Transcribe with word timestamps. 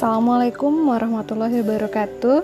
Assalamualaikum 0.00 0.88
warahmatullahi 0.88 1.60
wabarakatuh. 1.60 2.40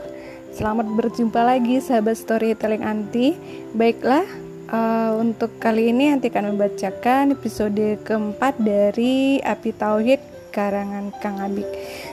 Selamat 0.53 0.93
berjumpa 0.93 1.41
lagi 1.41 1.81
sahabat 1.81 2.21
storytelling 2.21 2.85
anti. 2.85 3.33
Baiklah, 3.73 4.29
uh, 4.69 5.17
untuk 5.17 5.57
kali 5.57 5.89
ini 5.89 6.13
Anti 6.13 6.29
akan 6.29 6.53
membacakan 6.53 7.33
episode 7.33 7.97
keempat 8.05 8.61
dari 8.61 9.41
Api 9.41 9.73
Tauhid 9.73 10.21
karangan 10.53 11.17
Kang 11.25 11.41
Abik. 11.41 11.65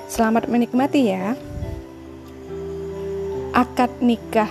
Selamat 0.08 0.48
menikmati 0.48 1.12
ya. 1.12 1.36
Akad 3.52 3.92
nikah. 4.00 4.48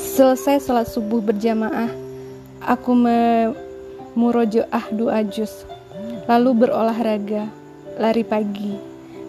Selesai 0.00 0.56
sholat 0.64 0.88
subuh 0.88 1.20
berjamaah 1.20 1.92
Aku 2.64 2.96
memurojoah 2.96 4.88
doa 4.96 5.20
juz 5.28 5.68
Lalu 6.24 6.64
berolahraga 6.64 7.59
lari 8.00 8.24
pagi. 8.24 8.80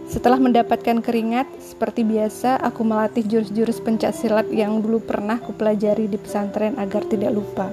Setelah 0.07 0.39
mendapatkan 0.39 1.03
keringat, 1.03 1.43
seperti 1.59 2.07
biasa, 2.07 2.55
aku 2.63 2.87
melatih 2.87 3.19
jurus-jurus 3.27 3.83
pencak 3.83 4.15
silat 4.15 4.47
yang 4.47 4.79
dulu 4.79 5.03
pernah 5.03 5.43
kupelajari 5.43 6.07
di 6.07 6.15
pesantren 6.15 6.79
agar 6.79 7.03
tidak 7.03 7.35
lupa. 7.35 7.67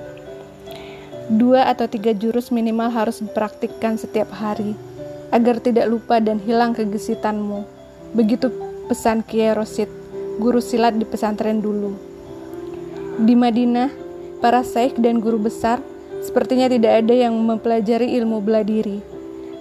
Dua 1.30 1.71
atau 1.71 1.87
tiga 1.87 2.11
jurus 2.11 2.51
minimal 2.51 2.91
harus 2.91 3.23
dipraktikkan 3.23 3.95
setiap 3.95 4.27
hari, 4.34 4.74
agar 5.30 5.62
tidak 5.62 5.87
lupa 5.87 6.19
dan 6.19 6.43
hilang 6.43 6.74
kegesitanmu. 6.74 7.62
Begitu 8.19 8.51
pesan 8.91 9.23
Kiai 9.23 9.55
Rosid, 9.55 9.87
guru 10.43 10.59
silat 10.59 10.99
di 10.99 11.07
pesantren 11.07 11.62
dulu. 11.62 11.95
Di 13.23 13.38
Madinah, 13.38 13.91
para 14.43 14.66
syekh 14.66 14.99
dan 14.99 15.23
guru 15.23 15.38
besar 15.38 15.79
sepertinya 16.27 16.66
tidak 16.66 17.07
ada 17.07 17.15
yang 17.15 17.38
mempelajari 17.38 18.19
ilmu 18.19 18.43
bela 18.43 18.66
diri 18.66 19.18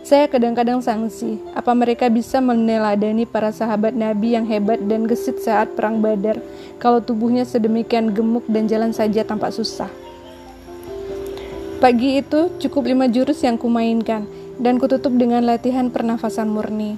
saya 0.08 0.32
kadang-kadang 0.32 0.80
sangsi, 0.80 1.36
apa 1.52 1.76
mereka 1.76 2.08
bisa 2.08 2.40
meneladani 2.40 3.28
para 3.28 3.52
sahabat 3.52 3.92
Nabi 3.92 4.40
yang 4.40 4.48
hebat 4.48 4.80
dan 4.88 5.04
gesit 5.04 5.44
saat 5.44 5.76
perang 5.76 6.00
Badar, 6.00 6.40
kalau 6.80 7.04
tubuhnya 7.04 7.44
sedemikian 7.44 8.16
gemuk 8.16 8.48
dan 8.48 8.72
jalan 8.72 8.96
saja 8.96 9.28
tampak 9.28 9.52
susah. 9.52 9.92
Pagi 11.84 12.24
itu 12.24 12.56
cukup 12.56 12.88
lima 12.88 13.12
jurus 13.12 13.44
yang 13.44 13.60
kumainkan, 13.60 14.24
dan 14.56 14.80
kututup 14.80 15.12
dengan 15.12 15.44
latihan 15.44 15.92
pernafasan 15.92 16.56
murni. 16.56 16.96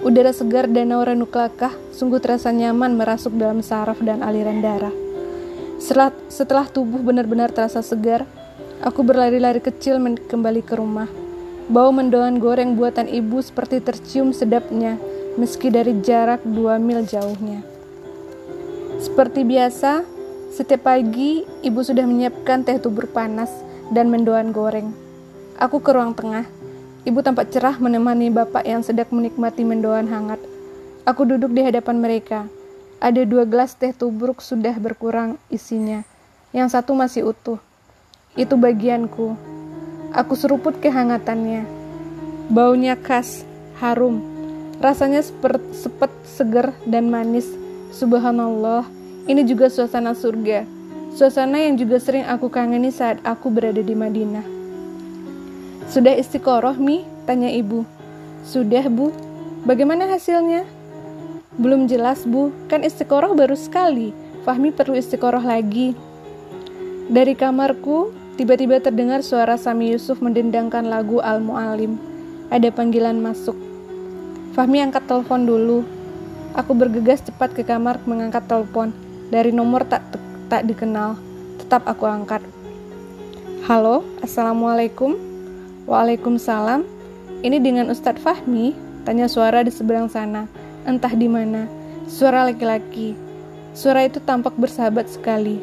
Udara 0.00 0.32
segar 0.32 0.64
danau 0.64 1.04
Renuklakah 1.04 1.76
sungguh 1.92 2.24
terasa 2.24 2.56
nyaman 2.56 2.96
merasuk 2.96 3.36
dalam 3.36 3.60
saraf 3.60 4.00
dan 4.00 4.24
aliran 4.24 4.64
darah. 4.64 4.96
Setelah, 5.76 6.08
setelah 6.32 6.64
tubuh 6.72 7.04
benar-benar 7.04 7.52
terasa 7.52 7.84
segar, 7.84 8.24
aku 8.80 9.04
berlari-lari 9.04 9.60
kecil 9.60 10.00
kembali 10.00 10.64
ke 10.64 10.72
rumah. 10.72 11.25
Bau 11.66 11.90
mendoan 11.90 12.38
goreng 12.38 12.78
buatan 12.78 13.10
ibu 13.10 13.42
seperti 13.42 13.82
tercium 13.82 14.30
sedapnya, 14.30 15.02
meski 15.34 15.66
dari 15.66 15.98
jarak 15.98 16.46
dua 16.46 16.78
mil 16.78 17.02
jauhnya. 17.02 17.66
Seperti 19.02 19.42
biasa, 19.42 20.06
setiap 20.54 20.86
pagi 20.86 21.42
ibu 21.66 21.82
sudah 21.82 22.06
menyiapkan 22.06 22.62
teh 22.62 22.78
tubur 22.78 23.10
panas 23.10 23.50
dan 23.90 24.14
mendoan 24.14 24.54
goreng. 24.54 24.94
Aku 25.58 25.82
ke 25.82 25.90
ruang 25.90 26.14
tengah. 26.14 26.46
Ibu 27.02 27.18
tampak 27.26 27.50
cerah 27.50 27.74
menemani 27.82 28.30
bapak 28.30 28.62
yang 28.62 28.86
sedang 28.86 29.10
menikmati 29.10 29.66
mendoan 29.66 30.06
hangat. 30.06 30.38
Aku 31.02 31.26
duduk 31.26 31.50
di 31.50 31.66
hadapan 31.66 31.98
mereka. 31.98 32.46
Ada 33.02 33.26
dua 33.26 33.42
gelas 33.42 33.74
teh 33.74 33.90
tubruk 33.90 34.38
sudah 34.38 34.78
berkurang 34.78 35.34
isinya. 35.50 36.06
Yang 36.54 36.78
satu 36.78 36.94
masih 36.94 37.26
utuh. 37.26 37.58
Itu 38.38 38.54
bagianku. 38.54 39.55
Aku 40.16 40.32
seruput 40.32 40.80
kehangatannya. 40.80 41.68
Baunya 42.48 42.96
khas, 42.96 43.44
harum. 43.76 44.24
Rasanya 44.80 45.20
seperti 45.20 45.76
sepet, 45.76 46.08
seger, 46.24 46.72
dan 46.88 47.12
manis. 47.12 47.44
Subhanallah, 47.92 48.88
ini 49.28 49.44
juga 49.44 49.68
suasana 49.68 50.16
surga. 50.16 50.64
Suasana 51.12 51.60
yang 51.60 51.76
juga 51.76 52.00
sering 52.00 52.24
aku 52.24 52.48
kangeni 52.48 52.88
saat 52.88 53.20
aku 53.28 53.52
berada 53.52 53.84
di 53.84 53.92
Madinah. 53.92 54.44
Sudah 55.92 56.16
istiqoroh, 56.16 56.80
Mi? 56.80 57.04
Tanya 57.28 57.52
ibu. 57.52 57.84
Sudah, 58.48 58.88
Bu. 58.88 59.12
Bagaimana 59.68 60.08
hasilnya? 60.08 60.64
Belum 61.60 61.84
jelas, 61.84 62.24
Bu. 62.24 62.56
Kan 62.72 62.88
istiqoroh 62.88 63.36
baru 63.36 63.52
sekali. 63.52 64.16
Fahmi 64.48 64.72
perlu 64.72 64.96
istiqoroh 64.96 65.44
lagi. 65.44 65.92
Dari 67.12 67.36
kamarku, 67.36 68.16
Tiba-tiba 68.36 68.76
terdengar 68.84 69.24
suara 69.24 69.56
Sami 69.56 69.96
Yusuf 69.96 70.20
mendendangkan 70.20 70.84
lagu 70.84 71.24
Al-Mu'alim. 71.24 71.96
Ada 72.52 72.68
panggilan 72.68 73.16
masuk. 73.16 73.56
Fahmi 74.52 74.84
angkat 74.84 75.08
telepon 75.08 75.48
dulu. 75.48 75.88
Aku 76.52 76.76
bergegas 76.76 77.24
cepat 77.24 77.56
ke 77.56 77.64
kamar 77.64 77.96
mengangkat 78.04 78.44
telepon. 78.44 78.92
Dari 79.32 79.56
nomor 79.56 79.88
tak 79.88 80.04
tak 80.52 80.68
dikenal. 80.68 81.16
Tetap 81.64 81.88
aku 81.88 82.04
angkat. 82.04 82.44
Halo, 83.64 84.04
Assalamualaikum. 84.20 85.16
Waalaikumsalam. 85.88 86.84
Ini 87.40 87.56
dengan 87.56 87.88
Ustadz 87.88 88.20
Fahmi? 88.20 88.76
Tanya 89.08 89.32
suara 89.32 89.64
di 89.64 89.72
seberang 89.72 90.12
sana. 90.12 90.44
Entah 90.84 91.16
di 91.16 91.24
mana. 91.24 91.64
Suara 92.04 92.44
laki-laki. 92.44 93.16
Suara 93.72 94.04
itu 94.04 94.20
tampak 94.20 94.60
bersahabat 94.60 95.08
sekali. 95.08 95.56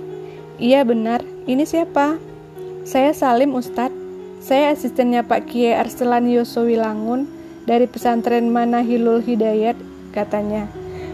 Iya 0.57 0.81
benar, 0.81 1.21
ini 1.45 1.69
siapa? 1.69 2.32
Saya 2.83 3.15
Salim 3.15 3.55
Ustadz, 3.55 3.95
saya 4.43 4.75
asistennya 4.75 5.23
Pak 5.23 5.47
Kiai 5.47 5.71
Arselan 5.71 6.27
Yosowilangun 6.27 7.31
dari 7.63 7.87
pesantren 7.87 8.51
Manahilul 8.51 9.23
Hidayat, 9.23 9.79
katanya. 10.11 10.67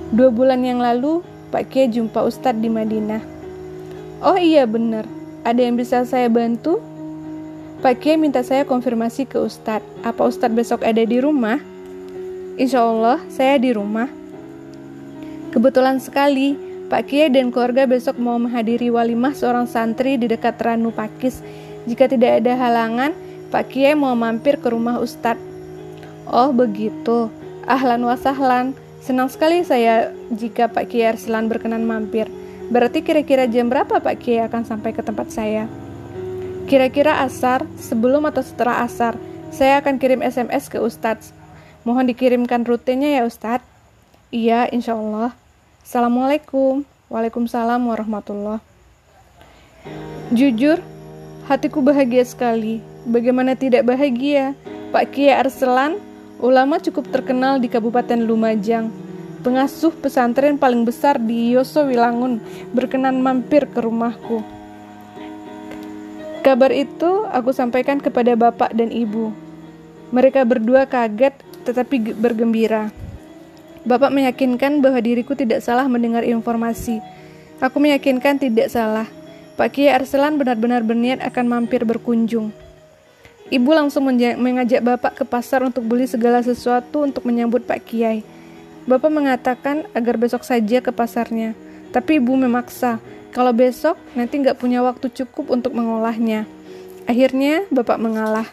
Dua 0.09 0.33
bulan 0.33 0.65
yang 0.65 0.81
lalu, 0.81 1.21
Pak 1.53 1.69
Kiai 1.69 1.93
jumpa 1.93 2.25
Ustadz 2.25 2.57
di 2.57 2.73
Madinah. 2.73 3.21
Oh 4.25 4.33
iya 4.33 4.65
benar, 4.65 5.05
ada 5.45 5.61
yang 5.61 5.77
bisa 5.77 6.01
saya 6.09 6.25
bantu? 6.25 6.81
Pak 7.85 8.01
Kiai 8.01 8.17
minta 8.17 8.41
saya 8.41 8.65
konfirmasi 8.65 9.29
ke 9.29 9.37
Ustadz, 9.37 9.85
apa 10.01 10.25
Ustadz 10.25 10.57
besok 10.57 10.81
ada 10.81 11.05
di 11.05 11.21
rumah? 11.21 11.61
Insya 12.57 12.81
Allah, 12.81 13.21
saya 13.29 13.61
di 13.61 13.69
rumah. 13.77 14.09
Kebetulan 15.53 16.01
sekali, 16.01 16.57
Pak 16.89 17.05
Kiai 17.05 17.29
dan 17.29 17.53
keluarga 17.53 17.85
besok 17.85 18.17
mau 18.17 18.41
menghadiri 18.41 18.89
walimah 18.89 19.37
seorang 19.37 19.69
santri 19.69 20.17
di 20.17 20.25
dekat 20.25 20.57
Ranu 20.57 20.89
Pakis. 20.89 21.45
Jika 21.85 22.09
tidak 22.09 22.41
ada 22.41 22.57
halangan, 22.57 23.13
Pak 23.53 23.69
Kiai 23.69 23.93
mau 23.93 24.17
mampir 24.17 24.57
ke 24.57 24.73
rumah 24.73 24.97
Ustadz. 24.97 25.37
Oh 26.25 26.49
begitu, 26.49 27.29
ahlan 27.69 28.01
wasahlan. 28.09 28.73
Senang 29.05 29.29
sekali 29.29 29.61
saya 29.61 30.09
jika 30.33 30.65
Pak 30.65 30.89
Kiai 30.89 31.13
Arslan 31.13 31.45
berkenan 31.45 31.85
mampir. 31.85 32.25
Berarti 32.73 33.05
kira-kira 33.05 33.45
jam 33.45 33.69
berapa 33.69 34.01
Pak 34.01 34.17
Kiai 34.17 34.49
akan 34.49 34.65
sampai 34.65 34.89
ke 34.89 35.05
tempat 35.05 35.29
saya? 35.29 35.69
Kira-kira 36.65 37.21
asar, 37.21 37.69
sebelum 37.77 38.25
atau 38.25 38.41
setelah 38.41 38.81
asar, 38.81 39.13
saya 39.53 39.77
akan 39.77 40.01
kirim 40.01 40.25
SMS 40.25 40.69
ke 40.69 40.81
Ustadz. 40.81 41.37
Mohon 41.85 42.17
dikirimkan 42.17 42.65
rutenya 42.65 43.21
ya 43.21 43.29
Ustadz. 43.29 43.65
Iya, 44.33 44.69
insya 44.73 44.97
Allah. 44.97 45.37
Assalamualaikum. 45.89 46.85
Waalaikumsalam 47.09 47.81
warahmatullah. 47.89 48.61
Jujur, 50.29 50.77
hatiku 51.49 51.81
bahagia 51.81 52.21
sekali. 52.29 52.77
Bagaimana 53.09 53.57
tidak 53.57 53.89
bahagia? 53.89 54.53
Pak 54.93 55.17
Kiai 55.17 55.33
Arselan, 55.33 55.97
ulama 56.37 56.77
cukup 56.77 57.09
terkenal 57.09 57.57
di 57.57 57.73
Kabupaten 57.73 58.21
Lumajang. 58.21 58.93
Pengasuh 59.41 59.89
pesantren 59.97 60.61
paling 60.61 60.85
besar 60.85 61.17
di 61.17 61.57
Yoso 61.57 61.81
Wilangun 61.89 62.37
berkenan 62.69 63.25
mampir 63.25 63.65
ke 63.65 63.81
rumahku. 63.81 64.45
Kabar 66.45 66.69
itu 66.69 67.25
aku 67.33 67.49
sampaikan 67.49 67.97
kepada 67.97 68.37
bapak 68.37 68.77
dan 68.77 68.93
ibu. 68.93 69.33
Mereka 70.13 70.45
berdua 70.45 70.85
kaget 70.85 71.33
tetapi 71.65 72.13
bergembira. 72.13 72.93
Bapak 73.87 74.11
meyakinkan 74.11 74.83
bahwa 74.83 74.99
diriku 74.99 75.35
tidak 75.35 75.63
salah 75.63 75.87
mendengar 75.87 76.27
informasi. 76.27 76.99
Aku 77.63 77.79
meyakinkan 77.79 78.39
tidak 78.39 78.71
salah. 78.71 79.07
Pak 79.59 79.75
Kiai 79.75 79.91
Arselan 79.91 80.39
benar-benar 80.39 80.83
berniat 80.83 81.19
akan 81.19 81.45
mampir 81.47 81.83
berkunjung. 81.83 82.55
Ibu 83.49 83.71
langsung 83.73 84.07
mengajak 84.07 84.79
Bapak 84.79 85.19
ke 85.19 85.23
pasar 85.27 85.65
untuk 85.65 85.83
beli 85.83 86.05
segala 86.05 86.39
sesuatu 86.39 87.03
untuk 87.03 87.25
menyambut 87.25 87.65
Pak 87.67 87.81
Kiai. 87.87 88.23
Bapak 88.87 89.11
mengatakan 89.11 89.89
agar 89.91 90.15
besok 90.15 90.47
saja 90.47 90.79
ke 90.79 90.93
pasarnya, 90.93 91.57
tapi 91.91 92.23
Ibu 92.23 92.39
memaksa 92.39 93.03
kalau 93.29 93.53
besok 93.53 93.97
nanti 94.17 94.41
nggak 94.41 94.57
punya 94.57 94.81
waktu 94.81 95.09
cukup 95.13 95.53
untuk 95.53 95.73
mengolahnya. 95.77 96.45
Akhirnya 97.09 97.65
Bapak 97.73 97.97
mengalah. 97.97 98.45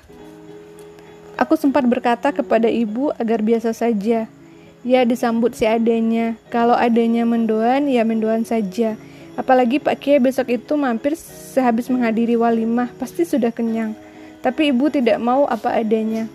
Aku 1.37 1.57
sempat 1.61 1.85
berkata 1.85 2.33
kepada 2.33 2.69
Ibu 2.69 3.13
agar 3.21 3.45
biasa 3.45 3.77
saja, 3.77 4.25
Ya 4.87 5.03
disambut 5.03 5.59
seadanya. 5.59 6.39
Kalau 6.47 6.79
adanya 6.79 7.27
mendoan, 7.27 7.91
ya 7.91 8.07
mendoan 8.07 8.47
saja. 8.47 8.95
Apalagi 9.35 9.83
Pak 9.83 9.99
Kiai 9.99 10.23
besok 10.23 10.47
itu 10.55 10.79
mampir 10.79 11.19
sehabis 11.19 11.91
menghadiri 11.91 12.39
walimah, 12.39 12.95
pasti 12.95 13.27
sudah 13.27 13.51
kenyang. 13.51 13.99
Tapi 14.47 14.71
ibu 14.71 14.87
tidak 14.87 15.19
mau 15.19 15.43
apa 15.51 15.75
adanya. 15.75 16.31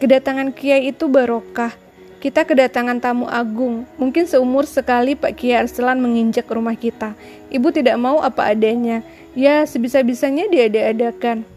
Kedatangan 0.00 0.56
Kiai 0.56 0.88
itu 0.88 1.04
barokah. 1.04 1.76
kita 2.20 2.44
kedatangan 2.44 3.00
tamu 3.00 3.24
agung. 3.24 3.88
Mungkin 3.96 4.28
seumur 4.28 4.68
sekali 4.68 5.16
Pak 5.16 5.40
Kiai 5.40 5.64
Arslan 5.64 6.04
menginjak 6.04 6.44
rumah 6.52 6.76
kita. 6.76 7.16
Ibu 7.48 7.72
tidak 7.72 7.96
mau 7.96 8.20
apa 8.20 8.52
adanya. 8.52 9.00
Ya, 9.32 9.64
sebisa-bisanya 9.64 10.48
diada-adakan. 10.52 11.48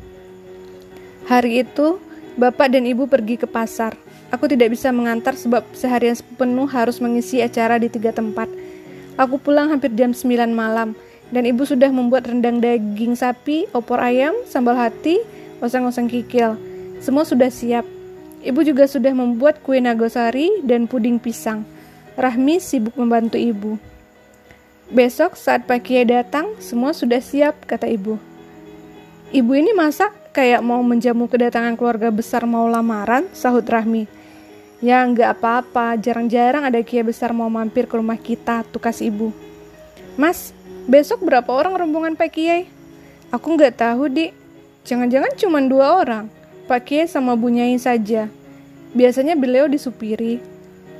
Hari 1.28 1.68
itu, 1.68 2.00
Bapak 2.40 2.72
dan 2.72 2.88
Ibu 2.88 3.12
pergi 3.12 3.36
ke 3.36 3.44
pasar. 3.44 4.03
Aku 4.34 4.50
tidak 4.50 4.74
bisa 4.74 4.90
mengantar 4.90 5.38
sebab 5.38 5.62
seharian 5.78 6.18
penuh 6.42 6.66
harus 6.66 6.98
mengisi 6.98 7.38
acara 7.38 7.78
di 7.78 7.86
tiga 7.86 8.10
tempat. 8.10 8.50
Aku 9.14 9.38
pulang 9.38 9.70
hampir 9.70 9.94
jam 9.94 10.10
9 10.10 10.50
malam, 10.50 10.98
dan 11.30 11.46
ibu 11.46 11.62
sudah 11.62 11.94
membuat 11.94 12.26
rendang 12.26 12.58
daging 12.58 13.14
sapi, 13.14 13.70
opor 13.78 14.02
ayam, 14.02 14.34
sambal 14.50 14.74
hati, 14.74 15.22
oseng-oseng 15.62 16.10
kikil. 16.10 16.58
Semua 16.98 17.30
sudah 17.30 17.54
siap. 17.54 17.86
Ibu 18.42 18.66
juga 18.66 18.90
sudah 18.90 19.14
membuat 19.14 19.62
kue 19.62 19.78
nagosari 19.78 20.66
dan 20.66 20.90
puding 20.90 21.22
pisang. 21.22 21.62
Rahmi 22.18 22.58
sibuk 22.58 22.98
membantu 22.98 23.38
ibu. 23.38 23.78
Besok 24.90 25.38
saat 25.38 25.70
Pak 25.70 25.86
Kiai 25.86 26.10
datang, 26.10 26.58
semua 26.58 26.90
sudah 26.98 27.22
siap, 27.22 27.70
kata 27.70 27.86
ibu. 27.86 28.18
Ibu 29.30 29.52
ini 29.54 29.78
masak 29.78 30.10
kayak 30.34 30.66
mau 30.66 30.82
menjamu 30.82 31.30
kedatangan 31.30 31.78
keluarga 31.78 32.10
besar 32.10 32.50
mau 32.50 32.66
lamaran, 32.66 33.30
sahut 33.30 33.66
Rahmi. 33.66 34.23
Ya 34.84 35.00
nggak 35.08 35.40
apa-apa, 35.40 35.96
jarang-jarang 35.96 36.68
ada 36.68 36.84
kiai 36.84 37.08
besar 37.08 37.32
mau 37.32 37.48
mampir 37.48 37.88
ke 37.88 37.96
rumah 37.96 38.20
kita, 38.20 38.68
tukas 38.68 39.00
ibu. 39.00 39.32
Mas, 40.20 40.52
besok 40.92 41.24
berapa 41.24 41.48
orang 41.48 41.80
rombongan 41.80 42.20
Pak 42.20 42.36
Kiai? 42.36 42.68
Aku 43.32 43.56
nggak 43.56 43.80
tahu, 43.80 44.12
Dik. 44.12 44.36
Jangan-jangan 44.84 45.40
cuma 45.40 45.64
dua 45.64 46.04
orang. 46.04 46.28
Pak 46.68 46.84
Kiai 46.84 47.08
sama 47.08 47.32
Bu 47.40 47.48
Nyai 47.48 47.80
saja. 47.80 48.28
Biasanya 48.92 49.40
beliau 49.40 49.72
disupiri. 49.72 50.44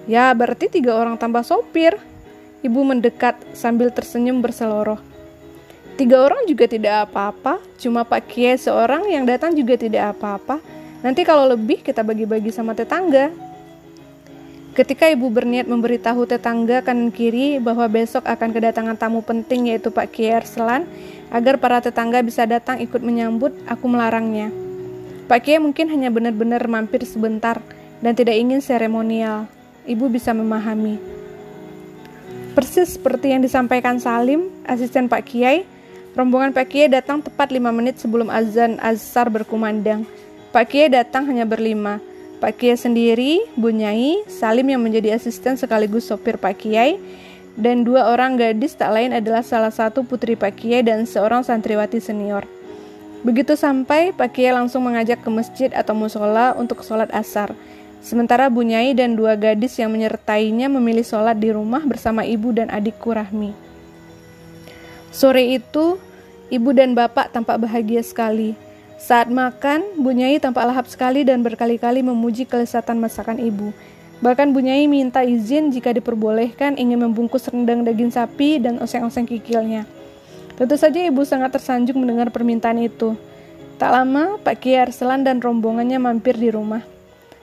Ya, 0.08 0.32
berarti 0.32 0.72
tiga 0.72 0.96
orang 0.96 1.20
tambah 1.20 1.44
sopir. 1.44 2.00
Ibu 2.64 2.88
mendekat 2.88 3.36
sambil 3.52 3.92
tersenyum 3.92 4.40
berseloroh. 4.40 5.04
Tiga 6.00 6.24
orang 6.24 6.48
juga 6.48 6.72
tidak 6.72 7.12
apa-apa, 7.12 7.60
cuma 7.76 8.08
Pak 8.08 8.32
Kiai 8.32 8.56
seorang 8.56 9.12
yang 9.12 9.28
datang 9.28 9.52
juga 9.52 9.76
tidak 9.76 10.16
apa-apa. 10.16 10.64
Nanti 11.04 11.28
kalau 11.28 11.52
lebih 11.52 11.84
kita 11.84 12.00
bagi-bagi 12.00 12.48
sama 12.48 12.72
tetangga. 12.72 13.52
Ketika 14.74 15.06
ibu 15.06 15.30
berniat 15.30 15.70
memberitahu 15.70 16.26
tetangga 16.26 16.82
kanan 16.82 17.14
kiri 17.14 17.62
bahwa 17.62 17.86
besok 17.86 18.26
akan 18.26 18.50
kedatangan 18.50 18.98
tamu 18.98 19.22
penting 19.22 19.70
yaitu 19.70 19.94
Pak 19.94 20.10
Kiai 20.10 20.42
Arslan, 20.42 20.90
agar 21.30 21.62
para 21.62 21.78
tetangga 21.78 22.26
bisa 22.26 22.50
datang 22.50 22.82
ikut 22.82 22.98
menyambut, 23.06 23.54
aku 23.70 23.86
melarangnya. 23.86 24.50
Pak 25.30 25.46
Kiai 25.46 25.62
mungkin 25.62 25.94
hanya 25.94 26.10
benar-benar 26.10 26.66
mampir 26.66 27.06
sebentar 27.06 27.62
dan 28.02 28.18
tidak 28.18 28.34
ingin 28.34 28.66
seremonial. 28.66 29.46
Ibu 29.86 30.10
bisa 30.10 30.34
memahami. 30.34 30.98
Persis 32.58 32.98
seperti 32.98 33.30
yang 33.30 33.46
disampaikan 33.46 34.02
Salim, 34.02 34.50
asisten 34.66 35.06
Pak 35.06 35.22
Kiai, 35.30 35.70
rombongan 36.18 36.50
Pak 36.50 36.74
Kiai 36.74 36.90
datang 36.90 37.22
tepat 37.22 37.54
lima 37.54 37.70
menit 37.70 38.02
sebelum 38.02 38.26
azan 38.34 38.82
azhar 38.82 39.30
berkumandang. 39.30 40.02
Pak 40.50 40.66
Kiai 40.74 40.90
datang 40.90 41.30
hanya 41.30 41.46
berlima. 41.46 42.02
Pak 42.44 42.60
Kiai 42.60 42.76
sendiri, 42.76 43.40
Bu 43.56 43.72
Nyai, 43.72 44.28
Salim 44.28 44.68
yang 44.68 44.84
menjadi 44.84 45.16
asisten 45.16 45.56
sekaligus 45.56 46.12
sopir 46.12 46.36
Pak 46.36 46.60
Kiai, 46.60 47.00
dan 47.56 47.88
dua 47.88 48.12
orang 48.12 48.36
gadis 48.36 48.76
tak 48.76 48.92
lain 48.92 49.16
adalah 49.16 49.48
salah 49.48 49.72
satu 49.72 50.04
putri 50.04 50.36
Pak 50.36 50.60
Kiai 50.60 50.84
dan 50.84 51.08
seorang 51.08 51.48
santriwati 51.48 52.04
senior. 52.04 52.44
Begitu 53.24 53.56
sampai, 53.56 54.12
Pak 54.12 54.36
Kiai 54.36 54.52
langsung 54.52 54.84
mengajak 54.84 55.24
ke 55.24 55.32
masjid 55.32 55.72
atau 55.72 55.96
musola 55.96 56.52
untuk 56.60 56.84
sholat 56.84 57.08
asar. 57.16 57.56
Sementara 58.04 58.52
Bu 58.52 58.68
Nyai 58.68 58.92
dan 58.92 59.16
dua 59.16 59.40
gadis 59.40 59.80
yang 59.80 59.96
menyertainya 59.96 60.68
memilih 60.68 61.08
sholat 61.08 61.40
di 61.40 61.48
rumah 61.48 61.88
bersama 61.88 62.28
ibu 62.28 62.52
dan 62.52 62.68
adikku 62.68 63.16
Rahmi. 63.16 63.56
Sore 65.16 65.48
itu, 65.48 65.96
ibu 66.52 66.76
dan 66.76 66.92
bapak 66.92 67.32
tampak 67.32 67.56
bahagia 67.64 68.04
sekali. 68.04 68.73
Saat 69.04 69.28
makan, 69.28 70.00
Bu 70.00 70.16
Nyai 70.16 70.40
tampak 70.40 70.64
lahap 70.64 70.88
sekali 70.88 71.28
dan 71.28 71.44
berkali-kali 71.44 72.00
memuji 72.00 72.48
kelezatan 72.48 73.04
masakan 73.04 73.36
ibu. 73.36 73.76
Bahkan 74.24 74.56
Bu 74.56 74.64
Nyai 74.64 74.88
minta 74.88 75.28
izin 75.28 75.76
jika 75.76 75.92
diperbolehkan 75.92 76.80
ingin 76.80 77.04
membungkus 77.04 77.52
rendang 77.52 77.84
daging 77.84 78.16
sapi 78.16 78.64
dan 78.64 78.80
oseng-oseng 78.80 79.28
kikilnya. 79.28 79.84
Tentu 80.56 80.80
saja 80.80 81.04
ibu 81.04 81.20
sangat 81.28 81.52
tersanjung 81.52 82.00
mendengar 82.00 82.32
permintaan 82.32 82.80
itu. 82.80 83.20
Tak 83.76 83.92
lama, 83.92 84.40
Pak 84.40 84.64
Kiai 84.64 84.88
Arslan 84.88 85.28
dan 85.28 85.44
rombongannya 85.44 86.00
mampir 86.00 86.40
di 86.40 86.48
rumah. 86.48 86.80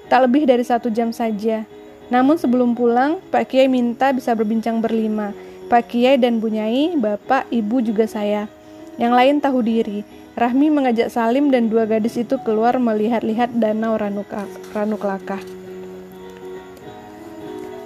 Tak 0.09 0.25
lebih 0.25 0.49
dari 0.49 0.65
satu 0.65 0.89
jam 0.89 1.13
saja. 1.13 1.69
Namun 2.09 2.41
sebelum 2.41 2.73
pulang, 2.73 3.21
Pak 3.29 3.53
Kiai 3.53 3.69
minta 3.69 4.17
bisa 4.17 4.33
berbincang 4.33 4.81
berlima. 4.81 5.37
Pak 5.69 5.93
Kiai 5.93 6.17
dan 6.17 6.41
Bu 6.41 6.49
Nyai, 6.49 6.97
Bapak, 6.97 7.53
Ibu 7.53 7.85
juga 7.85 8.09
saya. 8.09 8.49
Yang 8.97 9.13
lain 9.13 9.37
tahu 9.45 9.61
diri. 9.61 10.20
Rahmi 10.41 10.73
mengajak 10.73 11.13
Salim 11.13 11.53
dan 11.53 11.69
dua 11.69 11.85
gadis 11.85 12.17
itu 12.17 12.41
keluar 12.41 12.81
melihat-lihat 12.81 13.61
danau 13.61 14.01
Ranuklakah. 14.01 15.37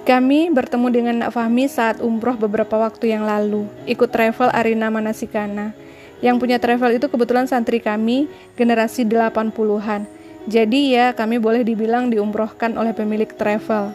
Kami 0.07 0.47
bertemu 0.55 0.87
dengan 0.87 1.15
Nak 1.19 1.35
Fahmi 1.35 1.67
saat 1.67 1.99
umroh 1.99 2.39
beberapa 2.39 2.79
waktu 2.79 3.11
yang 3.11 3.27
lalu, 3.27 3.67
ikut 3.83 4.07
travel 4.07 4.47
Arina 4.55 4.87
Manasikana. 4.87 5.75
Yang 6.23 6.35
punya 6.39 6.55
travel 6.55 6.95
itu 6.95 7.11
kebetulan 7.11 7.43
santri 7.43 7.83
kami, 7.83 8.31
generasi 8.55 9.03
80-an. 9.03 10.07
Jadi 10.47 10.95
ya, 10.95 11.11
kami 11.11 11.43
boleh 11.43 11.67
dibilang 11.67 12.07
diumrohkan 12.07 12.79
oleh 12.79 12.95
pemilik 12.95 13.27
travel. 13.35 13.91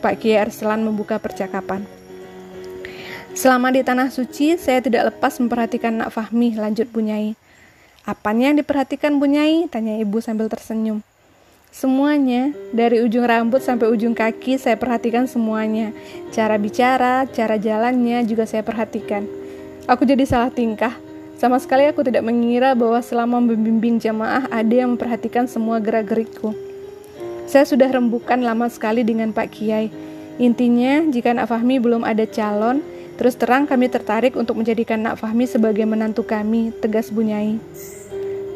Pak 0.00 0.16
Kiai 0.24 0.48
Arslan 0.48 0.80
membuka 0.80 1.20
percakapan. 1.20 1.84
Selama 3.36 3.68
di 3.68 3.84
Tanah 3.84 4.08
Suci, 4.08 4.56
saya 4.56 4.80
tidak 4.80 5.12
lepas 5.12 5.36
memperhatikan 5.36 5.92
Nak 5.92 6.08
Fahmi, 6.08 6.56
lanjut 6.56 6.88
Bunyai. 6.88 7.36
Apanya 8.08 8.48
yang 8.48 8.64
diperhatikan 8.64 9.20
Bunyai? 9.20 9.68
Tanya 9.68 10.00
ibu 10.00 10.16
sambil 10.24 10.48
tersenyum. 10.48 11.04
Semuanya, 11.68 12.56
dari 12.72 13.04
ujung 13.04 13.28
rambut 13.28 13.60
sampai 13.60 13.92
ujung 13.92 14.16
kaki 14.16 14.56
saya 14.56 14.80
perhatikan 14.80 15.28
semuanya. 15.28 15.92
Cara 16.32 16.56
bicara, 16.56 17.28
cara 17.28 17.60
jalannya 17.60 18.24
juga 18.24 18.48
saya 18.48 18.64
perhatikan. 18.64 19.28
Aku 19.84 20.08
jadi 20.08 20.24
salah 20.24 20.48
tingkah. 20.48 20.96
Sama 21.36 21.60
sekali 21.60 21.84
aku 21.84 22.00
tidak 22.00 22.24
mengira 22.24 22.72
bahwa 22.72 22.96
selama 23.04 23.44
membimbing 23.44 24.00
jamaah 24.00 24.48
ada 24.48 24.72
yang 24.72 24.96
memperhatikan 24.96 25.44
semua 25.44 25.76
gerak-gerikku. 25.76 26.56
Saya 27.44 27.68
sudah 27.68 27.92
rembukan 27.92 28.40
lama 28.40 28.72
sekali 28.72 29.04
dengan 29.04 29.36
Pak 29.36 29.52
Kiai. 29.52 29.92
Intinya, 30.40 31.04
jika 31.12 31.36
Nak 31.36 31.52
Fahmi 31.52 31.76
belum 31.76 32.08
ada 32.08 32.24
calon, 32.24 32.80
terus 33.20 33.36
terang 33.36 33.68
kami 33.68 33.92
tertarik 33.92 34.32
untuk 34.32 34.56
menjadikan 34.56 34.96
Nak 34.96 35.20
Fahmi 35.20 35.44
sebagai 35.44 35.84
menantu 35.84 36.24
kami, 36.24 36.72
tegas 36.80 37.12
Bunyai. 37.12 37.60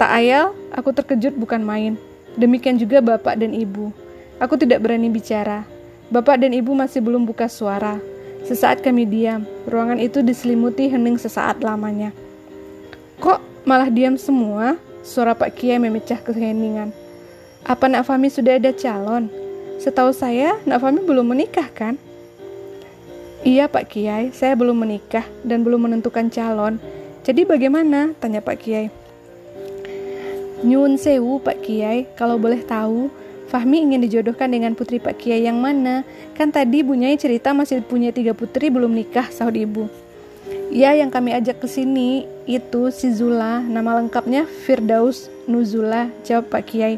Tak 0.02 0.18
ayal, 0.18 0.50
aku 0.74 0.90
terkejut 0.90 1.38
bukan 1.38 1.62
main. 1.62 1.94
Demikian 2.34 2.74
juga 2.74 2.98
bapak 2.98 3.38
dan 3.38 3.54
ibu. 3.54 3.94
Aku 4.42 4.58
tidak 4.58 4.82
berani 4.82 5.06
bicara. 5.06 5.62
Bapak 6.10 6.42
dan 6.42 6.50
ibu 6.50 6.74
masih 6.74 6.98
belum 6.98 7.22
buka 7.22 7.46
suara. 7.46 8.02
Sesaat 8.42 8.82
kami 8.82 9.06
diam. 9.06 9.46
Ruangan 9.70 10.02
itu 10.02 10.18
diselimuti 10.18 10.90
hening 10.90 11.22
sesaat 11.22 11.62
lamanya. 11.62 12.10
Kok 13.22 13.62
malah 13.62 13.86
diam 13.94 14.18
semua? 14.18 14.74
Suara 15.06 15.38
Pak 15.38 15.54
Kiai 15.54 15.78
memecah 15.78 16.18
keheningan. 16.18 16.90
Apa 17.62 17.86
Nak 17.86 18.02
Fahmi 18.02 18.26
sudah 18.26 18.58
ada 18.58 18.74
calon? 18.74 19.30
Setahu 19.78 20.10
saya, 20.10 20.58
Nak 20.66 20.82
Fahmi 20.82 21.06
belum 21.06 21.30
menikah 21.30 21.70
kan? 21.70 21.94
Iya 23.46 23.70
Pak 23.70 23.94
Kiai, 23.94 24.34
saya 24.34 24.58
belum 24.58 24.82
menikah 24.82 25.30
dan 25.46 25.62
belum 25.62 25.86
menentukan 25.86 26.26
calon. 26.26 26.82
Jadi 27.22 27.46
bagaimana? 27.46 28.18
Tanya 28.18 28.42
Pak 28.42 28.58
Kiai. 28.66 29.01
Nyun 30.62 30.94
sewu 30.94 31.42
Pak 31.42 31.66
Kiai, 31.66 32.06
kalau 32.14 32.38
boleh 32.38 32.62
tahu, 32.62 33.10
Fahmi 33.50 33.82
ingin 33.82 34.00
dijodohkan 34.00 34.46
dengan 34.46 34.78
putri 34.78 35.02
Pak 35.02 35.18
Kiai 35.18 35.42
yang 35.42 35.58
mana? 35.58 36.06
Kan 36.38 36.54
tadi 36.54 36.86
Bu 36.86 36.94
Nyai 36.94 37.18
cerita 37.18 37.50
masih 37.50 37.82
punya 37.82 38.14
tiga 38.14 38.30
putri 38.30 38.70
belum 38.70 38.94
nikah, 38.94 39.26
sahut 39.28 39.52
ibu. 39.58 39.90
Ya, 40.72 40.94
yang 40.94 41.10
kami 41.10 41.34
ajak 41.34 41.60
ke 41.60 41.68
sini 41.68 42.30
itu 42.46 42.94
si 42.94 43.10
Zula, 43.10 43.60
nama 43.60 43.98
lengkapnya 44.00 44.46
Firdaus 44.46 45.28
Nuzula, 45.50 46.08
jawab 46.22 46.48
Pak 46.48 46.62
Kiai. 46.70 46.96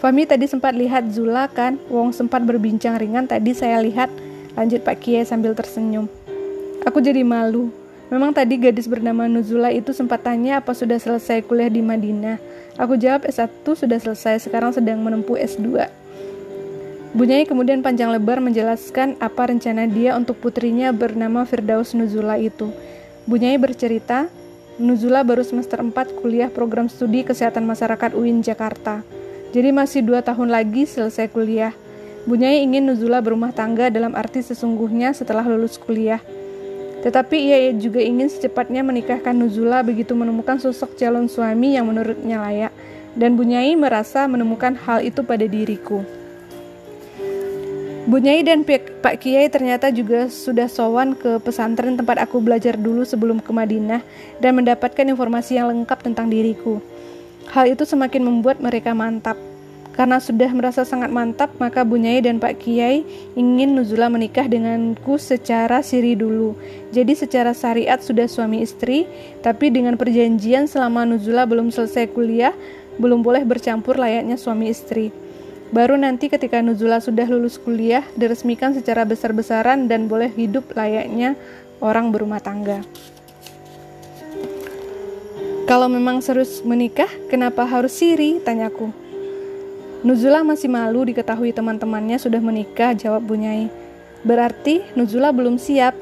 Fahmi 0.00 0.24
tadi 0.24 0.48
sempat 0.48 0.72
lihat 0.72 1.12
Zula 1.12 1.52
kan, 1.52 1.76
Wong 1.92 2.16
sempat 2.16 2.40
berbincang 2.42 2.96
ringan 2.96 3.28
tadi 3.28 3.52
saya 3.52 3.78
lihat, 3.84 4.08
lanjut 4.56 4.80
Pak 4.80 5.04
Kiai 5.04 5.28
sambil 5.28 5.52
tersenyum. 5.52 6.08
Aku 6.88 7.04
jadi 7.04 7.20
malu. 7.20 7.68
Memang 8.10 8.34
tadi 8.34 8.58
gadis 8.58 8.90
bernama 8.90 9.30
Nuzula 9.30 9.70
itu 9.70 9.94
sempat 9.94 10.26
tanya 10.26 10.58
apa 10.58 10.74
sudah 10.74 10.98
selesai 10.98 11.46
kuliah 11.46 11.70
di 11.70 11.78
Madinah. 11.78 12.42
Aku 12.78 12.94
jawab 12.94 13.26
S1 13.26 13.50
sudah 13.64 13.98
selesai, 13.98 14.46
sekarang 14.46 14.70
sedang 14.70 15.02
menempuh 15.02 15.34
S2. 15.40 15.90
Bunyai 17.10 17.42
kemudian 17.42 17.82
panjang 17.82 18.14
lebar 18.14 18.38
menjelaskan 18.38 19.18
apa 19.18 19.50
rencana 19.50 19.90
dia 19.90 20.14
untuk 20.14 20.38
putrinya 20.38 20.94
bernama 20.94 21.42
Firdaus 21.42 21.90
Nuzula 21.90 22.38
itu. 22.38 22.70
Bunyai 23.26 23.58
bercerita, 23.58 24.30
Nuzula 24.78 25.26
baru 25.26 25.42
semester 25.42 25.82
4 25.82 25.92
kuliah 26.22 26.46
program 26.46 26.86
studi 26.86 27.26
kesehatan 27.26 27.66
masyarakat 27.66 28.14
UIN 28.14 28.46
Jakarta. 28.46 29.02
Jadi 29.50 29.74
masih 29.74 30.06
dua 30.06 30.22
tahun 30.22 30.54
lagi 30.54 30.86
selesai 30.86 31.26
kuliah. 31.34 31.74
Bunyai 32.24 32.62
ingin 32.62 32.86
Nuzula 32.86 33.18
berumah 33.18 33.50
tangga 33.50 33.90
dalam 33.90 34.14
arti 34.14 34.40
sesungguhnya 34.46 35.10
setelah 35.10 35.42
lulus 35.42 35.76
kuliah. 35.76 36.22
Tetapi 37.00 37.36
ia 37.36 37.58
juga 37.76 38.04
ingin 38.04 38.28
secepatnya 38.28 38.84
menikahkan 38.84 39.32
Nuzula 39.32 39.80
begitu 39.80 40.12
menemukan 40.12 40.60
sosok 40.60 40.96
calon 41.00 41.26
suami 41.26 41.76
yang 41.76 41.88
menurutnya 41.88 42.40
layak. 42.44 42.72
Dan 43.16 43.34
Bunyai 43.34 43.74
merasa 43.74 44.28
menemukan 44.30 44.76
hal 44.86 45.02
itu 45.02 45.26
pada 45.26 45.42
diriku. 45.42 46.06
Bunyai 48.10 48.42
dan 48.42 48.64
Pak 48.66 49.22
Kiai 49.22 49.46
ternyata 49.52 49.92
juga 49.92 50.26
sudah 50.26 50.66
sowan 50.66 51.14
ke 51.14 51.36
pesantren 51.42 51.94
tempat 51.94 52.18
aku 52.22 52.40
belajar 52.42 52.74
dulu 52.74 53.04
sebelum 53.04 53.38
ke 53.38 53.50
Madinah 53.52 54.02
dan 54.42 54.56
mendapatkan 54.56 55.04
informasi 55.04 55.60
yang 55.60 55.68
lengkap 55.70 56.00
tentang 56.00 56.26
diriku. 56.26 56.80
Hal 57.50 57.70
itu 57.70 57.82
semakin 57.82 58.22
membuat 58.22 58.62
mereka 58.62 58.94
mantap. 58.94 59.49
Karena 60.00 60.16
sudah 60.16 60.48
merasa 60.56 60.80
sangat 60.80 61.12
mantap, 61.12 61.52
maka 61.60 61.84
Bunyai 61.84 62.24
dan 62.24 62.40
Pak 62.40 62.64
Kiai 62.64 63.04
ingin 63.36 63.76
Nuzula 63.76 64.08
menikah 64.08 64.48
denganku 64.48 65.20
secara 65.20 65.84
siri 65.84 66.16
dulu. 66.16 66.56
Jadi 66.88 67.12
secara 67.12 67.52
syariat 67.52 68.00
sudah 68.00 68.24
suami 68.24 68.64
istri, 68.64 69.04
tapi 69.44 69.68
dengan 69.68 70.00
perjanjian 70.00 70.64
selama 70.64 71.04
Nuzula 71.04 71.44
belum 71.44 71.68
selesai 71.68 72.16
kuliah, 72.16 72.56
belum 72.96 73.20
boleh 73.20 73.44
bercampur 73.44 74.00
layaknya 74.00 74.40
suami 74.40 74.72
istri. 74.72 75.12
Baru 75.68 76.00
nanti 76.00 76.32
ketika 76.32 76.64
Nuzula 76.64 77.04
sudah 77.04 77.28
lulus 77.28 77.60
kuliah, 77.60 78.00
diresmikan 78.16 78.72
secara 78.72 79.04
besar-besaran 79.04 79.84
dan 79.84 80.08
boleh 80.08 80.32
hidup 80.32 80.64
layaknya 80.72 81.36
orang 81.84 82.08
berumah 82.08 82.40
tangga. 82.40 82.80
Kalau 85.68 85.92
memang 85.92 86.24
serius 86.24 86.64
menikah, 86.64 87.12
kenapa 87.28 87.68
harus 87.68 87.92
siri? 87.92 88.40
Tanyaku. 88.40 89.09
Nuzula 90.00 90.40
masih 90.40 90.72
malu 90.72 91.04
diketahui 91.04 91.52
teman-temannya 91.52 92.16
sudah 92.16 92.40
menikah, 92.40 92.96
jawab 92.96 93.20
Bunyai. 93.20 93.68
Berarti 94.24 94.80
Nuzula 94.96 95.28
belum 95.28 95.60
siap. 95.60 95.92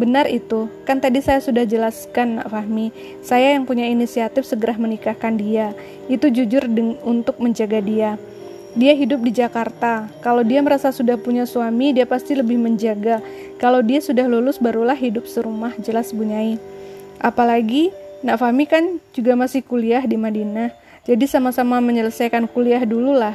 Benar 0.00 0.24
itu, 0.32 0.72
kan 0.88 0.96
tadi 0.96 1.20
saya 1.20 1.36
sudah 1.44 1.68
jelaskan, 1.68 2.40
Nak 2.40 2.48
Fahmi. 2.48 2.88
Saya 3.20 3.52
yang 3.52 3.68
punya 3.68 3.84
inisiatif 3.84 4.48
segera 4.48 4.80
menikahkan 4.80 5.36
dia. 5.36 5.76
Itu 6.08 6.32
jujur 6.32 6.64
untuk 7.04 7.36
menjaga 7.36 7.84
dia. 7.84 8.16
Dia 8.72 8.96
hidup 8.96 9.20
di 9.20 9.36
Jakarta. 9.36 10.08
Kalau 10.24 10.40
dia 10.40 10.64
merasa 10.64 10.88
sudah 10.88 11.20
punya 11.20 11.44
suami, 11.44 11.92
dia 11.92 12.08
pasti 12.08 12.32
lebih 12.32 12.56
menjaga. 12.56 13.20
Kalau 13.60 13.84
dia 13.84 14.00
sudah 14.00 14.24
lulus, 14.24 14.56
barulah 14.56 14.96
hidup 14.96 15.28
serumah, 15.28 15.76
jelas 15.84 16.16
Bunyai. 16.16 16.56
Apalagi, 17.20 17.92
Nak 18.24 18.40
Fahmi 18.40 18.64
kan 18.64 19.04
juga 19.12 19.36
masih 19.36 19.60
kuliah 19.60 20.00
di 20.08 20.16
Madinah. 20.16 20.87
Jadi 21.08 21.24
sama-sama 21.24 21.80
menyelesaikan 21.80 22.44
kuliah 22.52 22.84
dulu 22.84 23.16
lah. 23.16 23.32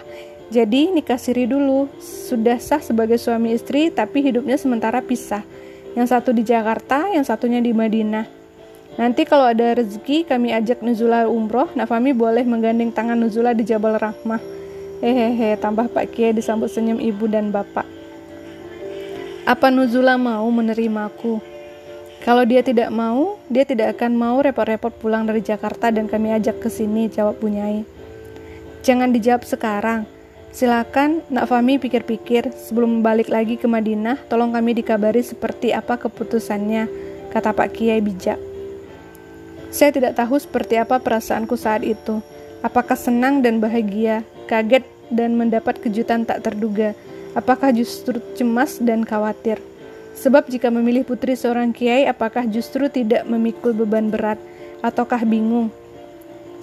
Jadi 0.54 0.94
nikah 0.94 1.18
siri 1.18 1.50
dulu. 1.50 1.90
Sudah 1.98 2.62
sah 2.62 2.78
sebagai 2.78 3.18
suami 3.18 3.58
istri 3.58 3.90
tapi 3.90 4.22
hidupnya 4.22 4.62
sementara 4.62 5.02
pisah. 5.02 5.42
Yang 5.98 6.14
satu 6.14 6.30
di 6.30 6.46
Jakarta, 6.46 7.10
yang 7.10 7.26
satunya 7.26 7.58
di 7.58 7.74
Madinah. 7.74 8.30
Nanti 8.94 9.26
kalau 9.26 9.50
ada 9.50 9.74
rezeki 9.74 10.30
kami 10.30 10.54
ajak 10.54 10.86
Nuzula 10.86 11.26
umroh, 11.26 11.66
Nafami 11.74 12.14
boleh 12.14 12.46
menggandeng 12.46 12.94
tangan 12.94 13.18
Nuzula 13.18 13.58
di 13.58 13.66
Jabal 13.66 13.98
Rahmah. 13.98 14.42
Hehehe, 15.02 15.58
tambah 15.58 15.90
Pak 15.90 16.14
Kiai 16.14 16.32
disambut 16.32 16.70
senyum 16.70 17.02
ibu 17.02 17.26
dan 17.26 17.50
bapak. 17.50 17.90
Apa 19.50 19.74
Nuzula 19.74 20.16
mau 20.16 20.46
menerimaku? 20.54 21.53
Kalau 22.24 22.48
dia 22.48 22.64
tidak 22.64 22.88
mau, 22.88 23.36
dia 23.52 23.68
tidak 23.68 24.00
akan 24.00 24.16
mau 24.16 24.40
repot-repot 24.40 24.96
pulang 24.96 25.28
dari 25.28 25.44
Jakarta 25.44 25.92
dan 25.92 26.08
kami 26.08 26.32
ajak 26.32 26.64
ke 26.64 26.72
sini, 26.72 27.12
jawab 27.12 27.36
Bunyai. 27.44 27.84
Jangan 28.80 29.12
dijawab 29.12 29.44
sekarang. 29.44 30.08
Silakan, 30.56 31.20
Nak 31.28 31.52
Fami 31.52 31.84
pikir-pikir 31.84 32.56
sebelum 32.56 33.04
balik 33.04 33.28
lagi 33.28 33.60
ke 33.60 33.68
Madinah, 33.68 34.24
tolong 34.32 34.56
kami 34.56 34.72
dikabari 34.72 35.20
seperti 35.20 35.76
apa 35.76 36.00
keputusannya, 36.00 36.88
kata 37.36 37.52
Pak 37.52 37.76
Kiai 37.76 38.00
bijak. 38.00 38.40
Saya 39.68 39.92
tidak 39.92 40.16
tahu 40.16 40.40
seperti 40.40 40.80
apa 40.80 41.04
perasaanku 41.04 41.60
saat 41.60 41.84
itu. 41.84 42.24
Apakah 42.64 42.96
senang 42.96 43.44
dan 43.44 43.60
bahagia, 43.60 44.24
kaget 44.48 44.88
dan 45.12 45.36
mendapat 45.36 45.76
kejutan 45.76 46.24
tak 46.24 46.40
terduga? 46.40 46.96
Apakah 47.36 47.76
justru 47.76 48.24
cemas 48.40 48.80
dan 48.80 49.04
khawatir? 49.04 49.60
Sebab 50.14 50.46
jika 50.48 50.70
memilih 50.70 51.02
putri 51.02 51.34
seorang 51.34 51.74
kiai, 51.74 52.06
apakah 52.06 52.46
justru 52.46 52.86
tidak 52.88 53.26
memikul 53.26 53.74
beban 53.74 54.14
berat, 54.14 54.38
ataukah 54.86 55.26
bingung? 55.26 55.74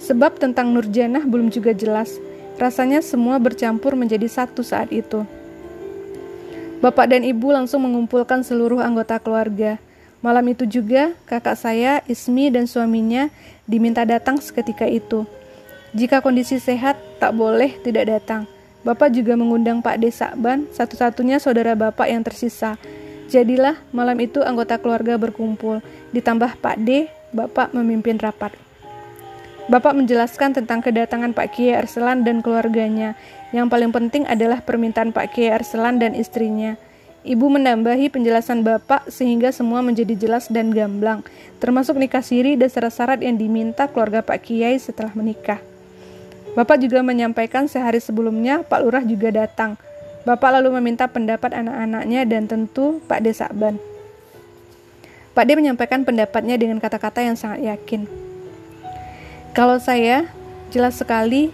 Sebab 0.01 0.39
tentang 0.41 0.73
Nurjanah 0.73 1.21
belum 1.27 1.53
juga 1.53 1.75
jelas. 1.75 2.17
Rasanya 2.57 3.05
semua 3.05 3.37
bercampur 3.37 3.93
menjadi 3.93 4.25
satu 4.25 4.65
saat 4.65 4.89
itu. 4.89 5.27
Bapak 6.81 7.13
dan 7.13 7.21
ibu 7.21 7.53
langsung 7.53 7.85
mengumpulkan 7.85 8.41
seluruh 8.41 8.81
anggota 8.81 9.21
keluarga. 9.21 9.77
Malam 10.21 10.53
itu 10.53 10.65
juga, 10.65 11.13
kakak 11.29 11.57
saya, 11.57 12.01
Ismi, 12.09 12.49
dan 12.49 12.65
suaminya 12.65 13.29
diminta 13.69 14.05
datang 14.05 14.41
seketika 14.41 14.85
itu. 14.89 15.25
Jika 15.93 16.21
kondisi 16.21 16.57
sehat, 16.57 16.97
tak 17.21 17.33
boleh 17.37 17.77
tidak 17.85 18.09
datang. 18.09 18.49
Bapak 18.81 19.13
juga 19.13 19.37
mengundang 19.37 19.81
Pak 19.81 20.01
Desakban, 20.01 20.65
satu-satunya 20.73 21.37
saudara 21.37 21.77
bapak 21.77 22.09
yang 22.09 22.25
tersisa, 22.25 22.81
Jadilah 23.31 23.79
malam 23.95 24.19
itu 24.19 24.43
anggota 24.43 24.75
keluarga 24.75 25.15
berkumpul, 25.15 25.79
ditambah 26.11 26.59
Pak 26.59 26.83
D, 26.83 27.07
Bapak 27.31 27.71
memimpin 27.71 28.19
rapat. 28.19 28.51
Bapak 29.71 29.95
menjelaskan 29.95 30.51
tentang 30.51 30.83
kedatangan 30.83 31.31
Pak 31.31 31.55
Kiai 31.55 31.79
Arselan 31.79 32.27
dan 32.27 32.43
keluarganya. 32.43 33.15
Yang 33.55 33.71
paling 33.71 33.91
penting 33.95 34.27
adalah 34.27 34.59
permintaan 34.59 35.15
Pak 35.15 35.31
Kiai 35.31 35.55
Arselan 35.55 35.95
dan 35.95 36.11
istrinya. 36.11 36.75
Ibu 37.23 37.47
menambahi 37.47 38.11
penjelasan 38.11 38.67
Bapak 38.67 39.07
sehingga 39.07 39.55
semua 39.55 39.79
menjadi 39.79 40.11
jelas 40.11 40.51
dan 40.51 40.75
gamblang, 40.75 41.23
termasuk 41.63 41.95
nikah 41.95 42.25
siri 42.25 42.59
dan 42.59 42.67
syarat-syarat 42.67 43.23
yang 43.23 43.39
diminta 43.39 43.87
keluarga 43.87 44.19
Pak 44.19 44.43
Kiai 44.43 44.75
setelah 44.75 45.15
menikah. 45.15 45.63
Bapak 46.51 46.83
juga 46.83 46.99
menyampaikan 46.99 47.71
sehari 47.71 48.03
sebelumnya 48.03 48.67
Pak 48.67 48.79
Lurah 48.83 49.05
juga 49.07 49.31
datang, 49.31 49.79
Bapak 50.21 50.53
lalu 50.61 50.77
meminta 50.77 51.09
pendapat 51.09 51.49
anak-anaknya 51.49 52.29
dan 52.29 52.45
tentu 52.45 53.01
Pak 53.09 53.25
D. 53.25 53.33
Sakban. 53.33 53.81
Pak 55.33 55.43
D 55.49 55.57
menyampaikan 55.57 56.05
pendapatnya 56.05 56.61
dengan 56.61 56.77
kata-kata 56.77 57.25
yang 57.25 57.33
sangat 57.33 57.65
yakin. 57.65 58.05
Kalau 59.57 59.81
saya, 59.81 60.29
jelas 60.69 61.01
sekali 61.01 61.49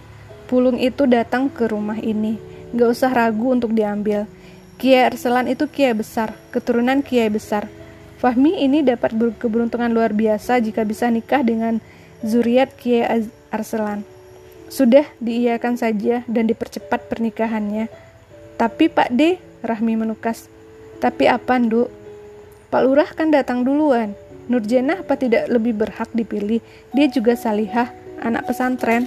pulung 0.52 0.76
itu 0.84 1.08
datang 1.08 1.48
ke 1.48 1.72
rumah 1.72 1.96
ini. 1.96 2.36
Gak 2.76 2.90
usah 2.92 3.12
ragu 3.16 3.56
untuk 3.56 3.72
diambil. 3.72 4.28
Kiai 4.76 5.08
Arselan 5.08 5.48
itu 5.48 5.66
kiai 5.72 5.96
besar, 5.96 6.36
keturunan 6.52 7.00
kiai 7.00 7.32
besar. 7.32 7.72
Fahmi 8.20 8.66
ini 8.66 8.84
dapat 8.84 9.14
keberuntungan 9.38 9.90
luar 9.94 10.12
biasa 10.12 10.60
jika 10.60 10.84
bisa 10.84 11.08
nikah 11.08 11.46
dengan 11.46 11.80
zuriat 12.26 12.74
Kiai 12.74 13.30
Arselan. 13.54 14.02
Sudah 14.68 15.06
diiakan 15.22 15.78
saja 15.80 16.26
dan 16.26 16.50
dipercepat 16.50 17.08
pernikahannya 17.08 17.88
tapi 18.58 18.90
Pak 18.90 19.14
D, 19.14 19.38
Rahmi 19.62 19.94
menukas. 19.94 20.50
Tapi 20.98 21.30
apa, 21.30 21.62
Nduk? 21.62 21.94
Pak 22.74 22.82
Lurah 22.84 23.10
kan 23.14 23.30
datang 23.30 23.62
duluan. 23.62 24.18
Nurjana 24.50 25.06
apa 25.06 25.14
tidak 25.14 25.46
lebih 25.48 25.78
berhak 25.78 26.10
dipilih? 26.12 26.60
Dia 26.92 27.08
juga 27.08 27.38
salihah, 27.38 27.94
anak 28.20 28.50
pesantren. 28.50 29.06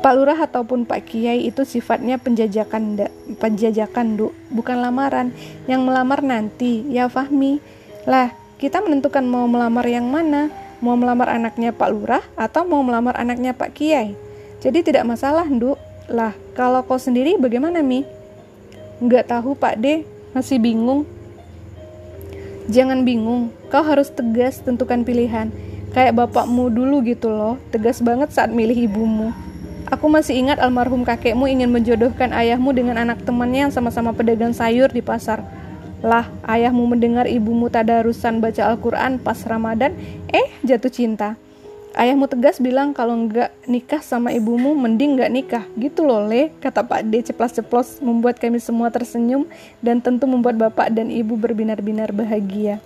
Pak 0.00 0.12
Lurah 0.16 0.38
ataupun 0.38 0.88
Pak 0.88 1.12
Kiai 1.12 1.44
itu 1.44 1.66
sifatnya 1.66 2.16
penjajakan, 2.16 3.04
penjajakan, 3.36 4.16
Nduk, 4.16 4.32
bukan 4.48 4.80
lamaran. 4.80 5.34
Yang 5.68 5.80
melamar 5.84 6.24
nanti, 6.24 6.86
ya 6.88 7.10
Fahmi. 7.10 7.60
Lah, 8.08 8.32
kita 8.56 8.80
menentukan 8.80 9.26
mau 9.26 9.44
melamar 9.44 9.84
yang 9.84 10.08
mana? 10.08 10.48
Mau 10.80 10.96
melamar 10.96 11.28
anaknya 11.36 11.76
Pak 11.76 11.90
Lurah 11.92 12.24
atau 12.38 12.64
mau 12.64 12.80
melamar 12.80 13.18
anaknya 13.20 13.52
Pak 13.52 13.76
Kiai? 13.76 14.16
Jadi 14.64 14.80
tidak 14.80 15.04
masalah, 15.04 15.44
Nduk. 15.44 15.89
Lah, 16.10 16.34
kalau 16.58 16.82
kau 16.82 16.98
sendiri 16.98 17.38
bagaimana, 17.38 17.86
Mi? 17.86 18.02
Nggak 18.98 19.30
tahu, 19.30 19.54
Pak 19.54 19.78
D. 19.78 20.02
Masih 20.34 20.58
bingung. 20.58 21.06
Jangan 22.66 23.06
bingung, 23.06 23.54
kau 23.70 23.82
harus 23.82 24.10
tegas 24.10 24.58
tentukan 24.58 25.06
pilihan. 25.06 25.54
Kayak 25.94 26.18
bapakmu 26.18 26.70
dulu 26.70 27.02
gitu 27.06 27.30
loh, 27.30 27.58
tegas 27.70 28.02
banget 28.02 28.30
saat 28.34 28.50
milih 28.50 28.90
ibumu. 28.90 29.30
Aku 29.90 30.06
masih 30.06 30.38
ingat 30.38 30.62
almarhum 30.62 31.02
kakekmu 31.02 31.50
ingin 31.50 31.66
menjodohkan 31.66 32.30
ayahmu 32.30 32.70
dengan 32.70 32.94
anak 32.94 33.26
temannya 33.26 33.66
yang 33.66 33.74
sama-sama 33.74 34.14
pedagang 34.14 34.54
sayur 34.54 34.86
di 34.86 35.02
pasar. 35.02 35.42
Lah, 35.98 36.30
ayahmu 36.46 36.86
mendengar 36.86 37.26
ibumu 37.26 37.66
tadarusan 37.66 38.38
baca 38.38 38.70
Al-Quran 38.70 39.18
pas 39.18 39.38
Ramadan, 39.42 39.94
eh 40.30 40.46
jatuh 40.62 40.94
cinta. 40.94 41.34
Ayahmu 41.90 42.30
tegas 42.30 42.62
bilang 42.62 42.94
kalau 42.94 43.18
nggak 43.26 43.50
nikah 43.66 43.98
sama 43.98 44.30
ibumu 44.30 44.78
mending 44.78 45.18
nggak 45.18 45.32
nikah. 45.34 45.64
Gitu 45.74 46.06
loh 46.06 46.22
le, 46.22 46.54
kata 46.62 46.86
Pak 46.86 47.02
D 47.10 47.26
ceplas-ceplos 47.26 47.98
membuat 47.98 48.38
kami 48.38 48.62
semua 48.62 48.94
tersenyum 48.94 49.50
dan 49.82 49.98
tentu 49.98 50.30
membuat 50.30 50.54
bapak 50.54 50.94
dan 50.94 51.10
ibu 51.10 51.34
berbinar-binar 51.34 52.14
bahagia. 52.14 52.78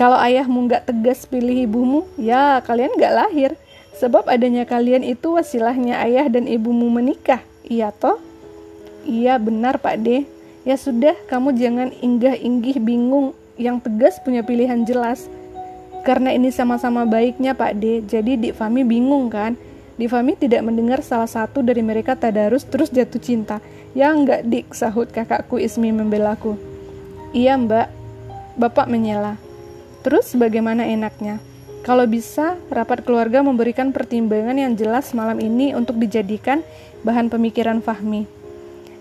Kalau 0.00 0.16
ayahmu 0.16 0.70
nggak 0.70 0.88
tegas 0.88 1.28
pilih 1.28 1.68
ibumu, 1.68 2.08
ya 2.16 2.62
kalian 2.64 2.96
nggak 2.96 3.14
lahir. 3.14 3.50
Sebab 3.98 4.30
adanya 4.30 4.62
kalian 4.62 5.02
itu 5.02 5.34
wasilahnya 5.34 5.98
ayah 6.06 6.30
dan 6.30 6.46
ibumu 6.46 6.86
menikah. 6.86 7.42
Iya 7.66 7.90
toh? 7.90 8.22
Iya 9.02 9.36
benar 9.42 9.82
Pak 9.82 9.98
D. 10.06 10.22
Ya 10.62 10.78
sudah, 10.78 11.18
kamu 11.26 11.52
jangan 11.58 11.90
inggah-inggih 11.98 12.78
bingung. 12.78 13.34
Yang 13.58 13.90
tegas 13.90 14.14
punya 14.22 14.46
pilihan 14.46 14.86
jelas. 14.86 15.26
Karena 16.06 16.32
ini 16.32 16.48
sama-sama 16.54 17.04
baiknya 17.04 17.52
Pak 17.52 17.72
D, 17.78 18.02
jadi 18.06 18.38
Dik 18.38 18.54
Fami 18.56 18.82
bingung 18.86 19.28
kan? 19.28 19.58
Dik 19.98 20.08
Fami 20.14 20.38
tidak 20.38 20.62
mendengar 20.62 21.02
salah 21.02 21.26
satu 21.26 21.60
dari 21.60 21.82
mereka 21.82 22.14
tadarus 22.14 22.62
terus 22.62 22.88
jatuh 22.88 23.18
cinta. 23.18 23.58
Ya 23.92 24.14
enggak 24.14 24.46
Dik, 24.46 24.72
sahut 24.72 25.10
kakakku 25.10 25.58
Ismi 25.58 25.90
membelaku. 25.90 26.54
Iya 27.34 27.58
mbak, 27.60 27.90
bapak 28.56 28.86
menyela. 28.88 29.36
Terus 30.06 30.32
bagaimana 30.38 30.86
enaknya? 30.86 31.42
Kalau 31.82 32.04
bisa, 32.04 32.58
rapat 32.68 33.04
keluarga 33.04 33.40
memberikan 33.40 33.94
pertimbangan 33.94 34.56
yang 34.56 34.74
jelas 34.76 35.12
malam 35.16 35.38
ini 35.40 35.72
untuk 35.72 35.96
dijadikan 35.96 36.60
bahan 37.02 37.30
pemikiran 37.32 37.80
Fahmi. 37.80 38.28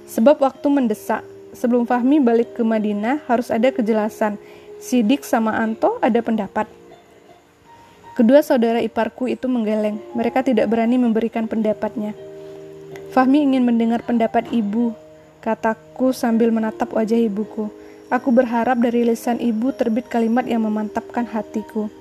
Sebab 0.08 0.40
waktu 0.40 0.68
mendesak, 0.72 1.22
sebelum 1.52 1.84
Fahmi 1.84 2.24
balik 2.24 2.56
ke 2.56 2.64
Madinah 2.64 3.24
harus 3.28 3.52
ada 3.52 3.74
kejelasan. 3.74 4.40
Sidik 4.78 5.26
sama 5.26 5.58
Anto 5.58 5.98
ada 6.00 6.22
pendapat. 6.22 6.70
Kedua 8.18 8.42
saudara 8.42 8.82
iparku 8.82 9.30
itu 9.30 9.46
menggeleng. 9.46 10.02
Mereka 10.18 10.42
tidak 10.42 10.74
berani 10.74 10.98
memberikan 10.98 11.46
pendapatnya. 11.46 12.18
Fahmi 13.14 13.46
ingin 13.46 13.62
mendengar 13.62 14.02
pendapat 14.02 14.50
ibu, 14.50 14.98
kataku 15.38 16.18
sambil 16.18 16.50
menatap 16.50 16.98
wajah 16.98 17.14
ibuku. 17.14 17.70
Aku 18.10 18.34
berharap 18.34 18.82
dari 18.82 19.06
lisan 19.06 19.38
ibu 19.38 19.70
terbit 19.70 20.10
kalimat 20.10 20.50
yang 20.50 20.66
memantapkan 20.66 21.30
hatiku. 21.30 21.94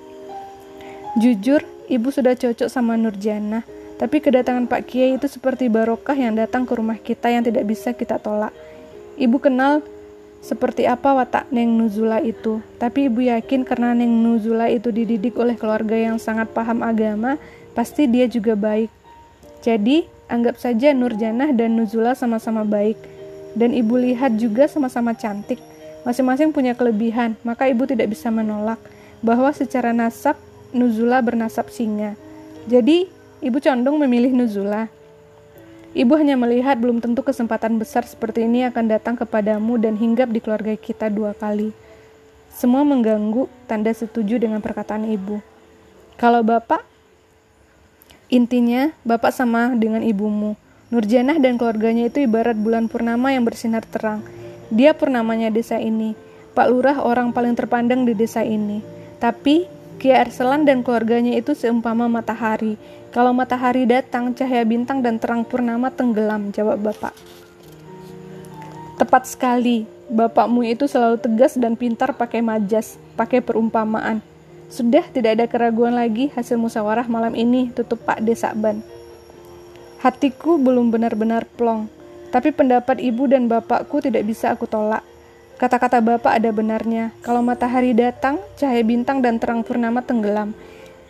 Jujur, 1.21 1.61
ibu 1.85 2.09
sudah 2.09 2.33
cocok 2.33 2.65
sama 2.65 2.97
Nurjana, 2.97 3.61
tapi 4.01 4.17
kedatangan 4.17 4.65
Pak 4.65 4.89
Kiai 4.89 5.21
itu 5.21 5.29
seperti 5.29 5.69
barokah 5.69 6.17
yang 6.17 6.33
datang 6.33 6.65
ke 6.65 6.73
rumah 6.73 6.97
kita 6.97 7.29
yang 7.29 7.45
tidak 7.45 7.61
bisa 7.69 7.93
kita 7.93 8.17
tolak. 8.17 8.57
Ibu 9.21 9.37
kenal 9.37 9.85
seperti 10.41 10.87
apa 10.87 11.11
watak 11.17 11.49
Neng 11.51 11.75
Nuzula 11.75 12.23
itu, 12.23 12.63
tapi 12.77 13.09
ibu 13.11 13.25
yakin 13.25 13.67
karena 13.67 13.91
Neng 13.97 14.23
Nuzula 14.23 14.71
itu 14.71 14.93
dididik 14.93 15.35
oleh 15.35 15.57
keluarga 15.57 15.97
yang 15.97 16.21
sangat 16.21 16.47
paham 16.53 16.85
agama, 16.85 17.35
pasti 17.75 18.07
dia 18.07 18.29
juga 18.29 18.55
baik. 18.55 18.89
Jadi, 19.65 20.07
anggap 20.31 20.55
saja 20.61 20.93
Nurjanah 20.93 21.51
dan 21.51 21.75
Nuzula 21.75 22.13
sama-sama 22.13 22.63
baik. 22.63 22.95
Dan 23.57 23.73
ibu 23.73 23.97
lihat 23.97 24.37
juga 24.37 24.69
sama-sama 24.69 25.17
cantik. 25.17 25.57
Masing-masing 26.05 26.53
punya 26.53 26.77
kelebihan, 26.77 27.33
maka 27.41 27.65
ibu 27.67 27.83
tidak 27.89 28.13
bisa 28.13 28.29
menolak 28.29 28.77
bahwa 29.19 29.49
secara 29.51 29.91
nasab 29.91 30.37
Nuzula 30.71 31.19
bernasab 31.19 31.73
singa. 31.73 32.13
Jadi, 32.69 33.09
ibu 33.41 33.57
condong 33.57 33.97
memilih 33.97 34.31
Nuzula. 34.31 34.87
Ibu 35.97 36.13
hanya 36.13 36.37
melihat 36.37 36.77
belum 36.77 37.01
tentu 37.01 37.25
kesempatan 37.25 37.81
besar 37.81 38.05
seperti 38.05 38.45
ini 38.45 38.69
akan 38.69 38.85
datang 38.85 39.17
kepadamu 39.17 39.81
dan 39.81 39.97
hinggap 39.97 40.29
di 40.29 40.37
keluarga 40.37 40.77
kita 40.77 41.09
dua 41.09 41.33
kali. 41.33 41.73
Semua 42.53 42.85
mengganggu 42.85 43.49
tanda 43.65 43.89
setuju 43.89 44.37
dengan 44.37 44.61
perkataan 44.61 45.09
ibu. 45.09 45.41
Kalau 46.21 46.45
bapak, 46.45 46.85
intinya 48.29 48.93
bapak 49.01 49.33
sama 49.33 49.73
dengan 49.73 50.05
ibumu. 50.05 50.53
Nurjanah 50.93 51.41
dan 51.41 51.57
keluarganya 51.57 52.13
itu 52.13 52.29
ibarat 52.29 52.53
bulan 52.53 52.85
purnama 52.85 53.33
yang 53.33 53.41
bersinar 53.41 53.81
terang. 53.81 54.21
Dia 54.69 54.93
purnamanya 54.93 55.49
desa 55.49 55.81
ini. 55.81 56.13
Pak 56.53 56.67
Lurah 56.69 57.01
orang 57.01 57.33
paling 57.33 57.57
terpandang 57.57 58.05
di 58.05 58.13
desa 58.13 58.45
ini. 58.45 58.85
Tapi 59.17 59.65
Ki 59.97 60.13
Arselan 60.13 60.61
dan 60.61 60.85
keluarganya 60.85 61.33
itu 61.33 61.57
seumpama 61.57 62.05
matahari. 62.05 62.77
Kalau 63.15 63.31
matahari 63.31 63.87
datang, 63.87 64.35
cahaya 64.35 64.67
bintang 64.67 64.99
dan 64.99 65.17
terang 65.17 65.47
purnama 65.47 65.87
tenggelam, 65.89 66.51
jawab 66.51 66.83
bapak. 66.83 67.15
Tepat 68.97 69.23
sekali, 69.29 69.87
bapakmu 70.09 70.65
itu 70.65 70.89
selalu 70.89 71.21
tegas 71.21 71.55
dan 71.55 71.77
pintar 71.77 72.17
pakai 72.17 72.43
majas, 72.43 72.99
pakai 73.15 73.39
perumpamaan. 73.39 74.19
Sudah 74.67 75.07
tidak 75.07 75.39
ada 75.39 75.45
keraguan 75.47 75.95
lagi 75.95 76.27
hasil 76.35 76.59
musyawarah 76.59 77.07
malam 77.07 77.31
ini, 77.37 77.71
tutup 77.71 78.03
Pak 78.03 78.19
Desakban. 78.19 78.83
Hatiku 80.03 80.59
belum 80.59 80.91
benar-benar 80.91 81.47
plong, 81.55 81.87
tapi 82.29 82.51
pendapat 82.51 82.99
ibu 82.99 83.25
dan 83.25 83.47
bapakku 83.47 84.03
tidak 84.03 84.27
bisa 84.27 84.51
aku 84.51 84.67
tolak. 84.67 85.01
Kata-kata 85.57 86.05
Bapak 86.05 86.37
ada 86.37 86.53
benarnya. 86.53 87.09
Kalau 87.25 87.41
matahari 87.41 87.97
datang, 87.97 88.37
cahaya 88.61 88.85
bintang 88.85 89.25
dan 89.25 89.41
terang 89.41 89.65
purnama 89.65 90.05
tenggelam. 90.05 90.53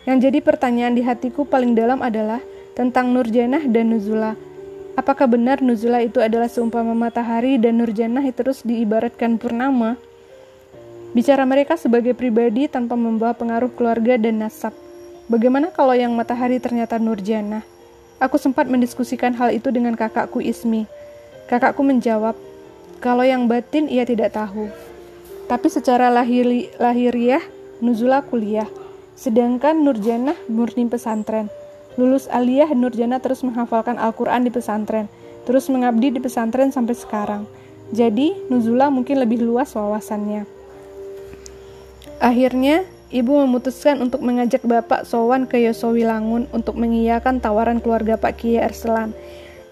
Yang 0.07 0.31
jadi 0.31 0.39
pertanyaan 0.39 0.95
di 0.95 1.03
hatiku 1.03 1.43
paling 1.43 1.75
dalam 1.75 1.99
adalah 1.99 2.39
tentang 2.79 3.11
Nurjanah 3.11 3.67
dan 3.67 3.91
Nuzula. 3.91 4.39
Apakah 4.95 5.27
benar 5.27 5.59
Nuzula 5.59 5.99
itu 5.99 6.23
adalah 6.23 6.47
seumpama 6.47 6.95
matahari 6.95 7.59
dan 7.59 7.75
Nurjanah 7.75 8.23
terus 8.31 8.63
diibaratkan 8.63 9.35
purnama? 9.35 9.99
Bicara 11.11 11.43
mereka 11.43 11.75
sebagai 11.75 12.15
pribadi 12.15 12.71
tanpa 12.71 12.95
membawa 12.95 13.35
pengaruh 13.35 13.67
keluarga 13.75 14.15
dan 14.15 14.39
nasab. 14.39 14.71
Bagaimana 15.27 15.75
kalau 15.75 15.91
yang 15.91 16.15
matahari 16.15 16.63
ternyata 16.63 16.95
Nurjanah? 16.95 17.67
Aku 18.23 18.39
sempat 18.39 18.71
mendiskusikan 18.71 19.35
hal 19.35 19.51
itu 19.51 19.75
dengan 19.75 19.99
kakakku 19.99 20.39
Ismi. 20.39 20.87
Kakakku 21.51 21.83
menjawab, 21.83 22.33
kalau 23.03 23.27
yang 23.27 23.45
batin 23.51 23.91
ia 23.91 24.07
tidak 24.07 24.39
tahu. 24.39 24.71
Tapi 25.51 25.67
secara 25.67 26.07
lahiri, 26.07 26.71
lahiriah, 26.79 27.43
Nuzula 27.83 28.23
kuliah. 28.23 28.86
Sedangkan 29.17 29.81
Nurjana 29.81 30.37
murni 30.45 30.85
pesantren. 30.85 31.49
Lulus 31.97 32.29
aliyah, 32.29 32.69
Nurjana 32.77 33.17
terus 33.17 33.41
menghafalkan 33.41 33.97
Al-Quran 33.97 34.45
di 34.45 34.53
pesantren. 34.53 35.09
Terus 35.49 35.65
mengabdi 35.73 36.13
di 36.13 36.21
pesantren 36.21 36.69
sampai 36.69 36.93
sekarang. 36.93 37.49
Jadi, 37.89 38.37
Nuzula 38.53 38.93
mungkin 38.93 39.17
lebih 39.17 39.41
luas 39.41 39.73
wawasannya. 39.73 40.45
Akhirnya, 42.21 42.85
ibu 43.09 43.41
memutuskan 43.41 43.97
untuk 44.05 44.21
mengajak 44.21 44.61
Bapak 44.61 45.09
Sowan 45.09 45.49
ke 45.49 45.57
Yosowilangun 45.65 46.53
untuk 46.53 46.77
mengiyakan 46.77 47.41
tawaran 47.41 47.81
keluarga 47.81 48.21
Pak 48.21 48.37
Kiai 48.37 48.61
Erselan 48.61 49.17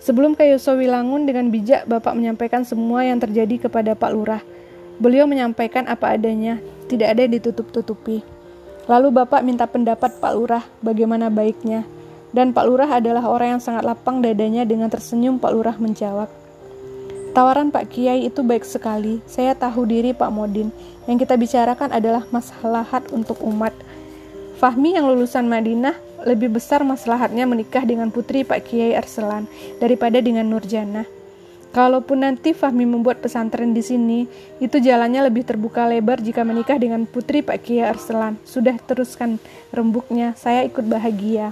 Sebelum 0.05 0.37
ke 0.37 0.45
Yosowilangun 0.53 1.25
dengan 1.25 1.49
bijak 1.49 1.89
Bapak 1.89 2.13
menyampaikan 2.13 2.61
semua 2.61 3.01
yang 3.01 3.17
terjadi 3.17 3.65
kepada 3.65 3.97
Pak 3.97 4.13
Lurah. 4.13 4.45
Beliau 5.01 5.25
menyampaikan 5.25 5.89
apa 5.89 6.13
adanya, 6.13 6.61
tidak 6.85 7.17
ada 7.17 7.25
ditutup-tutupi. 7.25 8.21
Lalu 8.85 9.09
Bapak 9.09 9.41
minta 9.41 9.65
pendapat 9.65 10.21
Pak 10.21 10.31
Lurah 10.37 10.63
bagaimana 10.85 11.33
baiknya. 11.33 11.85
Dan 12.35 12.51
Pak 12.53 12.65
Lurah 12.67 12.89
adalah 12.99 13.25
orang 13.25 13.57
yang 13.57 13.61
sangat 13.63 13.87
lapang 13.87 14.19
dadanya 14.21 14.67
dengan 14.67 14.91
tersenyum 14.91 15.41
Pak 15.41 15.51
Lurah 15.55 15.77
menjawab. 15.79 16.27
Tawaran 17.35 17.73
Pak 17.73 17.91
Kiai 17.91 18.27
itu 18.29 18.45
baik 18.45 18.63
sekali. 18.63 19.19
Saya 19.27 19.55
tahu 19.55 19.83
diri 19.89 20.15
Pak 20.15 20.31
Modin. 20.31 20.69
Yang 21.09 21.27
kita 21.27 21.35
bicarakan 21.35 21.89
adalah 21.91 22.23
maslahat 22.29 23.09
untuk 23.11 23.41
umat. 23.43 23.73
Fahmi 24.55 24.95
yang 24.95 25.09
lulusan 25.11 25.49
Madinah 25.49 25.95
lebih 26.23 26.53
besar 26.55 26.85
maslahatnya 26.85 27.43
menikah 27.43 27.83
dengan 27.83 28.07
putri 28.07 28.47
Pak 28.47 28.71
Kiai 28.71 28.95
Arselan 28.95 29.51
daripada 29.83 30.23
dengan 30.23 30.47
Nurjana. 30.47 31.03
Kalaupun 31.75 32.23
nanti 32.23 32.55
Fahmi 32.55 32.87
membuat 32.87 33.19
pesantren 33.19 33.75
di 33.75 33.83
sini, 33.83 34.31
itu 34.63 34.79
jalannya 34.79 35.27
lebih 35.27 35.43
terbuka 35.43 35.83
lebar 35.83 36.23
jika 36.23 36.47
menikah 36.47 36.79
dengan 36.79 37.03
putri 37.03 37.43
Pak 37.43 37.67
Kiai 37.67 37.83
Arselan. 37.83 38.39
Sudah 38.47 38.79
teruskan 38.79 39.43
rembuknya, 39.75 40.31
saya 40.39 40.63
ikut 40.63 40.87
bahagia. 40.87 41.51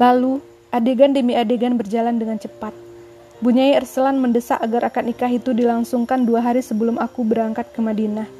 Lalu, 0.00 0.40
adegan 0.72 1.12
demi 1.12 1.36
adegan 1.36 1.76
berjalan 1.76 2.16
dengan 2.16 2.40
cepat. 2.40 2.72
Bunyai 3.44 3.76
Arselan 3.76 4.16
mendesak 4.16 4.64
agar 4.64 4.88
akad 4.88 5.04
nikah 5.04 5.28
itu 5.28 5.52
dilangsungkan 5.52 6.24
dua 6.24 6.40
hari 6.40 6.64
sebelum 6.64 6.96
aku 6.96 7.28
berangkat 7.28 7.68
ke 7.76 7.84
Madinah. 7.84 8.32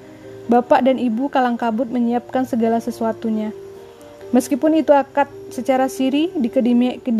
Bapak 0.48 0.88
dan 0.88 0.96
ibu 0.96 1.28
kalang 1.28 1.60
kabut 1.60 1.92
menyiapkan 1.92 2.48
segala 2.48 2.80
sesuatunya. 2.80 3.52
Meskipun 4.32 4.72
itu 4.72 4.96
akad 4.96 5.28
secara 5.52 5.84
siri 5.92 6.32
di, 6.32 6.48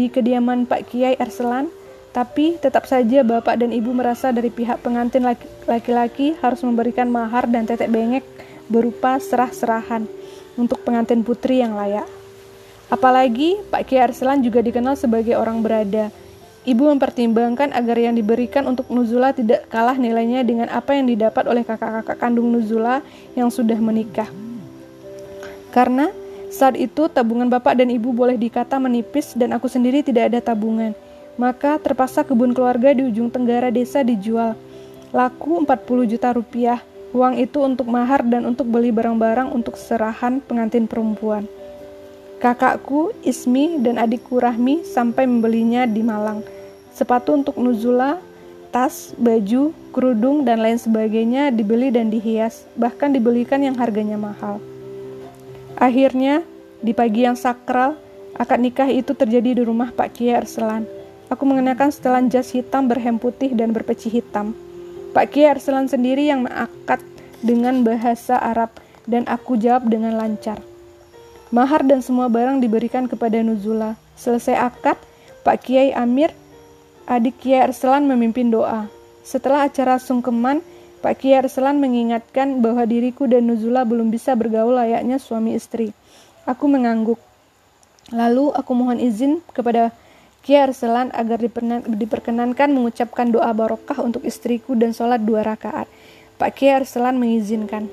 kediaman 0.09 0.65
Pak 0.65 0.89
Kiai 0.89 1.21
Arselan, 1.21 1.69
tapi 2.19 2.59
tetap 2.59 2.83
saja 2.83 3.23
bapak 3.23 3.63
dan 3.63 3.71
ibu 3.71 3.95
merasa 3.95 4.35
dari 4.35 4.51
pihak 4.51 4.83
pengantin 4.83 5.23
laki-laki 5.71 6.35
harus 6.43 6.67
memberikan 6.67 7.07
mahar 7.07 7.47
dan 7.47 7.63
tetek 7.63 7.95
bengek 7.95 8.27
berupa 8.67 9.23
serah-serahan 9.23 10.03
untuk 10.59 10.83
pengantin 10.83 11.23
putri 11.23 11.63
yang 11.63 11.79
layak. 11.79 12.11
Apalagi 12.91 13.63
Pak 13.71 13.87
Kiai 13.87 14.11
Arselan 14.11 14.43
juga 14.43 14.59
dikenal 14.67 14.99
sebagai 14.99 15.39
orang 15.39 15.63
berada. 15.63 16.11
Ibu 16.67 16.91
mempertimbangkan 16.99 17.71
agar 17.71 17.95
yang 17.95 18.19
diberikan 18.19 18.67
untuk 18.67 18.91
Nuzula 18.91 19.31
tidak 19.31 19.71
kalah 19.71 19.95
nilainya 19.95 20.43
dengan 20.43 20.67
apa 20.75 20.99
yang 20.99 21.07
didapat 21.07 21.47
oleh 21.47 21.63
kakak-kakak 21.63 22.19
kandung 22.19 22.51
Nuzula 22.51 22.99
yang 23.39 23.47
sudah 23.47 23.79
menikah. 23.79 24.27
Karena 25.71 26.11
saat 26.51 26.75
itu 26.75 27.07
tabungan 27.07 27.47
bapak 27.47 27.79
dan 27.79 27.95
ibu 27.95 28.11
boleh 28.11 28.35
dikata 28.35 28.83
menipis 28.83 29.39
dan 29.39 29.55
aku 29.55 29.71
sendiri 29.71 30.03
tidak 30.03 30.35
ada 30.35 30.43
tabungan. 30.43 30.99
Maka 31.39 31.79
terpaksa 31.79 32.27
kebun 32.27 32.51
keluarga 32.51 32.91
di 32.91 33.07
ujung 33.07 33.31
tenggara 33.31 33.71
desa 33.71 34.03
dijual. 34.03 34.59
Laku 35.15 35.63
40 35.63 36.11
juta 36.11 36.35
rupiah. 36.35 36.83
Uang 37.15 37.41
itu 37.41 37.65
untuk 37.65 37.89
mahar 37.89 38.21
dan 38.27 38.45
untuk 38.45 38.69
beli 38.69 38.93
barang-barang 38.93 39.55
untuk 39.55 39.81
serahan 39.81 40.45
pengantin 40.45 40.85
perempuan. 40.85 41.49
Kakakku, 42.43 43.17
Ismi, 43.25 43.81
dan 43.81 43.97
adikku 43.97 44.37
Rahmi 44.37 44.85
sampai 44.85 45.25
membelinya 45.25 45.89
di 45.89 46.05
Malang. 46.05 46.45
Sepatu 46.93 47.33
untuk 47.33 47.57
Nuzula 47.57 48.21
tas, 48.69 49.17
baju, 49.17 49.73
kerudung, 49.97 50.45
dan 50.45 50.61
lain 50.61 50.77
sebagainya 50.77 51.49
dibeli 51.49 51.89
dan 51.89 52.13
dihias, 52.13 52.69
bahkan 52.77 53.11
dibelikan 53.13 53.65
yang 53.65 53.77
harganya 53.81 54.21
mahal. 54.21 54.61
Akhirnya, 55.79 56.45
di 56.85 56.93
pagi 56.93 57.25
yang 57.25 57.35
sakral, 57.35 57.97
akad 58.37 58.61
nikah 58.61 58.91
itu 58.93 59.17
terjadi 59.17 59.57
di 59.57 59.63
rumah 59.65 59.91
Pak 59.91 60.15
Kiai 60.15 60.37
Arselan. 60.37 60.98
Aku 61.29 61.45
mengenakan 61.45 61.93
setelan 61.93 62.33
jas 62.33 62.49
hitam 62.57 62.89
berhem 62.89 63.21
putih 63.21 63.53
dan 63.53 63.77
berpeci 63.77 64.09
hitam. 64.09 64.57
Pak 65.13 65.37
Kiai 65.37 65.53
Arselan 65.53 65.85
sendiri 65.85 66.25
yang 66.25 66.49
mengakad 66.49 67.05
dengan 67.45 67.85
bahasa 67.85 68.41
Arab 68.41 68.73
dan 69.05 69.29
aku 69.29 69.61
jawab 69.61 69.89
dengan 69.93 70.17
lancar. 70.17 70.61
Mahar 71.49 71.85
dan 71.85 72.05
semua 72.05 72.29
barang 72.29 72.61
diberikan 72.61 73.09
kepada 73.09 73.41
Nuzula. 73.41 73.97
Selesai 74.17 74.57
akad, 74.57 74.97
Pak 75.45 75.65
Kiai 75.65 75.97
Amir 75.97 76.33
adik 77.09 77.41
Kiai 77.41 77.65
Arselan 77.65 78.05
memimpin 78.05 78.53
doa. 78.53 78.89
Setelah 79.25 79.69
acara 79.69 79.97
sungkeman, 79.97 80.61
Pak 81.01 81.25
Kiai 81.25 81.41
Arselan 81.41 81.81
mengingatkan 81.81 82.61
bahwa 82.61 82.85
diriku 82.85 83.25
dan 83.25 83.49
Nuzula 83.49 83.85
belum 83.85 84.13
bisa 84.13 84.37
bergaul 84.37 84.77
layaknya 84.77 85.17
suami 85.17 85.57
istri. 85.57 85.93
Aku 86.49 86.69
mengangguk. 86.69 87.21
Lalu 88.13 88.53
aku 88.57 88.73
mohon 88.73 88.97
izin 88.97 89.45
kepada 89.53 89.93
Kiai 90.45 90.71
Arselan 90.71 91.11
agar 91.13 91.43
diperkenankan 91.87 92.71
mengucapkan 92.73 93.29
doa 93.29 93.51
barokah 93.53 94.01
untuk 94.01 94.25
istriku 94.25 94.73
dan 94.79 94.95
sholat 94.95 95.21
dua 95.21 95.45
rakaat. 95.45 95.91
Pak 96.39 96.51
Kiai 96.55 96.79
Arselan 96.79 97.19
mengizinkan. 97.19 97.91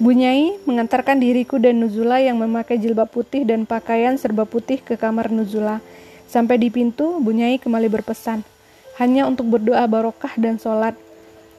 Bunyai 0.00 0.56
mengantarkan 0.64 1.20
diriku 1.20 1.60
dan 1.60 1.76
Nuzula 1.76 2.24
yang 2.24 2.40
memakai 2.40 2.80
jilbab 2.80 3.12
putih 3.12 3.44
dan 3.44 3.68
pakaian 3.68 4.16
serba 4.16 4.48
putih 4.48 4.80
ke 4.80 4.96
kamar 4.96 5.28
Nuzula. 5.28 5.84
Sampai 6.24 6.56
di 6.56 6.72
pintu, 6.72 7.20
Bunyai 7.20 7.60
kembali 7.60 7.92
berpesan, 7.92 8.40
hanya 8.96 9.28
untuk 9.28 9.52
berdoa 9.52 9.84
barokah 9.84 10.32
dan 10.40 10.56
sholat. 10.56 10.96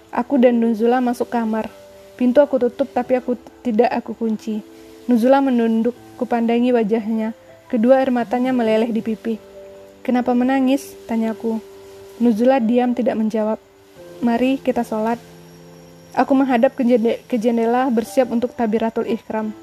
Aku 0.09 0.41
dan 0.41 0.57
Nuzula 0.57 0.97
masuk 1.05 1.29
kamar. 1.29 1.69
Pintu 2.17 2.41
aku 2.41 2.57
tutup 2.57 2.89
tapi 2.89 3.13
aku 3.21 3.37
tidak 3.61 3.93
aku 3.93 4.17
kunci. 4.17 4.65
Nuzula 5.05 5.37
menunduk, 5.37 5.93
kupandangi 6.17 6.73
wajahnya. 6.73 7.37
Kedua 7.69 8.01
air 8.01 8.09
matanya 8.09 8.49
meleleh 8.51 8.89
di 8.89 9.05
pipi. 9.05 9.50
Kenapa 10.01 10.33
menangis? 10.33 10.97
Tanyaku. 11.05 11.61
Nuzula 12.17 12.57
diam 12.57 12.97
tidak 12.97 13.21
menjawab. 13.21 13.61
Mari 14.25 14.57
kita 14.57 14.81
sholat. 14.81 15.21
Aku 16.17 16.33
menghadap 16.33 16.73
ke 16.75 17.35
jendela 17.37 17.85
bersiap 17.93 18.33
untuk 18.33 18.51
tabiratul 18.57 19.05
ikhram. 19.05 19.53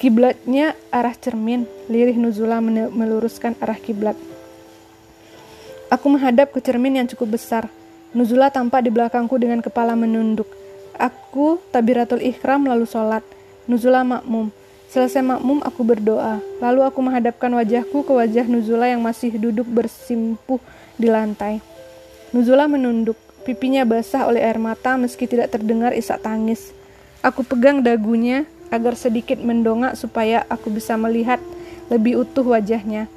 Kiblatnya 0.00 0.74
arah 0.88 1.14
cermin, 1.14 1.68
lirih 1.86 2.16
Nuzula 2.16 2.58
meluruskan 2.90 3.54
arah 3.60 3.78
kiblat. 3.78 4.16
Aku 5.92 6.08
menghadap 6.08 6.50
ke 6.50 6.58
cermin 6.64 7.04
yang 7.04 7.06
cukup 7.06 7.38
besar. 7.38 7.68
Nuzula 8.16 8.48
tampak 8.48 8.82
di 8.82 8.90
belakangku 8.90 9.36
dengan 9.38 9.60
kepala 9.60 9.92
menunduk. 9.92 10.48
Aku 10.96 11.60
tabiratul 11.68 12.24
ikhram 12.24 12.64
lalu 12.64 12.88
sholat. 12.88 13.22
Nuzula 13.68 14.02
makmum. 14.02 14.50
Selesai 14.94 15.26
makmum, 15.26 15.58
aku 15.66 15.82
berdoa. 15.82 16.38
Lalu 16.62 16.86
aku 16.86 17.02
menghadapkan 17.02 17.50
wajahku 17.50 18.06
ke 18.06 18.14
wajah 18.14 18.46
Nuzula 18.46 18.86
yang 18.86 19.02
masih 19.02 19.34
duduk 19.34 19.66
bersimpuh 19.66 20.62
di 20.94 21.10
lantai. 21.10 21.58
Nuzula 22.30 22.70
menunduk. 22.70 23.18
Pipinya 23.42 23.82
basah 23.82 24.30
oleh 24.30 24.38
air 24.38 24.62
mata 24.62 24.94
meski 24.94 25.26
tidak 25.26 25.50
terdengar 25.50 25.90
isak 25.98 26.22
tangis. 26.22 26.70
Aku 27.26 27.42
pegang 27.42 27.82
dagunya, 27.82 28.46
agar 28.70 28.94
sedikit 28.94 29.42
mendongak 29.42 29.98
supaya 29.98 30.46
aku 30.46 30.70
bisa 30.70 30.94
melihat 30.94 31.42
lebih 31.90 32.22
utuh 32.22 32.46
wajahnya. 32.54 33.10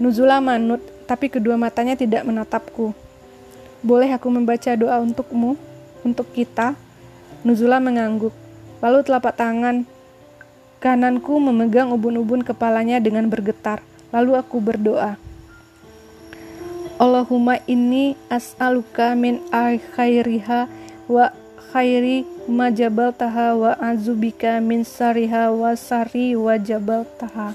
Nuzula 0.00 0.40
manut, 0.40 0.80
tapi 1.04 1.28
kedua 1.28 1.60
matanya 1.60 1.92
tidak 1.92 2.24
menatapku. 2.24 2.96
Boleh 3.84 4.08
aku 4.16 4.32
membaca 4.32 4.72
doa 4.80 4.96
untukmu, 4.96 5.60
untuk 6.08 6.32
kita? 6.32 6.72
Nuzula 7.44 7.84
mengangguk. 7.84 8.32
Lalu 8.80 9.04
telapak 9.04 9.36
tangan 9.36 9.91
kananku 10.82 11.38
memegang 11.38 11.94
ubun-ubun 11.94 12.42
kepalanya 12.42 12.98
dengan 12.98 13.30
bergetar. 13.30 13.78
Lalu 14.10 14.34
aku 14.34 14.58
berdoa. 14.58 15.14
Allahumma 16.98 17.62
inni 17.70 18.18
as'aluka 18.26 19.14
min 19.14 19.38
khairiha 19.94 20.66
wa 21.06 21.30
khairi 21.70 22.26
majabal 22.50 23.14
taha 23.14 23.54
wa 23.54 23.72
azubika 23.78 24.58
min 24.58 24.82
sariha 24.82 25.54
wa 25.54 25.72
sari 25.78 26.34
wa 26.34 26.58
jabal 26.58 27.06
taha. 27.16 27.54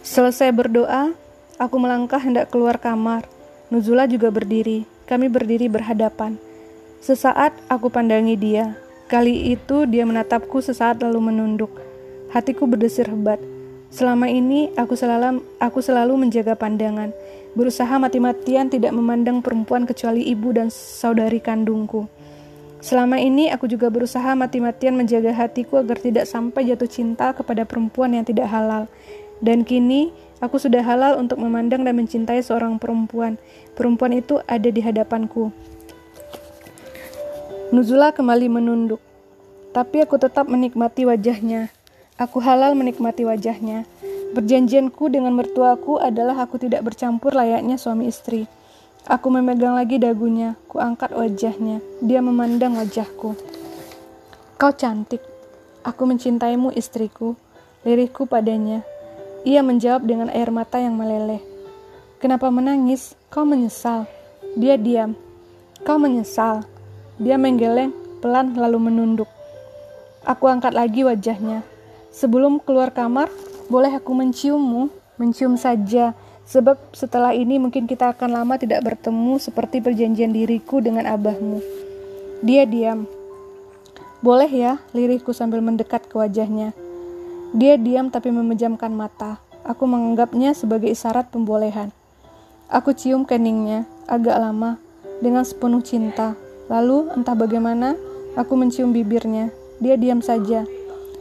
Selesai 0.00 0.50
berdoa, 0.50 1.12
aku 1.60 1.76
melangkah 1.76 2.18
hendak 2.18 2.48
keluar 2.48 2.80
kamar. 2.80 3.28
Nuzula 3.68 4.08
juga 4.10 4.32
berdiri. 4.32 4.88
Kami 5.06 5.30
berdiri 5.30 5.70
berhadapan. 5.70 6.40
Sesaat 7.00 7.56
aku 7.70 7.88
pandangi 7.88 8.34
dia. 8.34 8.76
Kali 9.08 9.54
itu 9.54 9.88
dia 9.88 10.04
menatapku 10.04 10.60
sesaat 10.60 11.00
lalu 11.00 11.32
menunduk. 11.32 11.79
Hatiku 12.30 12.70
berdesir 12.70 13.10
hebat. 13.10 13.42
Selama 13.90 14.30
ini 14.30 14.70
aku 14.78 14.94
selalu 14.94 15.42
aku 15.58 15.82
selalu 15.82 16.14
menjaga 16.14 16.54
pandangan, 16.54 17.10
berusaha 17.58 17.90
mati-matian 17.98 18.70
tidak 18.70 18.94
memandang 18.94 19.42
perempuan 19.42 19.82
kecuali 19.82 20.22
ibu 20.30 20.54
dan 20.54 20.70
saudari 20.70 21.42
kandungku. 21.42 22.06
Selama 22.78 23.18
ini 23.18 23.50
aku 23.50 23.66
juga 23.66 23.90
berusaha 23.90 24.38
mati-matian 24.38 24.94
menjaga 24.94 25.34
hatiku 25.34 25.82
agar 25.82 25.98
tidak 25.98 26.30
sampai 26.30 26.70
jatuh 26.70 26.86
cinta 26.86 27.34
kepada 27.34 27.66
perempuan 27.66 28.14
yang 28.14 28.22
tidak 28.22 28.46
halal. 28.46 28.86
Dan 29.42 29.66
kini 29.66 30.14
aku 30.38 30.62
sudah 30.62 30.86
halal 30.86 31.18
untuk 31.18 31.42
memandang 31.42 31.82
dan 31.82 31.98
mencintai 31.98 32.46
seorang 32.46 32.78
perempuan. 32.78 33.42
Perempuan 33.74 34.14
itu 34.14 34.38
ada 34.46 34.70
di 34.70 34.78
hadapanku. 34.78 35.50
Nuzula 37.74 38.14
kembali 38.14 38.46
menunduk. 38.46 39.02
Tapi 39.74 40.06
aku 40.06 40.14
tetap 40.14 40.46
menikmati 40.46 41.10
wajahnya. 41.10 41.79
Aku 42.20 42.36
halal 42.44 42.76
menikmati 42.76 43.24
wajahnya. 43.24 43.88
Perjanjianku 44.36 45.08
dengan 45.08 45.32
mertuaku 45.32 45.96
adalah 45.96 46.36
aku 46.44 46.60
tidak 46.60 46.84
bercampur 46.84 47.32
layaknya 47.32 47.80
suami 47.80 48.12
istri. 48.12 48.44
Aku 49.08 49.32
memegang 49.32 49.72
lagi 49.72 49.96
dagunya, 49.96 50.52
ku 50.68 50.76
angkat 50.76 51.16
wajahnya. 51.16 51.80
Dia 52.04 52.20
memandang 52.20 52.76
wajahku. 52.76 53.32
Kau 54.60 54.72
cantik. 54.76 55.24
Aku 55.80 56.04
mencintaimu 56.04 56.76
istriku. 56.76 57.40
Lirihku 57.88 58.28
padanya. 58.28 58.84
Ia 59.48 59.64
menjawab 59.64 60.04
dengan 60.04 60.28
air 60.28 60.52
mata 60.52 60.76
yang 60.76 61.00
meleleh. 61.00 61.40
Kenapa 62.20 62.52
menangis? 62.52 63.16
Kau 63.32 63.48
menyesal. 63.48 64.04
Dia 64.60 64.76
diam. 64.76 65.16
Kau 65.88 65.96
menyesal. 65.96 66.68
Dia 67.16 67.40
menggeleng, 67.40 67.96
pelan 68.20 68.52
lalu 68.52 68.92
menunduk. 68.92 69.32
Aku 70.28 70.44
angkat 70.52 70.76
lagi 70.76 71.00
wajahnya. 71.00 71.64
Sebelum 72.10 72.58
keluar 72.62 72.90
kamar, 72.90 73.30
boleh 73.70 73.94
aku 73.94 74.12
menciummu? 74.12 74.90
Mencium 75.20 75.54
saja 75.54 76.16
Sebab 76.50 76.90
setelah 76.90 77.30
ini 77.30 77.62
mungkin 77.62 77.86
kita 77.86 78.10
akan 78.10 78.42
lama 78.42 78.58
tidak 78.58 78.82
bertemu 78.82 79.38
seperti 79.38 79.78
perjanjian 79.78 80.34
diriku 80.34 80.82
dengan 80.82 81.06
abahmu. 81.06 81.62
Dia 82.42 82.66
diam. 82.66 83.06
Boleh 84.18 84.50
ya, 84.50 84.82
lirihku 84.90 85.30
sambil 85.30 85.62
mendekat 85.62 86.10
ke 86.10 86.18
wajahnya. 86.18 86.74
Dia 87.54 87.78
diam 87.78 88.10
tapi 88.10 88.34
memejamkan 88.34 88.90
mata. 88.90 89.38
Aku 89.62 89.86
menganggapnya 89.86 90.50
sebagai 90.50 90.90
isyarat 90.90 91.30
pembolehan. 91.30 91.94
Aku 92.66 92.98
cium 92.98 93.22
keningnya, 93.22 93.86
agak 94.10 94.34
lama, 94.34 94.82
dengan 95.22 95.46
sepenuh 95.46 95.86
cinta. 95.86 96.34
Lalu, 96.66 97.14
entah 97.14 97.38
bagaimana, 97.38 97.94
aku 98.34 98.58
mencium 98.58 98.90
bibirnya. 98.90 99.54
Dia 99.78 99.94
diam 99.94 100.18
saja. 100.18 100.66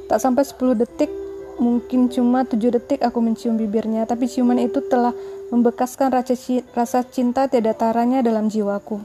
Tak 0.10 0.18
sampai 0.18 0.42
10 0.42 0.74
detik, 0.74 1.14
Mungkin 1.60 2.08
cuma 2.08 2.48
tujuh 2.48 2.72
detik 2.72 3.04
aku 3.04 3.20
mencium 3.20 3.60
bibirnya, 3.60 4.08
tapi 4.08 4.32
ciuman 4.32 4.56
itu 4.64 4.80
telah 4.80 5.12
membekaskan 5.52 6.08
rasa 6.72 7.04
cinta 7.04 7.52
tiada 7.52 7.76
taranya 7.76 8.24
dalam 8.24 8.48
jiwaku. 8.48 9.04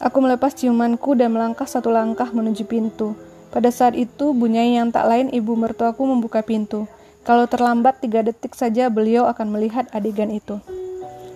Aku 0.00 0.24
melepas 0.24 0.56
ciumanku 0.56 1.12
dan 1.12 1.36
melangkah 1.36 1.68
satu 1.68 1.92
langkah 1.92 2.32
menuju 2.32 2.64
pintu. 2.64 3.12
Pada 3.52 3.68
saat 3.68 3.92
itu, 3.92 4.32
bunyai 4.32 4.80
yang 4.80 4.88
tak 4.88 5.04
lain 5.04 5.28
ibu 5.36 5.52
mertuaku 5.52 6.08
membuka 6.08 6.40
pintu. 6.40 6.88
Kalau 7.28 7.44
terlambat 7.44 8.00
tiga 8.00 8.24
detik 8.24 8.56
saja 8.56 8.88
beliau 8.88 9.28
akan 9.28 9.52
melihat 9.52 9.84
adegan 9.92 10.32
itu. 10.32 10.64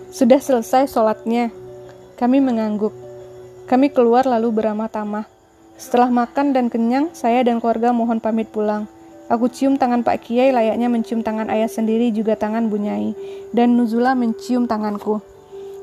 Sudah 0.09 0.41
selesai 0.41 0.89
sholatnya. 0.89 1.53
Kami 2.17 2.41
mengangguk. 2.41 2.97
Kami 3.69 3.93
keluar 3.93 4.25
lalu 4.25 4.49
beramah 4.57 4.89
tamah. 4.89 5.29
Setelah 5.79 6.11
makan 6.11 6.51
dan 6.51 6.67
kenyang, 6.67 7.15
saya 7.15 7.39
dan 7.39 7.63
keluarga 7.63 7.95
mohon 7.95 8.19
pamit 8.19 8.51
pulang. 8.51 8.91
Aku 9.31 9.47
cium 9.47 9.79
tangan 9.79 10.03
Pak 10.03 10.27
Kiai 10.27 10.51
layaknya 10.51 10.91
mencium 10.91 11.23
tangan 11.23 11.47
ayah 11.47 11.71
sendiri 11.71 12.11
juga 12.11 12.35
tangan 12.35 12.67
Bunyai. 12.67 13.15
Dan 13.55 13.79
Nuzula 13.79 14.11
mencium 14.11 14.67
tanganku. 14.67 15.23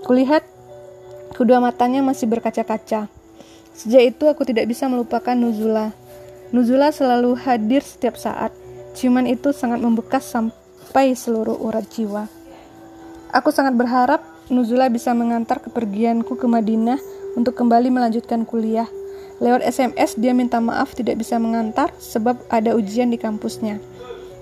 Kulihat 0.05 0.45
kedua 1.33 1.65
matanya 1.65 2.05
masih 2.05 2.29
berkaca-kaca. 2.29 3.09
Sejak 3.73 4.03
itu 4.05 4.29
aku 4.29 4.45
tidak 4.45 4.69
bisa 4.69 4.85
melupakan 4.85 5.33
Nuzula. 5.33 5.97
Nuzula 6.53 6.93
selalu 6.93 7.33
hadir 7.41 7.81
setiap 7.81 8.21
saat. 8.21 8.53
Ciuman 8.93 9.25
itu 9.25 9.55
sangat 9.57 9.81
membekas 9.81 10.29
sampai 10.29 11.17
seluruh 11.17 11.57
urat 11.57 11.89
jiwa. 11.89 12.29
Aku 13.33 13.49
sangat 13.49 13.73
berharap 13.73 14.21
Nuzula 14.53 14.93
bisa 14.93 15.17
mengantar 15.17 15.65
kepergianku 15.65 16.37
ke 16.37 16.45
Madinah 16.45 17.01
untuk 17.33 17.57
kembali 17.57 17.89
melanjutkan 17.89 18.45
kuliah. 18.45 18.91
Lewat 19.37 19.61
SMS 19.69 20.17
dia 20.17 20.33
minta 20.33 20.57
maaf 20.65 20.97
tidak 20.97 21.21
bisa 21.21 21.37
mengantar 21.37 21.93
sebab 22.01 22.41
ada 22.49 22.73
ujian 22.73 23.13
di 23.13 23.21
kampusnya. 23.21 23.77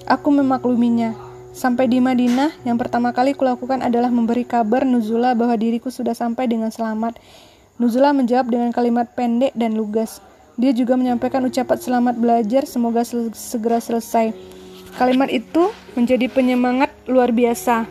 Aku 0.06 0.30
memakluminya. 0.30 1.16
Sampai 1.54 1.86
di 1.86 2.02
Madinah, 2.02 2.50
yang 2.66 2.78
pertama 2.78 3.14
kali 3.14 3.30
kulakukan 3.30 3.78
adalah 3.78 4.10
memberi 4.10 4.42
kabar 4.42 4.82
Nuzula 4.82 5.38
bahwa 5.38 5.54
diriku 5.54 5.86
sudah 5.86 6.14
sampai 6.14 6.50
dengan 6.50 6.74
selamat. 6.74 7.18
Nuzula 7.78 8.10
menjawab 8.10 8.50
dengan 8.50 8.70
kalimat 8.74 9.10
pendek 9.14 9.54
dan 9.54 9.78
lugas. 9.78 10.18
Dia 10.54 10.70
juga 10.70 10.94
menyampaikan 10.94 11.42
ucapan 11.46 11.78
selamat 11.78 12.14
belajar, 12.18 12.62
semoga 12.66 13.02
sel 13.02 13.34
segera 13.34 13.82
selesai. 13.82 14.30
Kalimat 14.94 15.26
itu 15.30 15.74
menjadi 15.98 16.30
penyemangat 16.30 16.94
luar 17.10 17.34
biasa. 17.34 17.86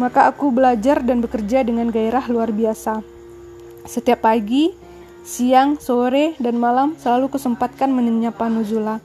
Maka 0.00 0.32
aku 0.32 0.48
belajar 0.48 1.04
dan 1.04 1.20
bekerja 1.20 1.60
dengan 1.64 1.92
gairah 1.92 2.24
luar 2.32 2.48
biasa. 2.48 3.04
Setiap 3.84 4.24
pagi, 4.24 4.72
siang, 5.28 5.76
sore, 5.76 6.32
dan 6.40 6.56
malam 6.56 6.96
selalu 6.96 7.28
kesempatkan 7.28 7.92
menyapa 7.92 8.48
Nuzula. 8.48 9.04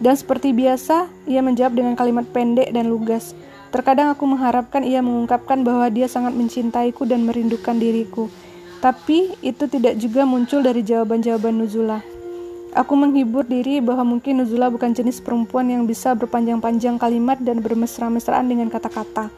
Dan 0.00 0.16
seperti 0.16 0.56
biasa, 0.56 1.12
ia 1.28 1.44
menjawab 1.44 1.76
dengan 1.76 1.92
kalimat 1.92 2.24
pendek 2.32 2.72
dan 2.72 2.88
lugas. 2.88 3.36
Terkadang 3.68 4.16
aku 4.16 4.24
mengharapkan 4.24 4.80
ia 4.80 5.04
mengungkapkan 5.04 5.60
bahwa 5.60 5.92
dia 5.92 6.08
sangat 6.08 6.32
mencintaiku 6.32 7.04
dan 7.04 7.28
merindukan 7.28 7.76
diriku. 7.76 8.32
Tapi 8.80 9.36
itu 9.44 9.68
tidak 9.68 10.00
juga 10.00 10.24
muncul 10.24 10.64
dari 10.64 10.80
jawaban-jawaban 10.80 11.52
Nuzula. 11.60 12.00
Aku 12.72 12.96
menghibur 12.96 13.44
diri 13.44 13.84
bahwa 13.84 14.16
mungkin 14.16 14.40
Nuzula 14.40 14.72
bukan 14.72 14.96
jenis 14.96 15.20
perempuan 15.20 15.68
yang 15.68 15.84
bisa 15.84 16.16
berpanjang-panjang 16.16 16.96
kalimat 16.96 17.36
dan 17.44 17.60
bermesra-mesraan 17.60 18.48
dengan 18.48 18.72
kata-kata 18.72 19.28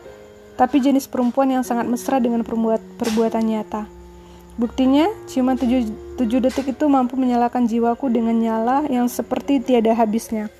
tapi 0.61 0.77
jenis 0.77 1.09
perempuan 1.09 1.49
yang 1.49 1.65
sangat 1.65 1.89
mesra 1.89 2.21
dengan 2.21 2.45
perbuat, 2.45 3.01
perbuatan 3.01 3.49
nyata. 3.49 4.00
Buktinya, 4.61 5.09
ciuman 5.25 5.57
tujuh, 5.57 5.89
tujuh 6.21 6.45
detik 6.45 6.77
itu 6.77 6.85
mampu 6.85 7.17
menyalakan 7.17 7.65
jiwaku 7.65 8.13
dengan 8.13 8.37
nyala 8.37 8.85
yang 8.93 9.09
seperti 9.09 9.57
tiada 9.57 9.97
habisnya. 9.97 10.53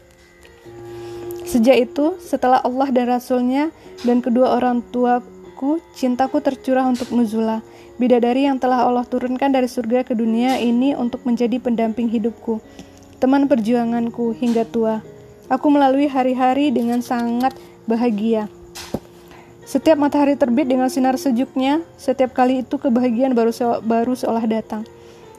Sejak 1.45 1.77
itu, 1.77 2.17
setelah 2.17 2.65
Allah 2.65 2.89
dan 2.89 3.13
Rasulnya 3.13 3.69
dan 4.01 4.25
kedua 4.25 4.57
orang 4.57 4.81
tuaku, 4.89 5.85
cintaku 5.93 6.41
tercurah 6.41 6.89
untuk 6.89 7.13
Nuzula, 7.13 7.61
bidadari 8.01 8.49
yang 8.49 8.57
telah 8.57 8.89
Allah 8.89 9.05
turunkan 9.05 9.53
dari 9.53 9.69
surga 9.69 10.01
ke 10.09 10.17
dunia 10.17 10.57
ini 10.57 10.97
untuk 10.97 11.21
menjadi 11.29 11.61
pendamping 11.61 12.09
hidupku, 12.09 12.57
teman 13.21 13.53
perjuanganku 13.53 14.33
hingga 14.33 14.65
tua. 14.65 15.05
Aku 15.53 15.69
melalui 15.69 16.09
hari-hari 16.09 16.73
dengan 16.73 17.05
sangat 17.05 17.53
bahagia. 17.85 18.49
Setiap 19.71 19.95
matahari 20.03 20.35
terbit 20.35 20.67
dengan 20.67 20.91
sinar 20.91 21.15
sejuknya, 21.15 21.79
setiap 21.95 22.35
kali 22.35 22.67
itu 22.67 22.75
kebahagiaan 22.75 23.39
baru 23.39 23.55
se 23.55 23.63
baru 23.87 24.19
seolah 24.19 24.43
datang. 24.43 24.83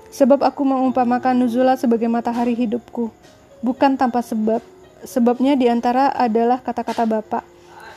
Sebab 0.08 0.40
aku 0.48 0.64
mengumpamakan 0.64 1.36
Nuzula 1.36 1.76
sebagai 1.76 2.08
matahari 2.08 2.56
hidupku, 2.56 3.12
bukan 3.60 4.00
tanpa 4.00 4.24
sebab. 4.24 4.64
Sebabnya 5.04 5.60
di 5.60 5.68
antara 5.68 6.16
adalah 6.16 6.64
kata-kata 6.64 7.04
Bapak. 7.04 7.44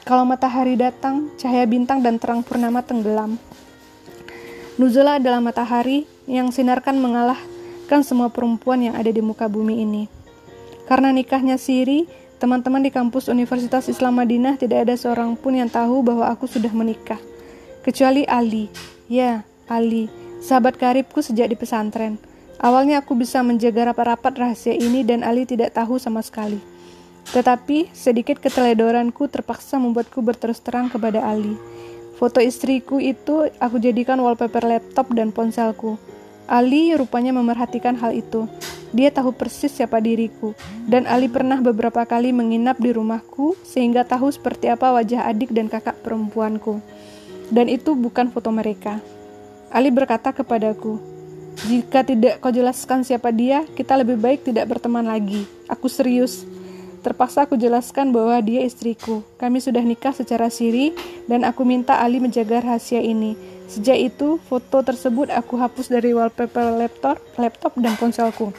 Kalau 0.02 0.26
matahari 0.26 0.74
datang, 0.74 1.30
cahaya 1.38 1.70
bintang 1.70 2.02
dan 2.02 2.18
terang 2.18 2.42
purnama 2.42 2.82
tenggelam. 2.82 3.38
Nuzula 4.74 5.22
adalah 5.22 5.38
matahari 5.38 6.02
yang 6.26 6.50
sinarkan 6.50 6.98
mengalahkan 6.98 8.02
semua 8.02 8.26
perempuan 8.26 8.82
yang 8.82 8.98
ada 8.98 9.14
di 9.14 9.22
muka 9.22 9.46
bumi 9.46 9.86
ini. 9.86 10.10
Karena 10.90 11.14
nikahnya 11.14 11.62
Siri, 11.62 12.10
Teman-teman 12.44 12.84
di 12.84 12.92
kampus 12.92 13.32
Universitas 13.32 13.88
Islam 13.88 14.20
Madinah 14.20 14.60
tidak 14.60 14.84
ada 14.84 14.92
seorang 15.00 15.32
pun 15.32 15.56
yang 15.56 15.72
tahu 15.72 16.04
bahwa 16.04 16.28
aku 16.28 16.44
sudah 16.44 16.68
menikah. 16.76 17.16
Kecuali 17.80 18.28
Ali. 18.28 18.68
Ya, 19.08 19.48
Ali. 19.64 20.12
Sahabat 20.44 20.76
karibku 20.76 21.24
sejak 21.24 21.48
di 21.48 21.56
pesantren. 21.56 22.20
Awalnya 22.60 23.00
aku 23.00 23.16
bisa 23.16 23.40
menjaga 23.40 23.88
rapat-rapat 23.88 24.36
rahasia 24.36 24.76
ini 24.76 25.00
dan 25.00 25.24
Ali 25.24 25.48
tidak 25.48 25.72
tahu 25.72 25.96
sama 25.96 26.20
sekali. 26.20 26.60
Tetapi 27.32 27.96
sedikit 27.96 28.36
keteledoranku 28.36 29.24
terpaksa 29.24 29.80
membuatku 29.80 30.20
berterus 30.20 30.60
terang 30.60 30.92
kepada 30.92 31.24
Ali. 31.24 31.56
Foto 32.20 32.44
istriku 32.44 33.00
itu 33.00 33.48
aku 33.56 33.80
jadikan 33.80 34.20
wallpaper 34.20 34.68
laptop 34.68 35.16
dan 35.16 35.32
ponselku. 35.32 35.96
Ali 36.44 36.92
rupanya 36.92 37.32
memerhatikan 37.32 37.96
hal 37.96 38.12
itu. 38.12 38.44
Dia 38.94 39.10
tahu 39.10 39.34
persis 39.34 39.74
siapa 39.74 39.98
diriku, 39.98 40.54
dan 40.86 41.10
Ali 41.10 41.26
pernah 41.26 41.58
beberapa 41.58 42.06
kali 42.06 42.30
menginap 42.30 42.78
di 42.78 42.94
rumahku 42.94 43.58
sehingga 43.66 44.06
tahu 44.06 44.30
seperti 44.30 44.70
apa 44.70 44.94
wajah 44.94 45.26
adik 45.26 45.50
dan 45.50 45.66
kakak 45.66 45.98
perempuanku. 46.06 46.78
Dan 47.50 47.66
itu 47.66 47.98
bukan 47.98 48.30
foto 48.30 48.54
mereka. 48.54 49.02
Ali 49.74 49.90
berkata 49.90 50.30
kepadaku, 50.30 51.02
"Jika 51.66 52.06
tidak 52.06 52.38
kau 52.38 52.54
jelaskan 52.54 53.02
siapa 53.02 53.34
dia, 53.34 53.66
kita 53.74 53.98
lebih 53.98 54.14
baik 54.14 54.46
tidak 54.46 54.70
berteman 54.70 55.10
lagi. 55.10 55.42
Aku 55.66 55.90
serius." 55.90 56.46
Terpaksa 57.04 57.44
aku 57.44 57.60
jelaskan 57.60 58.16
bahwa 58.16 58.40
dia 58.40 58.64
istriku. 58.64 59.20
Kami 59.36 59.60
sudah 59.60 59.84
nikah 59.84 60.16
secara 60.16 60.48
siri 60.48 60.96
dan 61.28 61.44
aku 61.44 61.60
minta 61.60 62.00
Ali 62.00 62.16
menjaga 62.16 62.64
rahasia 62.64 63.04
ini. 63.04 63.36
Sejak 63.64 63.96
itu, 63.96 64.36
foto 64.44 64.84
tersebut 64.84 65.32
aku 65.32 65.56
hapus 65.56 65.88
dari 65.88 66.12
wallpaper 66.12 66.76
laptop, 66.76 67.16
laptop 67.40 67.72
dan 67.80 67.96
ponselku. 67.96 68.52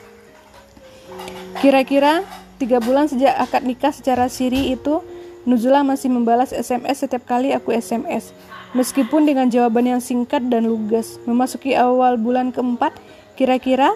Kira-kira 1.62 2.26
tiga 2.58 2.82
bulan 2.82 3.08
sejak 3.08 3.38
akad 3.38 3.64
nikah 3.64 3.94
secara 3.94 4.26
siri 4.28 4.74
itu, 4.74 5.02
Nuzula 5.46 5.86
masih 5.86 6.10
membalas 6.10 6.50
SMS 6.50 7.06
setiap 7.06 7.22
kali 7.30 7.54
aku 7.54 7.70
SMS. 7.70 8.34
Meskipun 8.74 9.30
dengan 9.30 9.46
jawaban 9.48 9.86
yang 9.86 10.02
singkat 10.02 10.42
dan 10.50 10.66
lugas, 10.66 11.22
memasuki 11.30 11.78
awal 11.78 12.18
bulan 12.18 12.50
keempat, 12.50 12.98
kira-kira 13.38 13.94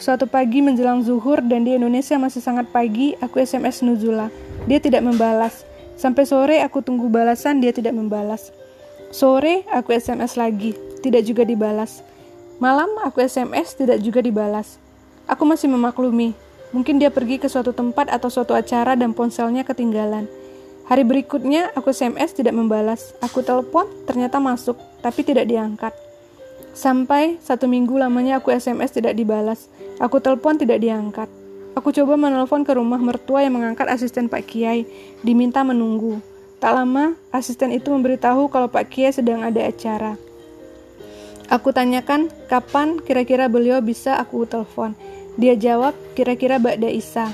suatu 0.00 0.24
pagi 0.24 0.64
menjelang 0.64 1.04
zuhur 1.04 1.44
dan 1.44 1.68
di 1.68 1.76
Indonesia 1.76 2.16
masih 2.16 2.40
sangat 2.40 2.72
pagi, 2.72 3.12
aku 3.20 3.44
SMS 3.44 3.84
Nuzula. 3.84 4.32
Dia 4.64 4.80
tidak 4.80 5.04
membalas. 5.04 5.68
Sampai 6.00 6.24
sore 6.24 6.64
aku 6.64 6.80
tunggu 6.80 7.12
balasan, 7.12 7.60
dia 7.60 7.76
tidak 7.76 7.92
membalas. 7.92 8.50
Sore 9.10 9.66
aku 9.70 9.94
SMS 9.94 10.38
lagi, 10.38 10.74
tidak 11.02 11.26
juga 11.26 11.42
dibalas. 11.44 12.00
Malam 12.62 12.88
aku 13.04 13.20
SMS 13.20 13.76
tidak 13.76 14.00
juga 14.00 14.24
dibalas. 14.24 14.80
Aku 15.26 15.42
masih 15.44 15.68
memaklumi, 15.68 16.32
Mungkin 16.74 16.98
dia 16.98 17.14
pergi 17.14 17.38
ke 17.38 17.46
suatu 17.46 17.70
tempat 17.70 18.10
atau 18.10 18.26
suatu 18.26 18.52
acara 18.52 18.98
dan 18.98 19.14
ponselnya 19.14 19.62
ketinggalan. 19.62 20.26
Hari 20.86 21.08
berikutnya, 21.08 21.70
aku 21.74 21.88
SMS 21.90 22.34
tidak 22.34 22.54
membalas. 22.54 23.14
Aku 23.22 23.42
telepon, 23.42 23.88
ternyata 24.06 24.38
masuk, 24.38 24.76
tapi 25.02 25.24
tidak 25.24 25.48
diangkat. 25.50 25.94
Sampai 26.76 27.40
satu 27.40 27.64
minggu 27.64 27.96
lamanya 27.96 28.38
aku 28.38 28.52
SMS 28.52 28.92
tidak 28.92 29.16
dibalas. 29.16 29.72
Aku 29.98 30.20
telepon 30.20 30.60
tidak 30.60 30.84
diangkat. 30.84 31.32
Aku 31.72 31.96
coba 31.96 32.20
menelpon 32.20 32.60
ke 32.60 32.76
rumah 32.76 33.00
mertua 33.00 33.40
yang 33.40 33.56
mengangkat 33.56 33.88
asisten 33.88 34.28
Pak 34.28 34.44
Kiai, 34.44 34.84
diminta 35.24 35.64
menunggu. 35.64 36.20
Tak 36.56 36.72
lama, 36.72 37.12
asisten 37.36 37.68
itu 37.68 37.92
memberitahu 37.92 38.48
kalau 38.48 38.72
Pak 38.72 38.88
Kiai 38.88 39.12
sedang 39.12 39.44
ada 39.44 39.60
acara. 39.60 40.16
Aku 41.52 41.68
tanyakan 41.70 42.32
kapan 42.48 42.96
kira-kira 43.04 43.46
beliau 43.46 43.78
bisa 43.84 44.16
aku 44.16 44.48
telepon. 44.48 44.96
Dia 45.36 45.52
jawab, 45.52 45.92
kira-kira 46.16 46.56
Ba'da 46.56 46.88
Isa. 46.88 47.28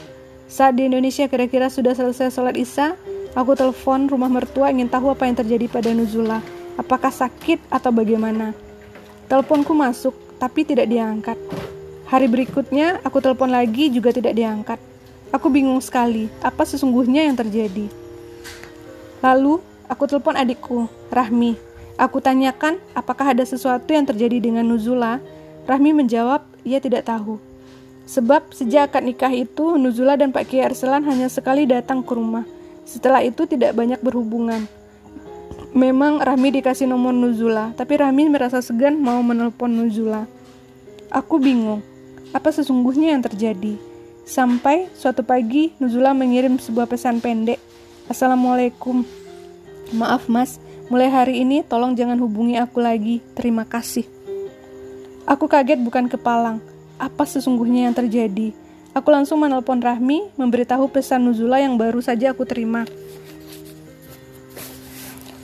Saat 0.51 0.77
di 0.77 0.91
Indonesia 0.91 1.31
kira-kira 1.31 1.71
sudah 1.71 1.95
selesai 1.95 2.35
sholat 2.35 2.59
Isya, 2.59 2.99
aku 3.39 3.55
telepon 3.55 4.11
rumah 4.11 4.29
mertua 4.29 4.75
ingin 4.75 4.91
tahu 4.91 5.15
apa 5.15 5.25
yang 5.25 5.39
terjadi 5.39 5.71
pada 5.71 5.95
Nuzula. 5.95 6.43
Apakah 6.75 7.15
sakit 7.15 7.63
atau 7.71 7.95
bagaimana? 7.95 8.53
Teleponku 9.31 9.73
masuk, 9.73 10.13
tapi 10.43 10.67
tidak 10.67 10.91
diangkat. 10.91 11.39
Hari 12.11 12.27
berikutnya, 12.27 13.01
aku 13.07 13.23
telepon 13.23 13.55
lagi 13.55 13.89
juga 13.89 14.11
tidak 14.11 14.35
diangkat. 14.35 14.83
Aku 15.33 15.49
bingung 15.49 15.81
sekali, 15.81 16.29
apa 16.45 16.67
sesungguhnya 16.67 17.25
yang 17.25 17.39
terjadi. 17.39 18.02
Lalu, 19.23 19.63
aku 19.87 20.11
telepon 20.11 20.35
adikku, 20.35 20.91
Rahmi. 21.15 21.55
Aku 21.95 22.19
tanyakan, 22.19 22.83
apakah 22.93 23.31
ada 23.31 23.47
sesuatu 23.47 23.87
yang 23.95 24.03
terjadi 24.03 24.43
dengan 24.43 24.67
Nuzula? 24.67 25.23
Rahmi 25.63 25.95
menjawab, 25.95 26.43
ia 26.67 26.83
tidak 26.83 27.07
tahu. 27.07 27.39
Sebab 28.03 28.51
sejak 28.51 28.91
akad 28.91 29.07
nikah 29.07 29.31
itu, 29.31 29.79
Nuzula 29.79 30.19
dan 30.19 30.35
Pak 30.35 30.51
Kiai 30.51 30.67
Arselan 30.67 31.07
hanya 31.07 31.31
sekali 31.31 31.71
datang 31.71 32.03
ke 32.03 32.13
rumah. 32.19 32.43
Setelah 32.83 33.23
itu 33.23 33.47
tidak 33.47 33.79
banyak 33.79 34.03
berhubungan. 34.03 34.67
Memang 35.73 36.19
Rahmi 36.19 36.53
dikasih 36.59 36.91
nomor 36.91 37.15
Nuzula, 37.15 37.73
tapi 37.79 37.97
Rahmi 38.03 38.27
merasa 38.27 38.59
segan 38.59 38.99
mau 38.99 39.23
menelpon 39.23 39.71
Nuzula. 39.71 40.27
Aku 41.09 41.39
bingung, 41.39 41.81
apa 42.35 42.51
sesungguhnya 42.51 43.15
yang 43.15 43.23
terjadi? 43.23 43.79
Sampai 44.27 44.91
suatu 44.99 45.23
pagi 45.23 45.71
Nuzula 45.79 46.11
mengirim 46.11 46.59
sebuah 46.59 46.91
pesan 46.91 47.23
pendek. 47.23 47.72
Assalamualaikum. 48.11 49.07
Maaf 49.95 50.27
mas, 50.27 50.59
mulai 50.91 51.07
hari 51.07 51.47
ini 51.47 51.63
tolong 51.63 51.95
jangan 51.95 52.19
hubungi 52.19 52.59
aku 52.59 52.83
lagi. 52.83 53.23
Terima 53.39 53.63
kasih. 53.63 54.03
Aku 55.23 55.47
kaget 55.47 55.79
bukan 55.79 56.11
kepalang 56.11 56.59
apa 56.99 57.23
sesungguhnya 57.23 57.87
yang 57.87 57.95
terjadi. 57.95 58.51
Aku 58.91 59.15
langsung 59.15 59.39
menelpon 59.39 59.79
Rahmi, 59.79 60.35
memberitahu 60.35 60.91
pesan 60.91 61.31
Nuzula 61.31 61.63
yang 61.63 61.79
baru 61.79 62.03
saja 62.03 62.35
aku 62.35 62.43
terima. 62.43 62.83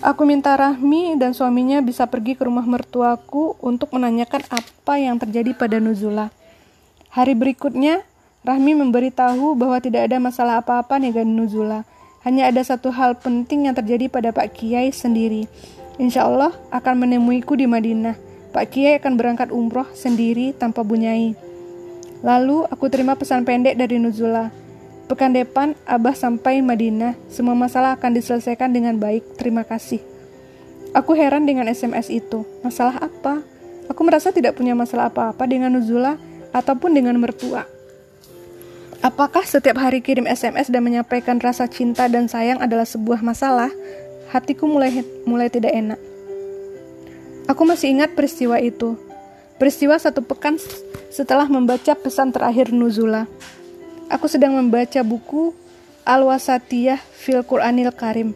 Aku 0.03 0.27
minta 0.27 0.55
Rahmi 0.59 1.15
dan 1.15 1.39
suaminya 1.39 1.79
bisa 1.79 2.11
pergi 2.11 2.35
ke 2.35 2.43
rumah 2.43 2.67
mertuaku 2.67 3.55
untuk 3.63 3.95
menanyakan 3.95 4.47
apa 4.51 4.95
yang 4.99 5.15
terjadi 5.19 5.55
pada 5.55 5.79
Nuzula. 5.79 6.35
Hari 7.15 7.39
berikutnya, 7.39 8.03
Rahmi 8.43 8.75
memberitahu 8.75 9.55
bahwa 9.55 9.79
tidak 9.79 10.11
ada 10.11 10.19
masalah 10.19 10.59
apa-apa 10.59 10.99
dengan 10.99 11.27
Nuzula. 11.27 11.87
Hanya 12.27 12.51
ada 12.51 12.63
satu 12.65 12.91
hal 12.91 13.19
penting 13.19 13.71
yang 13.71 13.75
terjadi 13.79 14.11
pada 14.11 14.35
Pak 14.35 14.59
Kiai 14.59 14.91
sendiri. 14.91 15.47
Insya 15.99 16.27
Allah 16.27 16.55
akan 16.75 17.07
menemuiku 17.07 17.55
di 17.55 17.71
Madinah. 17.71 18.19
Pak 18.51 18.75
Kiai 18.75 18.99
akan 18.99 19.15
berangkat 19.15 19.55
umroh 19.55 19.87
sendiri 19.95 20.51
tanpa 20.55 20.83
bunyai. 20.83 21.39
Lalu 22.27 22.67
aku 22.67 22.91
terima 22.91 23.15
pesan 23.15 23.47
pendek 23.47 23.79
dari 23.79 24.03
Nuzula. 24.03 24.51
Pekan 25.07 25.33
depan, 25.33 25.79
Abah 25.87 26.13
sampai 26.13 26.61
Madinah. 26.61 27.15
Semua 27.31 27.55
masalah 27.55 27.95
akan 27.95 28.19
diselesaikan 28.19 28.75
dengan 28.75 28.99
baik. 28.99 29.39
Terima 29.39 29.63
kasih. 29.63 30.03
Aku 30.93 31.15
heran 31.15 31.47
dengan 31.47 31.71
SMS 31.71 32.11
itu. 32.11 32.43
Masalah 32.67 32.99
apa? 32.99 33.41
Aku 33.89 34.05
merasa 34.05 34.35
tidak 34.35 34.59
punya 34.59 34.77
masalah 34.77 35.09
apa-apa 35.09 35.49
dengan 35.49 35.73
Nuzula 35.73 36.21
ataupun 36.53 36.93
dengan 36.93 37.17
mertua. 37.17 37.78
Apakah 38.99 39.47
setiap 39.47 39.79
hari 39.79 40.03
kirim 40.03 40.27
SMS 40.27 40.75
dan 40.75 40.83
menyampaikan 40.83 41.39
rasa 41.39 41.71
cinta 41.71 42.11
dan 42.11 42.27
sayang 42.27 42.59
adalah 42.59 42.83
sebuah 42.83 43.23
masalah? 43.23 43.71
Hatiku 44.35 44.67
mulai 44.67 45.07
mulai 45.23 45.47
tidak 45.47 45.71
enak. 45.71 46.01
Aku 47.47 47.63
masih 47.63 47.95
ingat 47.95 48.19
peristiwa 48.19 48.59
itu. 48.59 48.99
Peristiwa 49.57 49.95
satu 49.97 50.27
pekan 50.27 50.59
setelah 51.15 51.47
membaca 51.47 51.95
pesan 51.95 52.35
terakhir 52.35 52.75
Nuzula. 52.75 53.31
Aku 54.11 54.27
sedang 54.27 54.59
membaca 54.59 54.99
buku 55.07 55.55
Al-Wasatiyah 56.03 56.99
fil 57.15 57.47
Quranil 57.47 57.95
Karim 57.95 58.35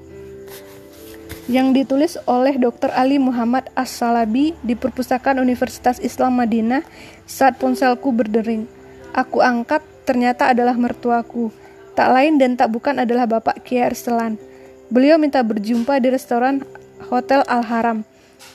yang 1.50 1.74
ditulis 1.74 2.14
oleh 2.30 2.54
Dr. 2.54 2.94
Ali 2.94 3.18
Muhammad 3.18 3.66
As-Salabi 3.74 4.54
di 4.62 4.78
Perpustakaan 4.78 5.42
Universitas 5.42 5.98
Islam 5.98 6.38
Madinah 6.38 6.86
saat 7.26 7.58
ponselku 7.58 8.14
berdering. 8.14 8.70
Aku 9.10 9.42
angkat, 9.42 9.82
ternyata 10.02 10.50
adalah 10.50 10.74
mertuaku. 10.74 11.52
Tak 11.92 12.08
lain 12.08 12.40
dan 12.40 12.56
tak 12.56 12.72
bukan 12.72 13.04
adalah 13.04 13.28
Bapak 13.28 13.62
Kiai 13.62 13.92
Arselan. 13.92 14.40
Beliau 14.88 15.20
minta 15.20 15.40
berjumpa 15.44 16.00
di 16.00 16.08
restoran 16.12 16.64
Hotel 17.08 17.44
Al-Haram. 17.44 18.04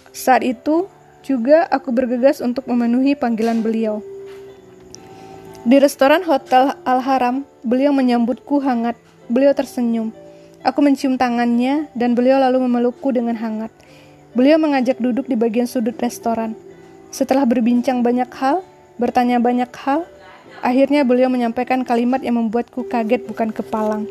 Saat 0.10 0.42
itu 0.42 0.90
juga 1.22 1.70
aku 1.70 1.94
bergegas 1.94 2.42
untuk 2.42 2.66
memenuhi 2.66 3.14
panggilan 3.14 3.62
beliau. 3.62 4.02
Di 5.68 5.78
restoran 5.84 6.24
Hotel 6.24 6.74
Al-Haram, 6.88 7.44
beliau 7.62 7.92
menyambutku 7.92 8.64
hangat. 8.64 8.96
Beliau 9.28 9.52
tersenyum. 9.52 10.16
Aku 10.64 10.80
mencium 10.80 11.20
tangannya 11.20 11.92
dan 11.94 12.16
beliau 12.16 12.40
lalu 12.40 12.64
memelukku 12.66 13.12
dengan 13.12 13.36
hangat. 13.36 13.70
Beliau 14.32 14.56
mengajak 14.58 14.98
duduk 14.98 15.28
di 15.28 15.36
bagian 15.36 15.68
sudut 15.68 15.98
restoran. 16.00 16.56
Setelah 17.12 17.44
berbincang 17.44 18.00
banyak 18.00 18.30
hal, 18.40 18.64
bertanya 18.96 19.44
banyak 19.44 19.70
hal, 19.84 20.08
akhirnya 20.62 21.02
beliau 21.08 21.28
menyampaikan 21.28 21.84
kalimat 21.84 22.22
yang 22.22 22.40
membuatku 22.40 22.86
kaget 22.88 23.26
bukan 23.26 23.50
kepalang. 23.54 24.04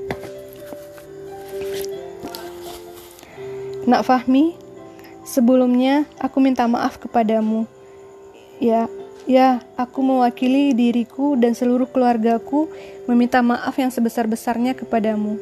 Nak 3.86 4.02
Fahmi, 4.02 4.58
sebelumnya 5.22 6.06
aku 6.18 6.42
minta 6.42 6.66
maaf 6.66 6.98
kepadamu. 6.98 7.70
Ya, 8.58 8.90
Ya, 9.26 9.58
aku 9.74 10.06
mewakili 10.06 10.70
diriku 10.70 11.34
dan 11.34 11.50
seluruh 11.50 11.90
keluargaku 11.90 12.70
meminta 13.10 13.42
maaf 13.42 13.74
yang 13.74 13.90
sebesar-besarnya 13.90 14.78
kepadamu. 14.78 15.34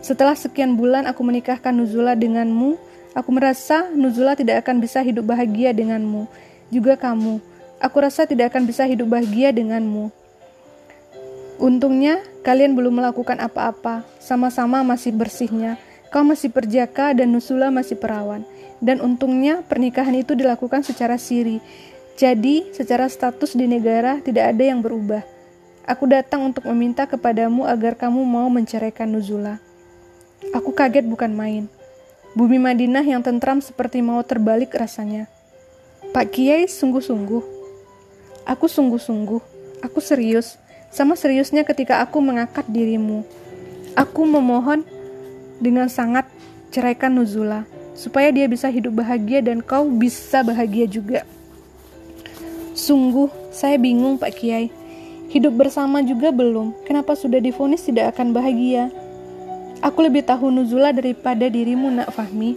Setelah 0.00 0.32
sekian 0.32 0.80
bulan 0.80 1.04
aku 1.04 1.20
menikahkan 1.20 1.76
Nuzula 1.76 2.16
denganmu, 2.16 2.80
aku 3.12 3.28
merasa 3.28 3.92
Nuzula 3.92 4.32
tidak 4.32 4.64
akan 4.64 4.80
bisa 4.80 5.04
hidup 5.04 5.28
bahagia 5.28 5.76
denganmu. 5.76 6.24
Juga 6.72 6.96
kamu, 6.96 7.36
aku 7.84 7.96
rasa 8.00 8.24
tidak 8.24 8.56
akan 8.56 8.64
bisa 8.64 8.88
hidup 8.88 9.12
bahagia 9.12 9.52
denganmu. 9.52 10.21
Untungnya, 11.62 12.18
kalian 12.42 12.74
belum 12.74 12.98
melakukan 12.98 13.38
apa-apa, 13.38 14.02
sama-sama 14.18 14.82
masih 14.82 15.14
bersihnya. 15.14 15.78
Kau 16.10 16.26
masih 16.26 16.50
perjaka 16.50 17.14
dan 17.14 17.30
Nuzula 17.30 17.70
masih 17.70 17.94
perawan. 17.94 18.42
Dan 18.82 18.98
untungnya 18.98 19.62
pernikahan 19.62 20.18
itu 20.18 20.34
dilakukan 20.34 20.82
secara 20.82 21.14
siri, 21.14 21.62
jadi, 22.12 22.68
secara 22.76 23.08
status 23.08 23.56
di 23.56 23.64
negara 23.64 24.20
tidak 24.20 24.52
ada 24.52 24.64
yang 24.68 24.84
berubah. 24.84 25.24
Aku 25.88 26.04
datang 26.06 26.44
untuk 26.52 26.68
meminta 26.68 27.08
kepadamu 27.08 27.64
agar 27.64 27.96
kamu 27.96 28.22
mau 28.22 28.46
menceraikan 28.52 29.08
Nuzula. 29.08 29.58
Aku 30.52 30.76
kaget 30.76 31.08
bukan 31.08 31.32
main. 31.32 31.66
Bumi 32.38 32.60
Madinah 32.60 33.02
yang 33.02 33.24
tentram 33.24 33.58
seperti 33.58 34.04
mau 34.04 34.20
terbalik 34.22 34.70
rasanya. 34.76 35.26
Pak 36.14 36.36
Kiai 36.36 36.68
sungguh-sungguh. 36.68 37.42
Aku 38.46 38.66
sungguh-sungguh. 38.68 39.42
Aku 39.82 39.98
serius. 39.98 40.61
Sama 40.92 41.16
seriusnya 41.16 41.64
ketika 41.64 42.04
aku 42.04 42.20
mengangkat 42.20 42.68
dirimu. 42.68 43.24
Aku 43.96 44.28
memohon 44.28 44.84
dengan 45.56 45.88
sangat 45.88 46.28
ceraikan 46.68 47.16
Nuzula 47.16 47.64
supaya 47.96 48.28
dia 48.28 48.44
bisa 48.44 48.68
hidup 48.68 49.00
bahagia 49.00 49.40
dan 49.40 49.64
kau 49.64 49.88
bisa 49.88 50.44
bahagia 50.44 50.84
juga. 50.84 51.24
Sungguh, 52.76 53.28
saya 53.52 53.80
bingung 53.80 54.20
Pak 54.20 54.36
Kiai. 54.36 54.68
Hidup 55.32 55.56
bersama 55.56 56.04
juga 56.04 56.28
belum, 56.28 56.76
kenapa 56.84 57.16
sudah 57.16 57.40
difonis 57.40 57.88
tidak 57.88 58.12
akan 58.16 58.36
bahagia? 58.36 58.92
Aku 59.80 60.04
lebih 60.04 60.28
tahu 60.28 60.52
Nuzula 60.52 60.92
daripada 60.92 61.48
dirimu, 61.48 61.88
nak 61.88 62.12
Fahmi. 62.12 62.52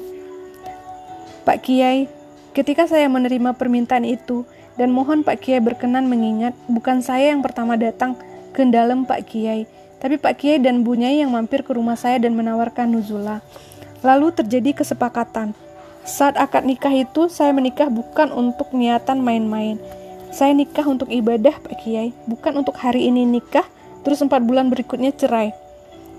Pak 1.48 1.63
Kiai, 1.63 2.12
ketika 2.52 2.84
saya 2.84 3.08
menerima 3.08 3.56
permintaan 3.56 4.04
itu, 4.04 4.43
dan 4.76 4.91
mohon 4.91 5.24
Pak 5.24 5.39
Kiai 5.39 5.63
berkenan 5.63 6.12
mengingat, 6.12 6.52
bukan 6.67 7.00
saya 7.00 7.32
yang 7.32 7.39
pertama 7.39 7.80
datang 7.80 8.19
ke 8.55 8.63
dalam 8.71 9.03
Pak 9.03 9.27
Kiai, 9.27 9.67
tapi 9.99 10.15
Pak 10.15 10.39
Kiai 10.39 10.63
dan 10.63 10.87
Bunyai 10.87 11.19
yang 11.19 11.35
mampir 11.35 11.67
ke 11.67 11.75
rumah 11.75 11.99
saya 11.99 12.23
dan 12.23 12.39
menawarkan 12.39 12.95
Nuzula. 12.95 13.43
Lalu 13.99 14.31
terjadi 14.31 14.71
kesepakatan. 14.71 15.51
Saat 16.07 16.39
akad 16.39 16.63
nikah 16.63 16.95
itu, 16.95 17.27
saya 17.27 17.51
menikah 17.51 17.91
bukan 17.91 18.31
untuk 18.31 18.71
niatan 18.71 19.19
main-main, 19.19 19.75
saya 20.35 20.51
nikah 20.51 20.83
untuk 20.83 21.07
ibadah, 21.07 21.57
Pak 21.63 21.79
Kiai, 21.79 22.11
bukan 22.27 22.59
untuk 22.59 22.75
hari 22.75 23.07
ini 23.07 23.23
nikah, 23.23 23.63
terus 24.03 24.19
empat 24.19 24.43
bulan 24.43 24.67
berikutnya 24.67 25.15
cerai. 25.15 25.55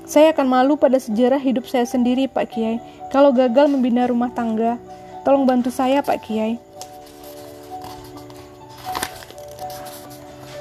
Saya 0.09 0.33
akan 0.33 0.47
malu 0.49 0.81
pada 0.81 0.97
sejarah 0.97 1.37
hidup 1.37 1.69
saya 1.69 1.85
sendiri, 1.85 2.25
Pak 2.25 2.49
Kiai. 2.49 2.81
Kalau 3.13 3.29
gagal 3.37 3.69
membina 3.69 4.09
rumah 4.09 4.33
tangga, 4.33 4.81
tolong 5.21 5.45
bantu 5.45 5.69
saya, 5.69 6.01
Pak 6.01 6.25
Kiai. 6.25 6.57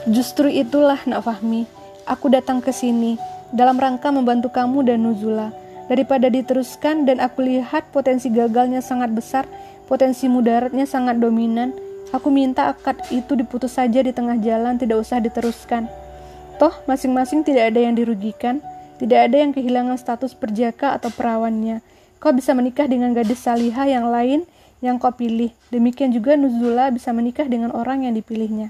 Justru 0.05 0.49
itulah, 0.49 1.01
Nak 1.09 1.25
Fahmi, 1.25 1.65
aku 2.05 2.29
datang 2.29 2.61
ke 2.61 2.69
sini 2.69 3.17
dalam 3.49 3.77
rangka 3.77 4.13
membantu 4.13 4.53
kamu 4.53 4.85
dan 4.85 5.01
Nuzula. 5.01 5.49
Daripada 5.85 6.29
diteruskan 6.29 7.05
dan 7.05 7.21
aku 7.21 7.45
lihat 7.45 7.89
potensi 7.93 8.29
gagalnya 8.33 8.81
sangat 8.81 9.13
besar, 9.13 9.45
potensi 9.85 10.25
mudaratnya 10.25 10.89
sangat 10.89 11.21
dominan, 11.21 11.73
Aku 12.13 12.29
minta 12.29 12.69
akad 12.69 13.01
itu 13.09 13.33
diputus 13.33 13.75
saja 13.75 13.99
di 14.05 14.13
tengah 14.13 14.37
jalan, 14.37 14.77
tidak 14.77 15.01
usah 15.01 15.17
diteruskan. 15.17 15.89
Toh, 16.61 16.71
masing-masing 16.85 17.41
tidak 17.41 17.73
ada 17.73 17.81
yang 17.81 17.97
dirugikan, 17.97 18.61
tidak 19.01 19.27
ada 19.27 19.41
yang 19.41 19.51
kehilangan 19.51 19.97
status 19.97 20.37
perjaka 20.37 20.93
atau 20.95 21.09
perawannya. 21.09 21.81
Kau 22.21 22.31
bisa 22.31 22.53
menikah 22.53 22.87
dengan 22.87 23.11
gadis 23.11 23.43
salihah 23.43 23.89
yang 23.89 24.07
lain 24.07 24.45
yang 24.79 25.01
kau 25.01 25.11
pilih. 25.11 25.51
Demikian 25.73 26.13
juga 26.13 26.37
Nuzula 26.37 26.93
bisa 26.93 27.09
menikah 27.11 27.49
dengan 27.49 27.73
orang 27.73 28.05
yang 28.05 28.13
dipilihnya. 28.13 28.69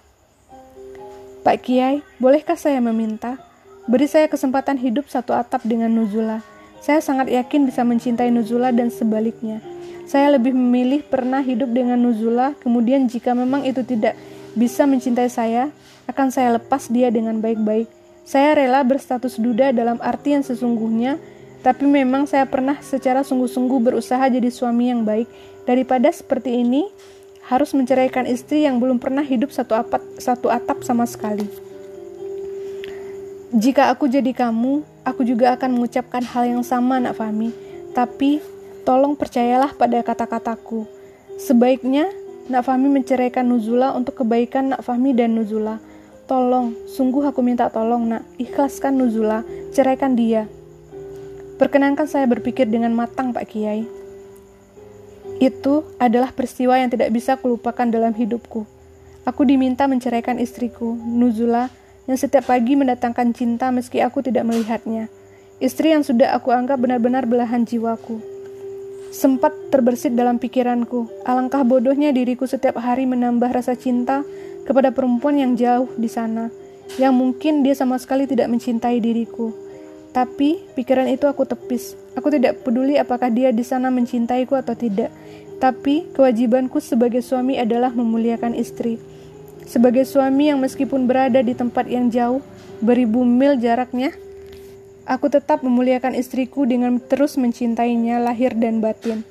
Pak 1.45 1.61
Kiai, 1.61 2.01
bolehkah 2.17 2.57
saya 2.57 2.81
meminta? 2.81 3.37
Beri 3.85 4.09
saya 4.09 4.25
kesempatan 4.25 4.81
hidup 4.81 5.05
satu 5.05 5.29
atap 5.29 5.61
dengan 5.61 5.93
Nuzula. 5.93 6.41
Saya 6.81 7.05
sangat 7.05 7.29
yakin 7.29 7.69
bisa 7.69 7.85
mencintai 7.85 8.33
Nuzula 8.33 8.73
dan 8.73 8.89
sebaliknya. 8.89 9.61
Saya 10.09 10.33
lebih 10.33 10.57
memilih 10.57 11.05
pernah 11.05 11.45
hidup 11.45 11.69
dengan 11.69 12.01
Nuzula, 12.01 12.57
kemudian 12.65 13.05
jika 13.05 13.37
memang 13.37 13.61
itu 13.61 13.85
tidak 13.85 14.17
bisa 14.57 14.89
mencintai 14.89 15.29
saya, 15.29 15.69
akan 16.09 16.33
saya 16.33 16.57
lepas 16.57 16.89
dia 16.89 17.13
dengan 17.13 17.37
baik-baik. 17.37 17.93
Saya 18.25 18.57
rela 18.57 18.81
berstatus 18.81 19.37
duda 19.37 19.69
dalam 19.69 20.01
arti 20.01 20.33
yang 20.33 20.41
sesungguhnya, 20.41 21.21
tapi 21.61 21.85
memang 21.85 22.25
saya 22.25 22.49
pernah 22.49 22.81
secara 22.81 23.21
sungguh-sungguh 23.21 23.85
berusaha 23.85 24.25
jadi 24.33 24.49
suami 24.49 24.89
yang 24.89 25.05
baik. 25.05 25.29
Daripada 25.69 26.09
seperti 26.09 26.65
ini, 26.65 26.89
harus 27.45 27.71
menceraikan 27.77 28.25
istri 28.25 28.65
yang 28.65 28.81
belum 28.81 28.97
pernah 28.97 29.21
hidup 29.21 29.53
satu, 29.53 29.77
apat, 29.77 30.01
satu 30.17 30.49
atap 30.49 30.81
sama 30.81 31.05
sekali. 31.05 31.45
Jika 33.55 33.93
aku 33.93 34.09
jadi 34.09 34.35
kamu, 34.35 34.83
aku 35.07 35.21
juga 35.23 35.55
akan 35.55 35.79
mengucapkan 35.79 36.25
hal 36.25 36.57
yang 36.57 36.63
sama, 36.65 36.99
Nak 36.99 37.15
Fahmi. 37.15 37.53
Tapi 37.95 38.43
Tolong 38.85 39.17
percayalah 39.17 39.73
pada 39.73 39.97
kata-kataku. 40.05 40.85
Sebaiknya 41.41 42.05
Nak 42.53 42.69
Fahmi 42.69 42.85
menceraikan 42.85 43.41
Nuzula 43.41 43.97
untuk 43.97 44.21
kebaikan 44.21 44.77
Nak 44.77 44.85
Fahmi 44.85 45.09
dan 45.17 45.33
Nuzula. 45.33 45.81
Tolong, 46.29 46.77
sungguh 46.85 47.25
aku 47.25 47.41
minta 47.41 47.69
tolong 47.69 48.05
nak, 48.05 48.25
ikhlaskan 48.37 48.97
Nuzula, 48.97 49.41
ceraikan 49.73 50.13
dia. 50.13 50.45
Perkenankan 51.57 52.05
saya 52.05 52.29
berpikir 52.29 52.69
dengan 52.69 52.93
matang 52.93 53.33
Pak 53.33 53.45
Kiai. 53.49 53.85
Itu 55.37 55.83
adalah 55.99 56.31
peristiwa 56.31 56.79
yang 56.79 56.87
tidak 56.87 57.11
bisa 57.11 57.35
kulupakan 57.35 57.91
dalam 57.91 58.15
hidupku. 58.15 58.63
Aku 59.25 59.41
diminta 59.43 59.89
menceraikan 59.89 60.37
istriku, 60.37 60.93
Nuzula, 60.95 61.73
yang 62.05 62.15
setiap 62.15 62.45
pagi 62.47 62.77
mendatangkan 62.77 63.33
cinta 63.33 63.73
meski 63.73 63.99
aku 63.99 64.21
tidak 64.21 64.45
melihatnya. 64.45 65.09
Istri 65.57 65.97
yang 65.97 66.03
sudah 66.05 66.37
aku 66.37 66.53
anggap 66.53 66.77
benar-benar 66.77 67.25
belahan 67.25 67.65
jiwaku. 67.65 68.21
Sempat 69.09 69.55
terbersit 69.71 70.13
dalam 70.13 70.37
pikiranku, 70.37 71.07
alangkah 71.23 71.63
bodohnya 71.63 72.11
diriku 72.11 72.45
setiap 72.45 72.77
hari 72.83 73.07
menambah 73.07 73.47
rasa 73.49 73.73
cinta 73.73 74.27
kepada 74.67 74.91
perempuan 74.91 75.39
yang 75.39 75.55
jauh 75.55 75.87
di 75.95 76.11
sana, 76.11 76.51
yang 76.99 77.15
mungkin 77.15 77.63
dia 77.63 77.73
sama 77.73 77.95
sekali 77.95 78.27
tidak 78.27 78.51
mencintai 78.51 78.99
diriku. 78.99 79.55
Tapi 80.11 80.63
pikiran 80.75 81.07
itu 81.11 81.27
aku 81.27 81.43
tepis. 81.43 81.95
Aku 82.15 82.31
tidak 82.31 82.63
peduli 82.63 82.95
apakah 82.95 83.27
dia 83.27 83.51
di 83.51 83.63
sana 83.67 83.91
mencintaiku 83.91 84.55
atau 84.55 84.71
tidak. 84.71 85.11
Tapi 85.57 86.11
kewajibanku 86.11 86.83
sebagai 86.83 87.23
suami 87.23 87.55
adalah 87.55 87.91
memuliakan 87.91 88.53
istri. 88.53 88.99
Sebagai 89.65 90.05
suami 90.05 90.53
yang 90.53 90.61
meskipun 90.61 91.09
berada 91.09 91.41
di 91.41 91.57
tempat 91.57 91.89
yang 91.89 92.11
jauh, 92.13 92.43
beribu 92.83 93.25
mil 93.25 93.57
jaraknya, 93.57 94.13
aku 95.09 95.31
tetap 95.31 95.65
memuliakan 95.65 96.13
istriku 96.13 96.67
dengan 96.69 97.01
terus 97.01 97.39
mencintainya 97.39 98.21
lahir 98.21 98.53
dan 98.53 98.83
batin 98.83 99.25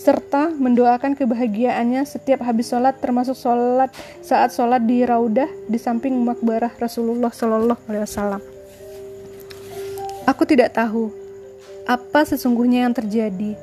serta 0.00 0.48
mendoakan 0.56 1.12
kebahagiaannya 1.12 2.08
setiap 2.08 2.40
habis 2.40 2.72
sholat 2.72 2.96
termasuk 3.04 3.36
sholat 3.36 3.92
saat 4.24 4.48
sholat 4.48 4.80
di 4.88 5.04
raudah 5.04 5.44
di 5.68 5.76
samping 5.76 6.16
makbarah 6.24 6.72
Rasulullah 6.80 7.28
Shallallahu 7.28 7.84
Alaihi 7.84 8.04
Wasallam. 8.08 8.40
Aku 10.24 10.48
tidak 10.48 10.72
tahu 10.72 11.12
apa 11.84 12.24
sesungguhnya 12.24 12.88
yang 12.88 12.96
terjadi. 12.96 13.60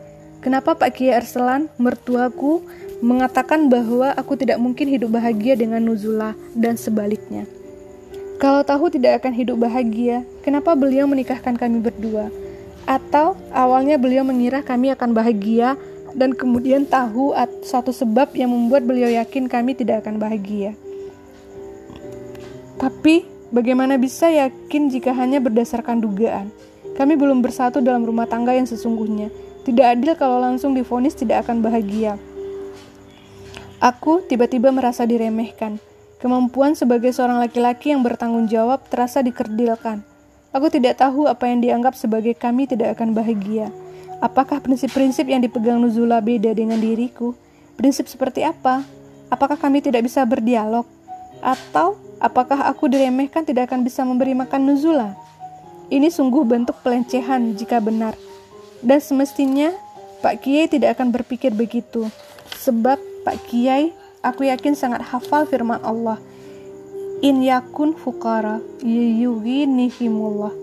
Kenapa 0.48 0.80
Pak 0.80 0.95
Kiai 0.95 1.12
Arslan, 1.12 1.68
mertuaku, 1.76 2.64
mengatakan 3.04 3.68
bahwa 3.68 4.16
aku 4.16 4.39
tidak 4.39 4.56
mungkin 4.64 4.88
hidup 4.88 5.12
bahagia 5.12 5.60
dengan 5.60 5.84
Nuzula 5.84 6.39
dan 6.56 6.80
sebaliknya. 6.80 7.43
Kalau 8.39 8.64
tahu 8.64 8.88
tidak 8.88 9.20
akan 9.20 9.36
hidup 9.36 9.60
bahagia, 9.60 10.24
kenapa 10.48 10.72
beliau 10.72 11.04
menikahkan 11.04 11.60
kami 11.60 11.84
berdua? 11.84 12.32
Atau 12.88 13.36
awalnya 13.52 14.00
beliau 14.00 14.24
mengira 14.24 14.64
kami 14.64 14.88
akan 14.95 15.12
bahagia 15.12 15.76
dan 16.16 16.32
kemudian 16.32 16.88
tahu 16.88 17.36
satu 17.68 17.91
sebab 17.91 18.32
yang 18.32 18.48
membuat 18.48 18.88
beliau 18.88 19.12
yakin 19.12 19.52
kami 19.52 19.76
tidak 19.76 20.08
akan 20.08 20.16
bahagia. 20.16 20.80
Tapi 22.80 23.36
Bagaimana 23.48 23.95
bisa 23.95 24.28
yakin 24.28 24.91
jika 24.91 25.16
hanya 25.16 25.39
berdasarkan 25.39 26.04
dugaan? 26.04 26.52
Kami 27.00 27.16
belum 27.16 27.39
bersatu 27.39 27.80
dalam 27.80 28.04
rumah 28.04 28.28
tangga 28.28 28.52
yang 28.52 28.68
sesungguhnya. 28.68 29.32
Tidak 29.68 29.84
adil 29.84 30.15
kalau 30.15 30.39
langsung 30.39 30.72
difonis 30.72 31.11
tidak 31.11 31.43
akan 31.43 31.59
bahagia. 31.59 32.15
Aku 33.84 34.24
tiba-tiba 34.24 34.72
merasa 34.72 35.03
diremehkan. 35.03 35.84
Kemampuan 36.24 36.74
sebagai 36.74 37.11
seorang 37.11 37.43
laki-laki 37.43 37.91
yang 37.91 37.99
bertanggung 38.01 38.47
jawab 38.47 38.88
terasa 38.88 39.20
dikerdilkan. 39.20 40.07
Aku 40.55 40.72
tidak 40.72 41.03
tahu 41.03 41.28
apa 41.28 41.51
yang 41.51 41.59
dianggap 41.59 41.99
sebagai 41.99 42.32
kami 42.39 42.65
tidak 42.65 42.95
akan 42.95 43.11
bahagia. 43.11 43.70
Apakah 44.24 44.63
prinsip-prinsip 44.63 45.28
yang 45.28 45.43
dipegang 45.43 45.78
Nuzula 45.84 46.24
beda 46.24 46.55
dengan 46.55 46.80
diriku? 46.80 47.36
Prinsip 47.76 48.07
seperti 48.07 48.47
apa? 48.47 48.88
Apakah 49.28 49.59
kami 49.59 49.84
tidak 49.84 50.07
bisa 50.07 50.24
berdialog? 50.26 50.88
Atau 51.43 52.07
Apakah 52.18 52.65
aku 52.65 52.89
diremehkan 52.89 53.45
tidak 53.45 53.70
akan 53.70 53.86
bisa 53.86 54.01
memberi 54.01 54.34
makan 54.34 54.65
Nuzula? 54.65 55.13
Ini 55.93 56.09
sungguh 56.09 56.41
bentuk 56.41 56.82
pelencehan 56.82 57.53
jika 57.53 57.78
benar. 57.78 58.18
Dan 58.84 58.99
semestinya 59.01 59.73
Pak 60.21 60.43
Kiai 60.45 60.69
tidak 60.69 60.97
akan 60.97 61.13
berpikir 61.13 61.53
begitu. 61.53 62.09
Sebab 62.61 62.97
Pak 63.25 63.49
Kiai, 63.49 63.93
aku 64.25 64.47
yakin 64.49 64.73
sangat 64.73 65.05
hafal 65.05 65.45
firman 65.49 65.82
Allah. 65.82 66.17
In 67.25 67.41
yakun 67.41 67.97
fukara 67.97 68.61
nihimullah. 68.86 70.53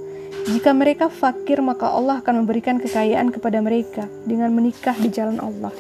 Jika 0.45 0.77
mereka 0.77 1.09
fakir, 1.09 1.65
maka 1.65 1.89
Allah 1.89 2.21
akan 2.21 2.45
memberikan 2.45 2.77
kekayaan 2.77 3.33
kepada 3.33 3.65
mereka 3.65 4.07
dengan 4.29 4.53
menikah 4.53 4.95
di 4.95 5.09
jalan 5.09 5.41
Allah. 5.41 5.73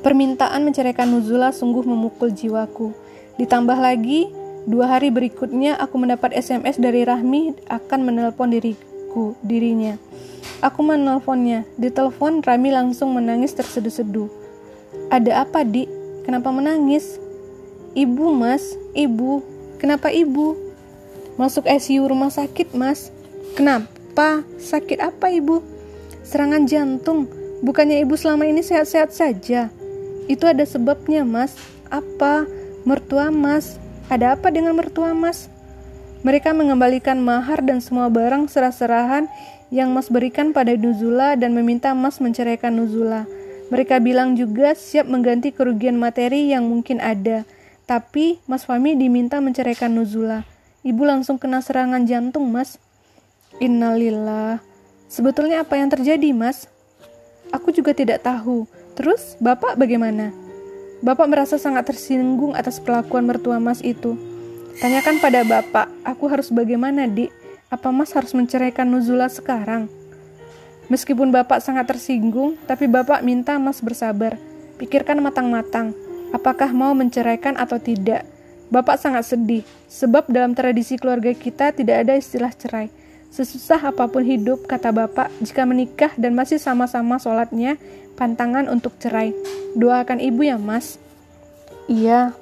Permintaan 0.00 0.64
menceraikan 0.66 1.06
Nuzula 1.06 1.52
sungguh 1.52 1.84
memukul 1.84 2.32
jiwaku 2.32 2.90
Ditambah 3.40 3.80
lagi, 3.80 4.28
dua 4.68 4.84
hari 4.84 5.08
berikutnya 5.08 5.72
aku 5.80 5.96
mendapat 5.96 6.36
SMS 6.36 6.76
dari 6.76 7.08
Rahmi 7.08 7.56
akan 7.72 8.00
menelpon 8.04 8.52
diriku, 8.52 8.84
dirinya. 9.44 9.98
Aku 10.60 10.84
menelponnya. 10.84 11.64
Di 11.80 11.88
telepon, 11.88 12.44
Rahmi 12.44 12.70
langsung 12.72 13.16
menangis 13.16 13.56
terseduh-seduh. 13.56 14.28
Ada 15.08 15.44
apa, 15.44 15.64
Dik? 15.64 15.88
Kenapa 16.24 16.52
menangis? 16.52 17.16
Ibu, 17.96 18.32
Mas. 18.36 18.76
Ibu. 18.92 19.42
Kenapa 19.80 20.12
ibu? 20.12 20.54
Masuk 21.40 21.64
ICU 21.64 22.04
rumah 22.04 22.28
sakit, 22.28 22.76
Mas. 22.76 23.08
Kenapa? 23.56 24.44
Sakit 24.60 25.00
apa, 25.00 25.32
Ibu? 25.32 25.64
Serangan 26.20 26.68
jantung. 26.68 27.26
Bukannya 27.64 28.04
ibu 28.04 28.14
selama 28.14 28.44
ini 28.44 28.60
sehat-sehat 28.60 29.16
saja. 29.16 29.72
Itu 30.28 30.44
ada 30.44 30.62
sebabnya, 30.68 31.24
Mas. 31.24 31.56
Apa? 31.88 32.44
Mertua 32.80 33.28
Mas, 33.28 33.76
ada 34.08 34.32
apa 34.32 34.48
dengan 34.48 34.72
mertua 34.72 35.12
Mas? 35.12 35.52
Mereka 36.20 36.52
mengembalikan 36.52 37.16
mahar 37.16 37.64
dan 37.64 37.80
semua 37.80 38.12
barang 38.12 38.44
serah-serahan 38.52 39.24
yang 39.72 39.94
Mas 39.96 40.12
berikan 40.12 40.52
pada 40.52 40.76
Nuzula 40.76 41.32
dan 41.38 41.56
meminta 41.56 41.96
Mas 41.96 42.20
menceraikan 42.20 42.76
Nuzula. 42.76 43.24
Mereka 43.70 44.02
bilang 44.02 44.34
juga 44.34 44.74
siap 44.74 45.06
mengganti 45.06 45.54
kerugian 45.54 45.96
materi 45.96 46.50
yang 46.50 46.66
mungkin 46.66 46.98
ada. 46.98 47.46
Tapi 47.86 48.42
Mas 48.44 48.66
Fami 48.66 48.98
diminta 48.98 49.38
menceraikan 49.38 49.94
Nuzula. 49.94 50.44
Ibu 50.82 51.02
langsung 51.06 51.38
kena 51.38 51.62
serangan 51.64 52.04
jantung, 52.04 52.50
Mas. 52.50 52.76
Innalillah. 53.62 54.60
Sebetulnya 55.08 55.64
apa 55.64 55.78
yang 55.80 55.88
terjadi, 55.88 56.34
Mas? 56.36 56.68
Aku 57.50 57.72
juga 57.72 57.96
tidak 57.96 58.26
tahu. 58.26 58.68
Terus, 58.98 59.40
Bapak 59.40 59.78
bagaimana? 59.80 60.34
Bapak 61.00 61.26
merasa 61.32 61.56
sangat 61.56 61.88
tersinggung 61.88 62.52
atas 62.52 62.76
perlakuan 62.76 63.24
mertua 63.24 63.56
Mas 63.56 63.80
itu. 63.80 64.29
Tanyakan 64.78 65.18
pada 65.18 65.42
Bapak, 65.42 65.90
aku 66.06 66.30
harus 66.30 66.54
bagaimana, 66.54 67.10
Dik? 67.10 67.34
Apa 67.74 67.90
Mas 67.90 68.14
harus 68.14 68.30
menceraikan 68.30 68.86
Nuzula 68.86 69.26
sekarang? 69.26 69.90
Meskipun 70.86 71.34
Bapak 71.34 71.58
sangat 71.58 71.90
tersinggung, 71.90 72.54
tapi 72.70 72.86
Bapak 72.86 73.26
minta 73.26 73.58
Mas 73.58 73.82
bersabar. 73.82 74.38
Pikirkan 74.78 75.18
matang-matang, 75.18 75.94
apakah 76.30 76.70
mau 76.70 76.94
menceraikan 76.94 77.58
atau 77.58 77.82
tidak. 77.82 78.22
Bapak 78.70 79.02
sangat 79.02 79.26
sedih, 79.26 79.66
sebab 79.90 80.30
dalam 80.30 80.54
tradisi 80.54 80.94
keluarga 80.94 81.34
kita 81.34 81.74
tidak 81.74 82.06
ada 82.06 82.14
istilah 82.14 82.54
cerai. 82.54 82.86
Sesusah 83.30 83.78
apa 83.94 84.10
pun 84.10 84.26
hidup, 84.26 84.66
kata 84.66 84.90
Bapak, 84.90 85.30
jika 85.38 85.62
menikah 85.62 86.10
dan 86.18 86.34
masih 86.34 86.58
sama-sama 86.58 87.18
sholatnya, 87.22 87.78
pantangan 88.18 88.66
untuk 88.66 88.98
cerai. 88.98 89.30
Doakan 89.78 90.18
ibu 90.18 90.42
ya, 90.42 90.58
Mas. 90.58 90.98
Iya. 91.86 92.34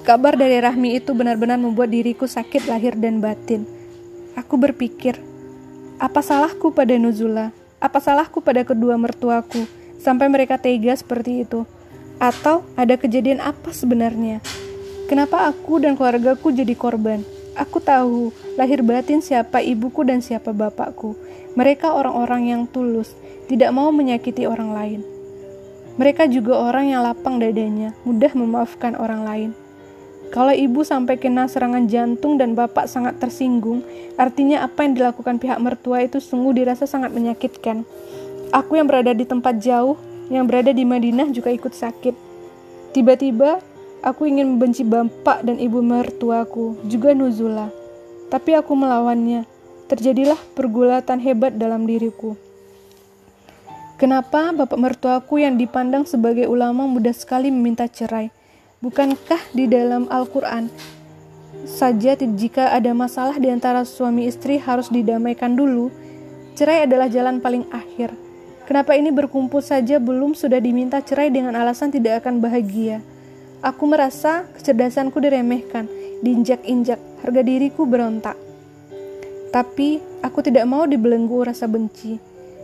Kabar 0.00 0.32
dari 0.32 0.56
Rahmi 0.56 0.96
itu 0.96 1.12
benar-benar 1.12 1.60
membuat 1.60 1.92
diriku 1.92 2.24
sakit 2.24 2.72
lahir 2.72 2.96
dan 2.96 3.20
batin. 3.20 3.68
Aku 4.32 4.56
berpikir, 4.56 5.20
apa 6.00 6.24
salahku 6.24 6.72
pada 6.72 6.96
Nuzula? 6.96 7.52
Apa 7.76 8.00
salahku 8.00 8.40
pada 8.40 8.64
kedua 8.64 8.96
mertuaku 8.96 9.68
sampai 10.00 10.32
mereka 10.32 10.56
tega 10.56 10.96
seperti 10.96 11.44
itu? 11.44 11.68
Atau 12.16 12.64
ada 12.80 12.96
kejadian 12.96 13.44
apa 13.44 13.76
sebenarnya? 13.76 14.40
Kenapa 15.04 15.44
aku 15.44 15.84
dan 15.84 16.00
keluargaku 16.00 16.48
jadi 16.48 16.72
korban? 16.72 17.20
Aku 17.52 17.76
tahu 17.76 18.32
lahir 18.56 18.80
batin 18.80 19.20
siapa 19.20 19.60
ibuku 19.60 20.00
dan 20.00 20.24
siapa 20.24 20.56
bapakku. 20.56 21.12
Mereka 21.60 21.92
orang-orang 21.92 22.48
yang 22.48 22.62
tulus, 22.64 23.12
tidak 23.52 23.68
mau 23.76 23.92
menyakiti 23.92 24.48
orang 24.48 24.72
lain. 24.72 25.00
Mereka 26.00 26.24
juga 26.32 26.56
orang 26.56 26.88
yang 26.88 27.04
lapang 27.04 27.36
dadanya, 27.36 27.92
mudah 28.08 28.32
memaafkan 28.32 28.96
orang 28.96 29.28
lain. 29.28 29.50
Kalau 30.30 30.54
ibu 30.54 30.86
sampai 30.86 31.18
kena 31.18 31.50
serangan 31.50 31.90
jantung 31.90 32.38
dan 32.38 32.54
bapak 32.54 32.86
sangat 32.86 33.18
tersinggung, 33.18 33.82
artinya 34.14 34.62
apa 34.62 34.86
yang 34.86 34.94
dilakukan 34.94 35.42
pihak 35.42 35.58
mertua 35.58 36.06
itu 36.06 36.22
sungguh 36.22 36.54
dirasa 36.54 36.86
sangat 36.86 37.10
menyakitkan. 37.10 37.82
Aku 38.54 38.78
yang 38.78 38.86
berada 38.86 39.10
di 39.10 39.26
tempat 39.26 39.58
jauh, 39.58 39.98
yang 40.30 40.46
berada 40.46 40.70
di 40.70 40.86
Madinah 40.86 41.34
juga 41.34 41.50
ikut 41.50 41.74
sakit. 41.74 42.14
Tiba-tiba, 42.94 43.58
aku 44.06 44.30
ingin 44.30 44.54
membenci 44.54 44.86
bapak 44.86 45.42
dan 45.42 45.58
ibu 45.58 45.82
mertuaku, 45.82 46.78
juga 46.86 47.10
Nuzula. 47.10 47.74
Tapi 48.30 48.54
aku 48.54 48.78
melawannya. 48.78 49.46
Terjadilah 49.90 50.38
pergulatan 50.54 51.18
hebat 51.18 51.58
dalam 51.58 51.82
diriku. 51.82 52.38
Kenapa 53.98 54.54
bapak 54.54 54.78
mertuaku 54.78 55.42
yang 55.42 55.58
dipandang 55.58 56.06
sebagai 56.06 56.46
ulama 56.46 56.86
mudah 56.86 57.10
sekali 57.10 57.50
meminta 57.50 57.90
cerai? 57.90 58.39
Bukankah 58.80 59.52
di 59.52 59.68
dalam 59.68 60.08
Al-Quran 60.08 60.72
saja 61.68 62.16
jika 62.16 62.72
ada 62.72 62.96
masalah 62.96 63.36
di 63.36 63.52
antara 63.52 63.84
suami 63.84 64.24
istri 64.24 64.56
harus 64.56 64.88
didamaikan 64.88 65.52
dulu? 65.52 65.92
Cerai 66.56 66.88
adalah 66.88 67.12
jalan 67.12 67.44
paling 67.44 67.68
akhir. 67.68 68.16
Kenapa 68.64 68.96
ini 68.96 69.12
berkumpul 69.12 69.60
saja 69.60 70.00
belum 70.00 70.32
sudah 70.32 70.64
diminta 70.64 70.96
cerai 71.04 71.28
dengan 71.28 71.60
alasan 71.60 71.92
tidak 71.92 72.24
akan 72.24 72.40
bahagia? 72.40 73.04
Aku 73.60 73.84
merasa 73.84 74.48
kecerdasanku 74.56 75.20
diremehkan, 75.20 75.84
diinjak-injak, 76.24 76.96
harga 77.20 77.42
diriku 77.44 77.84
berontak. 77.84 78.40
Tapi 79.52 80.00
aku 80.24 80.40
tidak 80.40 80.64
mau 80.64 80.88
dibelenggu 80.88 81.44
rasa 81.44 81.68
benci. 81.68 82.16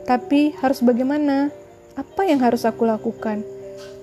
Tapi 0.08 0.56
harus 0.64 0.80
bagaimana? 0.80 1.52
Apa 1.92 2.24
yang 2.24 2.40
harus 2.40 2.64
aku 2.64 2.88
lakukan? 2.88 3.55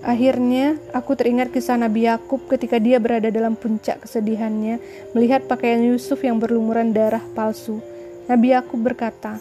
Akhirnya, 0.04 0.76
aku 0.91 1.16
teringat 1.16 1.56
kisah 1.56 1.80
Nabi 1.80 2.12
Yakub 2.12 2.43
ketika 2.51 2.76
dia 2.76 2.99
berada 2.99 3.32
dalam 3.32 3.56
puncak 3.56 4.04
kesedihannya 4.04 4.84
melihat 5.16 5.47
pakaian 5.47 5.80
Yusuf 5.80 6.20
yang 6.28 6.43
berlumuran 6.43 6.91
darah 6.91 7.24
palsu. 7.32 7.80
Nabi 8.28 8.51
Yakub 8.51 8.84
berkata, 8.84 9.39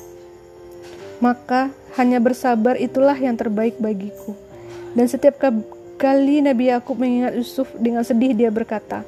"Maka 1.19 1.75
hanya 1.99 2.23
bersabar 2.23 2.79
itulah 2.79 3.19
yang 3.19 3.35
terbaik 3.35 3.75
bagiku." 3.83 4.39
Dan 4.95 5.11
setiap 5.11 5.43
kali 5.99 6.47
Nabi 6.47 6.71
Yakub 6.71 6.95
mengingat 6.95 7.35
Yusuf 7.35 7.67
dengan 7.75 8.07
sedih 8.07 8.31
dia 8.31 8.55
berkata, 8.55 9.03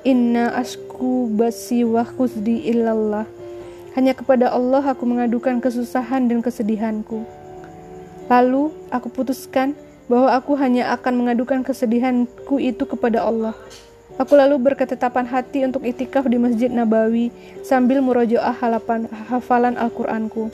"Inna 0.00 0.56
asku 0.56 1.28
basi 1.28 1.84
wa 1.84 2.08
khusdi 2.08 2.72
illallah." 2.72 3.28
Hanya 3.92 4.16
kepada 4.16 4.48
Allah 4.48 4.80
aku 4.80 5.04
mengadukan 5.04 5.60
kesusahan 5.60 6.24
dan 6.24 6.40
kesedihanku. 6.40 7.20
Lalu 8.32 8.72
aku 8.88 9.08
putuskan 9.12 9.76
bahwa 10.06 10.34
aku 10.34 10.54
hanya 10.58 10.94
akan 10.94 11.26
mengadukan 11.26 11.62
kesedihanku 11.66 12.62
itu 12.62 12.86
kepada 12.86 13.26
Allah. 13.26 13.54
Aku 14.16 14.32
lalu 14.32 14.56
berketetapan 14.56 15.28
hati 15.28 15.68
untuk 15.68 15.84
itikaf 15.84 16.24
di 16.24 16.40
Masjid 16.40 16.72
Nabawi 16.72 17.28
sambil 17.60 18.00
murojaah 18.00 18.56
hafalan 19.28 19.76
Al-Qur'anku. 19.76 20.48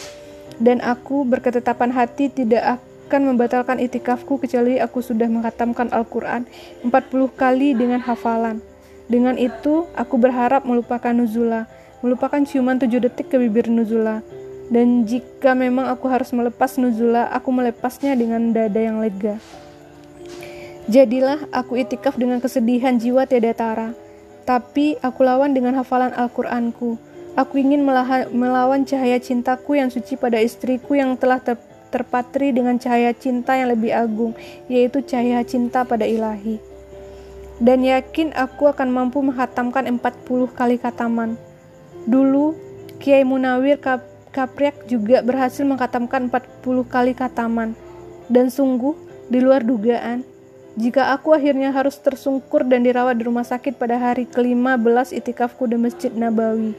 Dan 0.59 0.83
aku 0.83 1.23
berketetapan 1.23 1.95
hati 1.95 2.27
tidak 2.27 2.81
akan 3.07 3.35
membatalkan 3.35 3.79
itikafku 3.79 4.41
kecuali 4.41 4.83
aku 4.83 5.05
sudah 5.05 5.31
menghatamkan 5.31 5.93
Al-Quran 5.95 6.49
40 6.83 6.91
kali 7.39 7.77
dengan 7.77 8.03
hafalan. 8.03 8.59
Dengan 9.07 9.37
itu, 9.37 9.85
aku 9.95 10.17
berharap 10.17 10.65
melupakan 10.65 11.13
Nuzula, 11.13 11.69
melupakan 12.01 12.41
ciuman 12.43 12.81
tujuh 12.81 13.05
detik 13.05 13.29
ke 13.29 13.37
bibir 13.37 13.69
Nuzula, 13.69 14.25
dan 14.69 15.09
jika 15.09 15.57
memang 15.57 15.91
aku 15.91 16.07
harus 16.07 16.31
melepas 16.31 16.79
nuzula, 16.79 17.27
aku 17.33 17.51
melepasnya 17.51 18.15
dengan 18.15 18.53
dada 18.55 18.79
yang 18.79 19.03
lega. 19.03 19.41
Jadilah 20.91 21.47
aku 21.55 21.79
itikaf 21.79 22.19
dengan 22.19 22.43
kesedihan 22.43 22.99
jiwa 22.99 23.27
tiada 23.27 23.55
tara, 23.55 23.89
tapi 24.43 24.99
aku 25.01 25.23
lawan 25.23 25.55
dengan 25.55 25.79
hafalan 25.79 26.11
Al-Qur'anku. 26.15 26.99
Aku 27.33 27.55
ingin 27.57 27.81
melawan 28.35 28.85
cahaya 28.85 29.17
cintaku 29.17 29.81
yang 29.81 29.89
suci 29.89 30.21
pada 30.21 30.37
istriku 30.37 30.93
yang 30.99 31.17
telah 31.17 31.41
ter 31.41 31.57
terpatri 31.93 32.57
dengan 32.57 32.81
cahaya 32.81 33.13
cinta 33.13 33.53
yang 33.53 33.69
lebih 33.69 33.93
agung, 33.93 34.33
yaitu 34.67 35.05
cahaya 35.05 35.45
cinta 35.45 35.85
pada 35.85 36.09
ilahi. 36.09 36.57
Dan 37.61 37.85
yakin 37.85 38.33
aku 38.33 38.73
akan 38.73 38.89
mampu 38.89 39.21
menghatamkan 39.21 39.87
40 39.87 40.51
kali 40.57 40.81
kataman. 40.81 41.37
Dulu, 42.09 42.57
Kiai 42.99 43.23
Munawir 43.23 43.79
Kapriak 44.33 44.89
juga 44.89 45.21
berhasil 45.21 45.61
mengkatamkan 45.61 46.33
40 46.33 46.89
kali 46.89 47.13
kataman. 47.13 47.77
Dan 48.33 48.49
sungguh, 48.49 48.97
di 49.29 49.45
luar 49.45 49.61
dugaan, 49.61 50.25
jika 50.73 51.13
aku 51.13 51.37
akhirnya 51.37 51.69
harus 51.69 52.01
tersungkur 52.01 52.65
dan 52.65 52.81
dirawat 52.81 53.21
di 53.21 53.29
rumah 53.29 53.45
sakit 53.45 53.77
pada 53.77 54.01
hari 54.01 54.25
ke-15 54.25 55.13
itikafku 55.13 55.69
di 55.69 55.77
Masjid 55.77 56.09
Nabawi. 56.09 56.73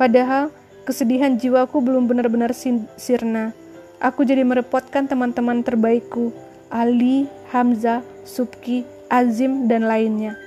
Padahal, 0.00 0.48
kesedihan 0.88 1.36
jiwaku 1.36 1.84
belum 1.84 2.08
benar-benar 2.08 2.56
sirna. 2.96 3.52
Aku 4.00 4.24
jadi 4.24 4.40
merepotkan 4.40 5.04
teman-teman 5.04 5.60
terbaikku, 5.60 6.32
Ali, 6.72 7.28
Hamzah, 7.52 8.00
Subki, 8.24 8.88
Azim, 9.12 9.68
dan 9.68 9.84
lainnya. 9.84 10.40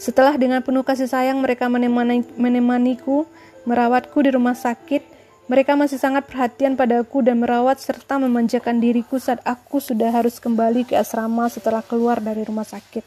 Setelah 0.00 0.38
dengan 0.40 0.64
penuh 0.64 0.80
kasih 0.80 1.10
sayang 1.10 1.44
mereka 1.44 1.68
menemani, 1.68 2.24
menemaniku, 2.40 3.28
merawatku 3.64 4.20
di 4.22 4.30
rumah 4.34 4.54
sakit, 4.54 5.02
mereka 5.48 5.72
masih 5.72 5.96
sangat 5.96 6.28
perhatian 6.28 6.76
padaku 6.76 7.24
dan 7.24 7.40
merawat 7.40 7.80
serta 7.80 8.20
memanjakan 8.20 8.84
diriku 8.84 9.16
saat 9.16 9.40
aku 9.48 9.80
sudah 9.80 10.12
harus 10.12 10.36
kembali 10.36 10.84
ke 10.84 10.92
asrama 10.92 11.48
setelah 11.48 11.80
keluar 11.80 12.20
dari 12.20 12.44
rumah 12.44 12.68
sakit. 12.68 13.00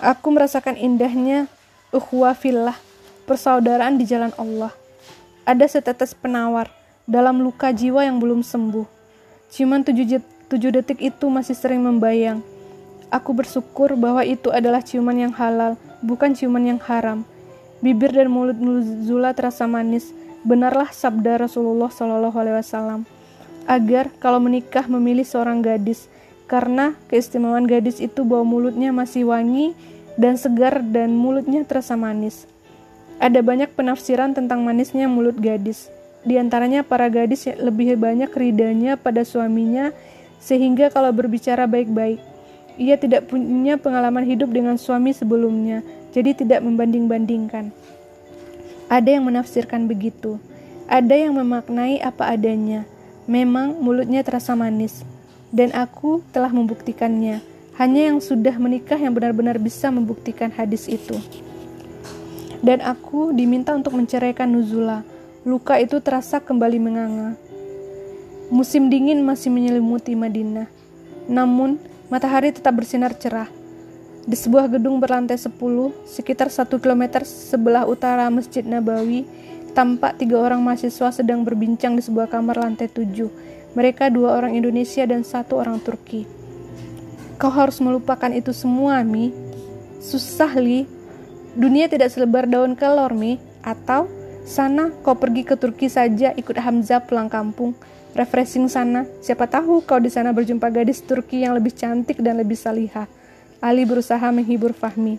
Aku 0.00 0.32
merasakan 0.32 0.80
indahnya 0.80 1.44
uhwa 1.92 2.32
fillah, 2.32 2.74
persaudaraan 3.28 4.00
di 4.00 4.08
jalan 4.08 4.32
Allah. 4.40 4.72
Ada 5.44 5.76
setetes 5.76 6.16
penawar 6.16 6.72
dalam 7.04 7.44
luka 7.44 7.68
jiwa 7.68 8.00
yang 8.08 8.16
belum 8.16 8.40
sembuh. 8.40 8.88
Cuman 9.52 9.84
tujuh, 9.84 10.24
tujuh 10.48 10.70
detik 10.72 11.04
itu 11.04 11.28
masih 11.28 11.52
sering 11.52 11.84
membayang. 11.84 12.40
Aku 13.12 13.36
bersyukur 13.36 13.92
bahwa 13.94 14.24
itu 14.24 14.48
adalah 14.50 14.80
ciuman 14.80 15.14
yang 15.14 15.32
halal, 15.36 15.76
bukan 16.00 16.32
ciuman 16.32 16.64
yang 16.64 16.80
haram. 16.80 17.28
Bibir 17.84 18.16
dan 18.16 18.32
mulut 18.32 18.56
Nuzula 18.56 19.36
terasa 19.36 19.68
manis. 19.68 20.08
Benarlah 20.40 20.88
sabda 20.88 21.36
Rasulullah 21.36 21.92
Shallallahu 21.92 22.32
Alaihi 22.32 22.56
Wasallam 22.64 23.04
agar 23.68 24.08
kalau 24.16 24.40
menikah 24.40 24.88
memilih 24.88 25.28
seorang 25.28 25.60
gadis 25.60 26.08
karena 26.48 26.96
keistimewaan 27.12 27.68
gadis 27.68 28.00
itu 28.00 28.24
bahwa 28.24 28.56
mulutnya 28.56 28.88
masih 28.88 29.28
wangi 29.28 29.76
dan 30.16 30.40
segar 30.40 30.80
dan 30.80 31.12
mulutnya 31.12 31.60
terasa 31.68 31.92
manis. 31.92 32.48
Ada 33.20 33.44
banyak 33.44 33.76
penafsiran 33.76 34.32
tentang 34.32 34.64
manisnya 34.64 35.04
mulut 35.04 35.36
gadis. 35.36 35.92
Di 36.24 36.40
antaranya 36.40 36.88
para 36.88 37.12
gadis 37.12 37.44
lebih 37.52 38.00
banyak 38.00 38.32
ridanya 38.32 38.96
pada 38.96 39.28
suaminya 39.28 39.92
sehingga 40.40 40.88
kalau 40.88 41.12
berbicara 41.12 41.68
baik-baik, 41.68 42.16
ia 42.80 42.96
tidak 42.96 43.28
punya 43.28 43.76
pengalaman 43.76 44.24
hidup 44.24 44.48
dengan 44.48 44.80
suami 44.80 45.12
sebelumnya 45.12 45.84
jadi 46.14 46.30
tidak 46.30 46.62
membanding-bandingkan. 46.62 47.74
Ada 48.86 49.18
yang 49.18 49.26
menafsirkan 49.26 49.90
begitu, 49.90 50.38
ada 50.86 51.18
yang 51.18 51.34
memaknai 51.34 51.98
apa 51.98 52.30
adanya. 52.30 52.86
Memang 53.26 53.82
mulutnya 53.82 54.22
terasa 54.22 54.54
manis, 54.54 55.02
dan 55.50 55.74
aku 55.74 56.22
telah 56.30 56.54
membuktikannya. 56.54 57.42
Hanya 57.74 58.14
yang 58.14 58.22
sudah 58.22 58.54
menikah 58.54 58.94
yang 58.94 59.10
benar-benar 59.10 59.58
bisa 59.58 59.90
membuktikan 59.90 60.54
hadis 60.54 60.86
itu. 60.86 61.18
Dan 62.62 62.78
aku 62.78 63.34
diminta 63.34 63.74
untuk 63.74 63.98
menceraikan 63.98 64.46
Nuzula. 64.46 65.02
Luka 65.42 65.82
itu 65.82 65.98
terasa 65.98 66.38
kembali 66.38 66.78
menganga. 66.78 67.34
Musim 68.54 68.86
dingin 68.86 69.26
masih 69.26 69.50
menyelimuti 69.50 70.14
Madinah. 70.14 70.70
Namun, 71.26 71.82
matahari 72.06 72.54
tetap 72.54 72.78
bersinar 72.78 73.10
cerah 73.18 73.50
di 74.24 74.36
sebuah 74.40 74.72
gedung 74.72 75.04
berlantai 75.04 75.36
10, 75.36 75.52
sekitar 76.08 76.48
1 76.48 76.80
km 76.80 77.20
sebelah 77.28 77.84
utara 77.84 78.24
Masjid 78.32 78.64
Nabawi, 78.64 79.28
tampak 79.76 80.16
tiga 80.16 80.40
orang 80.40 80.64
mahasiswa 80.64 81.12
sedang 81.12 81.44
berbincang 81.44 81.92
di 81.92 82.02
sebuah 82.02 82.32
kamar 82.32 82.56
lantai 82.56 82.88
7. 82.88 83.28
Mereka 83.76 84.08
dua 84.08 84.38
orang 84.40 84.56
Indonesia 84.56 85.04
dan 85.04 85.26
satu 85.26 85.60
orang 85.60 85.76
Turki. 85.82 86.24
Kau 87.36 87.50
harus 87.52 87.82
melupakan 87.82 88.30
itu 88.32 88.54
semua, 88.54 89.04
Mi. 89.04 89.34
Susah, 90.00 90.56
Li. 90.56 90.86
Dunia 91.58 91.90
tidak 91.90 92.14
selebar 92.14 92.48
daun 92.48 92.78
kelor, 92.78 93.12
Mi. 93.12 93.36
Atau, 93.60 94.08
sana 94.46 94.94
kau 95.02 95.18
pergi 95.18 95.42
ke 95.42 95.58
Turki 95.58 95.90
saja 95.90 96.32
ikut 96.32 96.54
Hamzah 96.54 97.02
pulang 97.04 97.26
kampung. 97.26 97.74
Refreshing 98.14 98.70
sana. 98.70 99.10
Siapa 99.20 99.50
tahu 99.50 99.82
kau 99.82 99.98
di 99.98 100.08
sana 100.08 100.30
berjumpa 100.30 100.70
gadis 100.70 101.02
Turki 101.02 101.42
yang 101.42 101.58
lebih 101.58 101.74
cantik 101.74 102.22
dan 102.22 102.38
lebih 102.38 102.54
salihah. 102.54 103.10
Ali 103.64 103.88
berusaha 103.88 104.28
menghibur 104.28 104.76
Fahmi. 104.76 105.16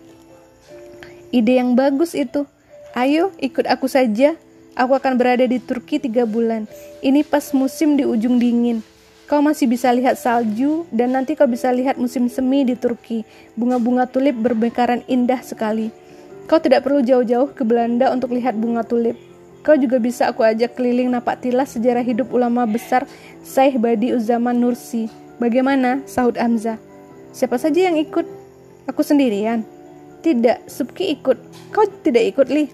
Ide 1.33 1.57
yang 1.57 1.73
bagus 1.73 2.13
itu. 2.13 2.45
Ayo, 2.93 3.33
ikut 3.41 3.65
aku 3.65 3.89
saja. 3.89 4.37
Aku 4.77 4.93
akan 4.93 5.17
berada 5.17 5.49
di 5.49 5.57
Turki 5.57 5.97
tiga 5.97 6.29
bulan. 6.29 6.69
Ini 7.01 7.25
pas 7.25 7.49
musim 7.57 7.97
di 7.97 8.05
ujung 8.05 8.37
dingin. 8.37 8.85
Kau 9.25 9.41
masih 9.41 9.65
bisa 9.65 9.89
lihat 9.89 10.21
salju, 10.21 10.85
dan 10.93 11.17
nanti 11.17 11.33
kau 11.33 11.49
bisa 11.49 11.73
lihat 11.73 11.97
musim 11.97 12.29
semi 12.29 12.61
di 12.61 12.77
Turki. 12.77 13.25
Bunga-bunga 13.57 14.05
tulip 14.05 14.37
berbekaran 14.37 15.01
indah 15.09 15.41
sekali. 15.41 15.89
Kau 16.45 16.61
tidak 16.61 16.85
perlu 16.85 17.01
jauh-jauh 17.01 17.49
ke 17.49 17.65
Belanda 17.65 18.13
untuk 18.13 18.29
lihat 18.37 18.53
bunga 18.53 18.85
tulip. 18.85 19.17
Kau 19.65 19.73
juga 19.73 19.97
bisa 19.97 20.29
aku 20.29 20.45
ajak 20.45 20.77
keliling 20.77 21.09
napak 21.09 21.41
tilas 21.41 21.73
sejarah 21.73 22.05
hidup 22.05 22.29
ulama 22.29 22.69
besar 22.69 23.09
Saih 23.41 23.81
Badi 23.81 24.13
Uzaman 24.13 24.61
Nursi. 24.61 25.09
Bagaimana? 25.41 26.05
Sahut 26.05 26.37
Hamzah. 26.37 26.77
Siapa 27.33 27.57
saja 27.57 27.89
yang 27.89 27.97
ikut? 27.97 28.34
Aku 28.86 29.01
sendirian. 29.01 29.65
Tidak, 30.21 30.69
Subki 30.69 31.13
ikut. 31.17 31.38
Kau 31.73 31.86
tidak 32.01 32.33
ikut, 32.33 32.47
Li. 32.49 32.65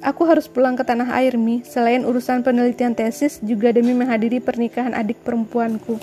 Aku 0.00 0.24
harus 0.24 0.48
pulang 0.48 0.76
ke 0.76 0.84
tanah 0.84 1.12
air, 1.16 1.36
Mi. 1.36 1.60
Selain 1.64 2.04
urusan 2.08 2.40
penelitian 2.40 2.96
tesis, 2.96 3.36
juga 3.44 3.68
demi 3.72 3.92
menghadiri 3.92 4.40
pernikahan 4.40 4.96
adik 4.96 5.20
perempuanku. 5.20 6.00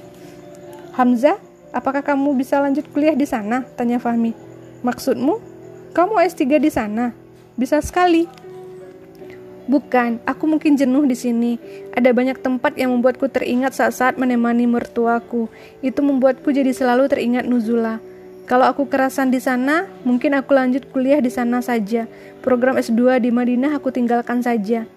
Hamzah, 0.94 1.38
apakah 1.74 2.06
kamu 2.06 2.38
bisa 2.38 2.62
lanjut 2.62 2.86
kuliah 2.94 3.18
di 3.18 3.26
sana? 3.26 3.66
Tanya 3.74 3.98
Fahmi. 3.98 4.34
Maksudmu? 4.86 5.42
Kamu 5.98 6.14
S3 6.22 6.62
di 6.62 6.70
sana? 6.70 7.14
Bisa 7.58 7.82
sekali. 7.82 8.30
Bukan, 9.68 10.24
aku 10.24 10.48
mungkin 10.48 10.80
jenuh 10.80 11.04
di 11.04 11.18
sini. 11.18 11.60
Ada 11.92 12.16
banyak 12.16 12.40
tempat 12.40 12.80
yang 12.80 12.96
membuatku 12.96 13.28
teringat 13.28 13.76
saat-saat 13.76 14.16
menemani 14.16 14.64
mertuaku. 14.64 15.52
Itu 15.84 16.06
membuatku 16.06 16.54
jadi 16.56 16.72
selalu 16.72 17.12
teringat 17.12 17.44
Nuzula. 17.50 18.00
Kalau 18.48 18.64
aku 18.64 18.88
kerasan 18.88 19.28
di 19.28 19.44
sana, 19.44 19.92
mungkin 20.08 20.32
aku 20.32 20.56
lanjut 20.56 20.88
kuliah 20.96 21.20
di 21.20 21.28
sana 21.28 21.60
saja. 21.60 22.08
Program 22.40 22.80
S2 22.80 23.20
di 23.20 23.28
Madinah 23.28 23.76
aku 23.76 23.92
tinggalkan 23.92 24.40
saja. 24.40 24.88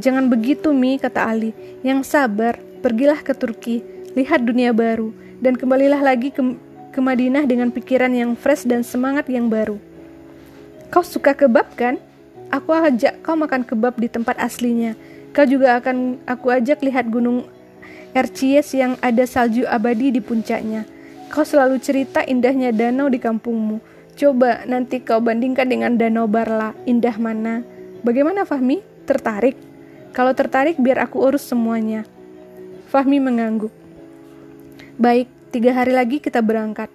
Jangan 0.00 0.32
begitu, 0.32 0.72
Mi, 0.72 0.96
kata 0.96 1.28
Ali. 1.28 1.52
Yang 1.84 2.08
sabar, 2.08 2.56
pergilah 2.80 3.20
ke 3.20 3.36
Turki, 3.36 3.84
lihat 4.16 4.40
dunia 4.48 4.72
baru, 4.72 5.12
dan 5.44 5.60
kembalilah 5.60 6.00
lagi 6.00 6.32
ke, 6.32 6.40
ke 6.88 7.00
Madinah 7.04 7.44
dengan 7.44 7.68
pikiran 7.68 8.16
yang 8.16 8.32
fresh 8.32 8.64
dan 8.64 8.80
semangat 8.80 9.28
yang 9.28 9.52
baru. 9.52 9.76
Kau 10.88 11.04
suka 11.04 11.36
kebab 11.36 11.68
kan? 11.76 12.00
Aku 12.48 12.72
ajak 12.72 13.20
kau 13.20 13.36
makan 13.36 13.60
kebab 13.60 14.00
di 14.00 14.08
tempat 14.08 14.40
aslinya. 14.40 14.96
Kau 15.36 15.44
juga 15.44 15.76
akan 15.76 16.16
aku 16.24 16.48
ajak 16.48 16.80
lihat 16.80 17.12
gunung 17.12 17.44
Erciyes 18.16 18.72
yang 18.74 18.96
ada 19.04 19.22
salju 19.28 19.68
abadi 19.68 20.10
di 20.10 20.18
puncaknya. 20.18 20.82
Kau 21.30 21.46
selalu 21.46 21.78
cerita 21.78 22.26
indahnya 22.26 22.74
danau 22.74 23.06
di 23.06 23.22
kampungmu. 23.22 23.78
Coba 24.18 24.66
nanti 24.66 24.98
kau 24.98 25.22
bandingkan 25.22 25.70
dengan 25.70 25.94
danau 25.94 26.26
Barla. 26.26 26.74
Indah 26.90 27.14
mana? 27.22 27.62
Bagaimana 28.02 28.42
Fahmi? 28.42 28.82
Tertarik? 29.06 29.54
Kalau 30.10 30.34
tertarik 30.34 30.74
biar 30.82 31.06
aku 31.06 31.22
urus 31.22 31.46
semuanya. 31.46 32.02
Fahmi 32.90 33.22
mengangguk. 33.22 33.70
Baik, 34.98 35.30
tiga 35.54 35.70
hari 35.70 35.94
lagi 35.94 36.18
kita 36.18 36.42
berangkat. 36.42 36.90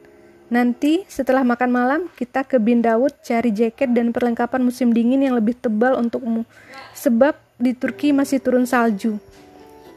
Nanti 0.51 1.07
setelah 1.07 1.47
makan 1.47 1.71
malam 1.71 2.01
kita 2.19 2.43
ke 2.43 2.59
Bin 2.59 2.83
Daud 2.83 3.15
cari 3.23 3.55
jaket 3.55 3.95
dan 3.95 4.11
perlengkapan 4.11 4.59
musim 4.61 4.91
dingin 4.91 5.23
yang 5.23 5.39
lebih 5.39 5.55
tebal 5.55 5.95
untukmu. 5.95 6.43
Sebab 6.91 7.39
di 7.55 7.71
Turki 7.71 8.11
masih 8.11 8.43
turun 8.43 8.67
salju. 8.67 9.15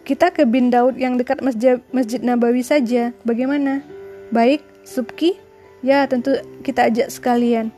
Kita 0.07 0.31
ke 0.31 0.47
Bin 0.47 0.71
Daud 0.71 0.95
yang 0.95 1.19
dekat 1.19 1.43
Masjid, 1.43 1.83
Masjid 1.91 2.23
Nabawi 2.23 2.63
saja. 2.63 3.11
Bagaimana? 3.27 3.98
Baik, 4.29 4.61
Subki? 4.85 5.41
Ya, 5.81 6.05
tentu 6.05 6.37
kita 6.61 6.93
ajak 6.93 7.09
sekalian. 7.09 7.73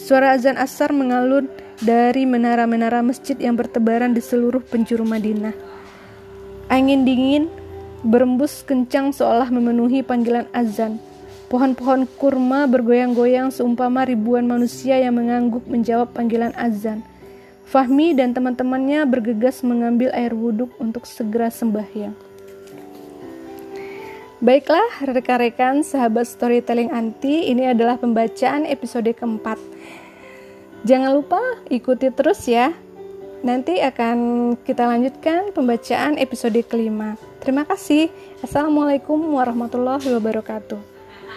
Suara 0.00 0.32
azan 0.32 0.56
asar 0.56 0.88
mengalun 0.88 1.52
dari 1.84 2.24
menara-menara 2.24 3.04
masjid 3.04 3.36
yang 3.36 3.60
bertebaran 3.60 4.16
di 4.16 4.24
seluruh 4.24 4.64
penjuru 4.64 5.04
Madinah. 5.04 5.52
Angin 6.72 7.04
dingin 7.04 7.52
berembus 8.00 8.64
kencang 8.64 9.12
seolah 9.12 9.52
memenuhi 9.52 10.00
panggilan 10.00 10.48
azan. 10.56 10.96
Pohon-pohon 11.52 12.08
kurma 12.16 12.64
bergoyang-goyang 12.64 13.52
seumpama 13.52 14.08
ribuan 14.08 14.48
manusia 14.48 14.96
yang 14.96 15.20
mengangguk 15.20 15.68
menjawab 15.68 16.08
panggilan 16.16 16.56
azan. 16.56 17.04
Fahmi 17.68 18.16
dan 18.16 18.32
teman-temannya 18.32 19.04
bergegas 19.04 19.60
mengambil 19.60 20.08
air 20.16 20.32
wuduk 20.32 20.72
untuk 20.80 21.04
segera 21.04 21.52
sembahyang. 21.52 22.29
Baiklah, 24.40 25.04
rekan-rekan 25.04 25.84
sahabat 25.84 26.24
storytelling 26.24 26.88
anti, 26.88 27.52
ini 27.52 27.68
adalah 27.68 28.00
pembacaan 28.00 28.64
episode 28.64 29.12
keempat. 29.12 29.60
Jangan 30.88 31.12
lupa 31.12 31.60
ikuti 31.68 32.08
terus 32.08 32.48
ya. 32.48 32.72
Nanti 33.44 33.84
akan 33.84 34.52
kita 34.64 34.88
lanjutkan 34.88 35.52
pembacaan 35.52 36.16
episode 36.16 36.56
kelima. 36.64 37.20
Terima 37.44 37.68
kasih. 37.68 38.08
Assalamualaikum 38.40 39.20
warahmatullahi 39.36 40.08
wabarakatuh. 40.08 40.89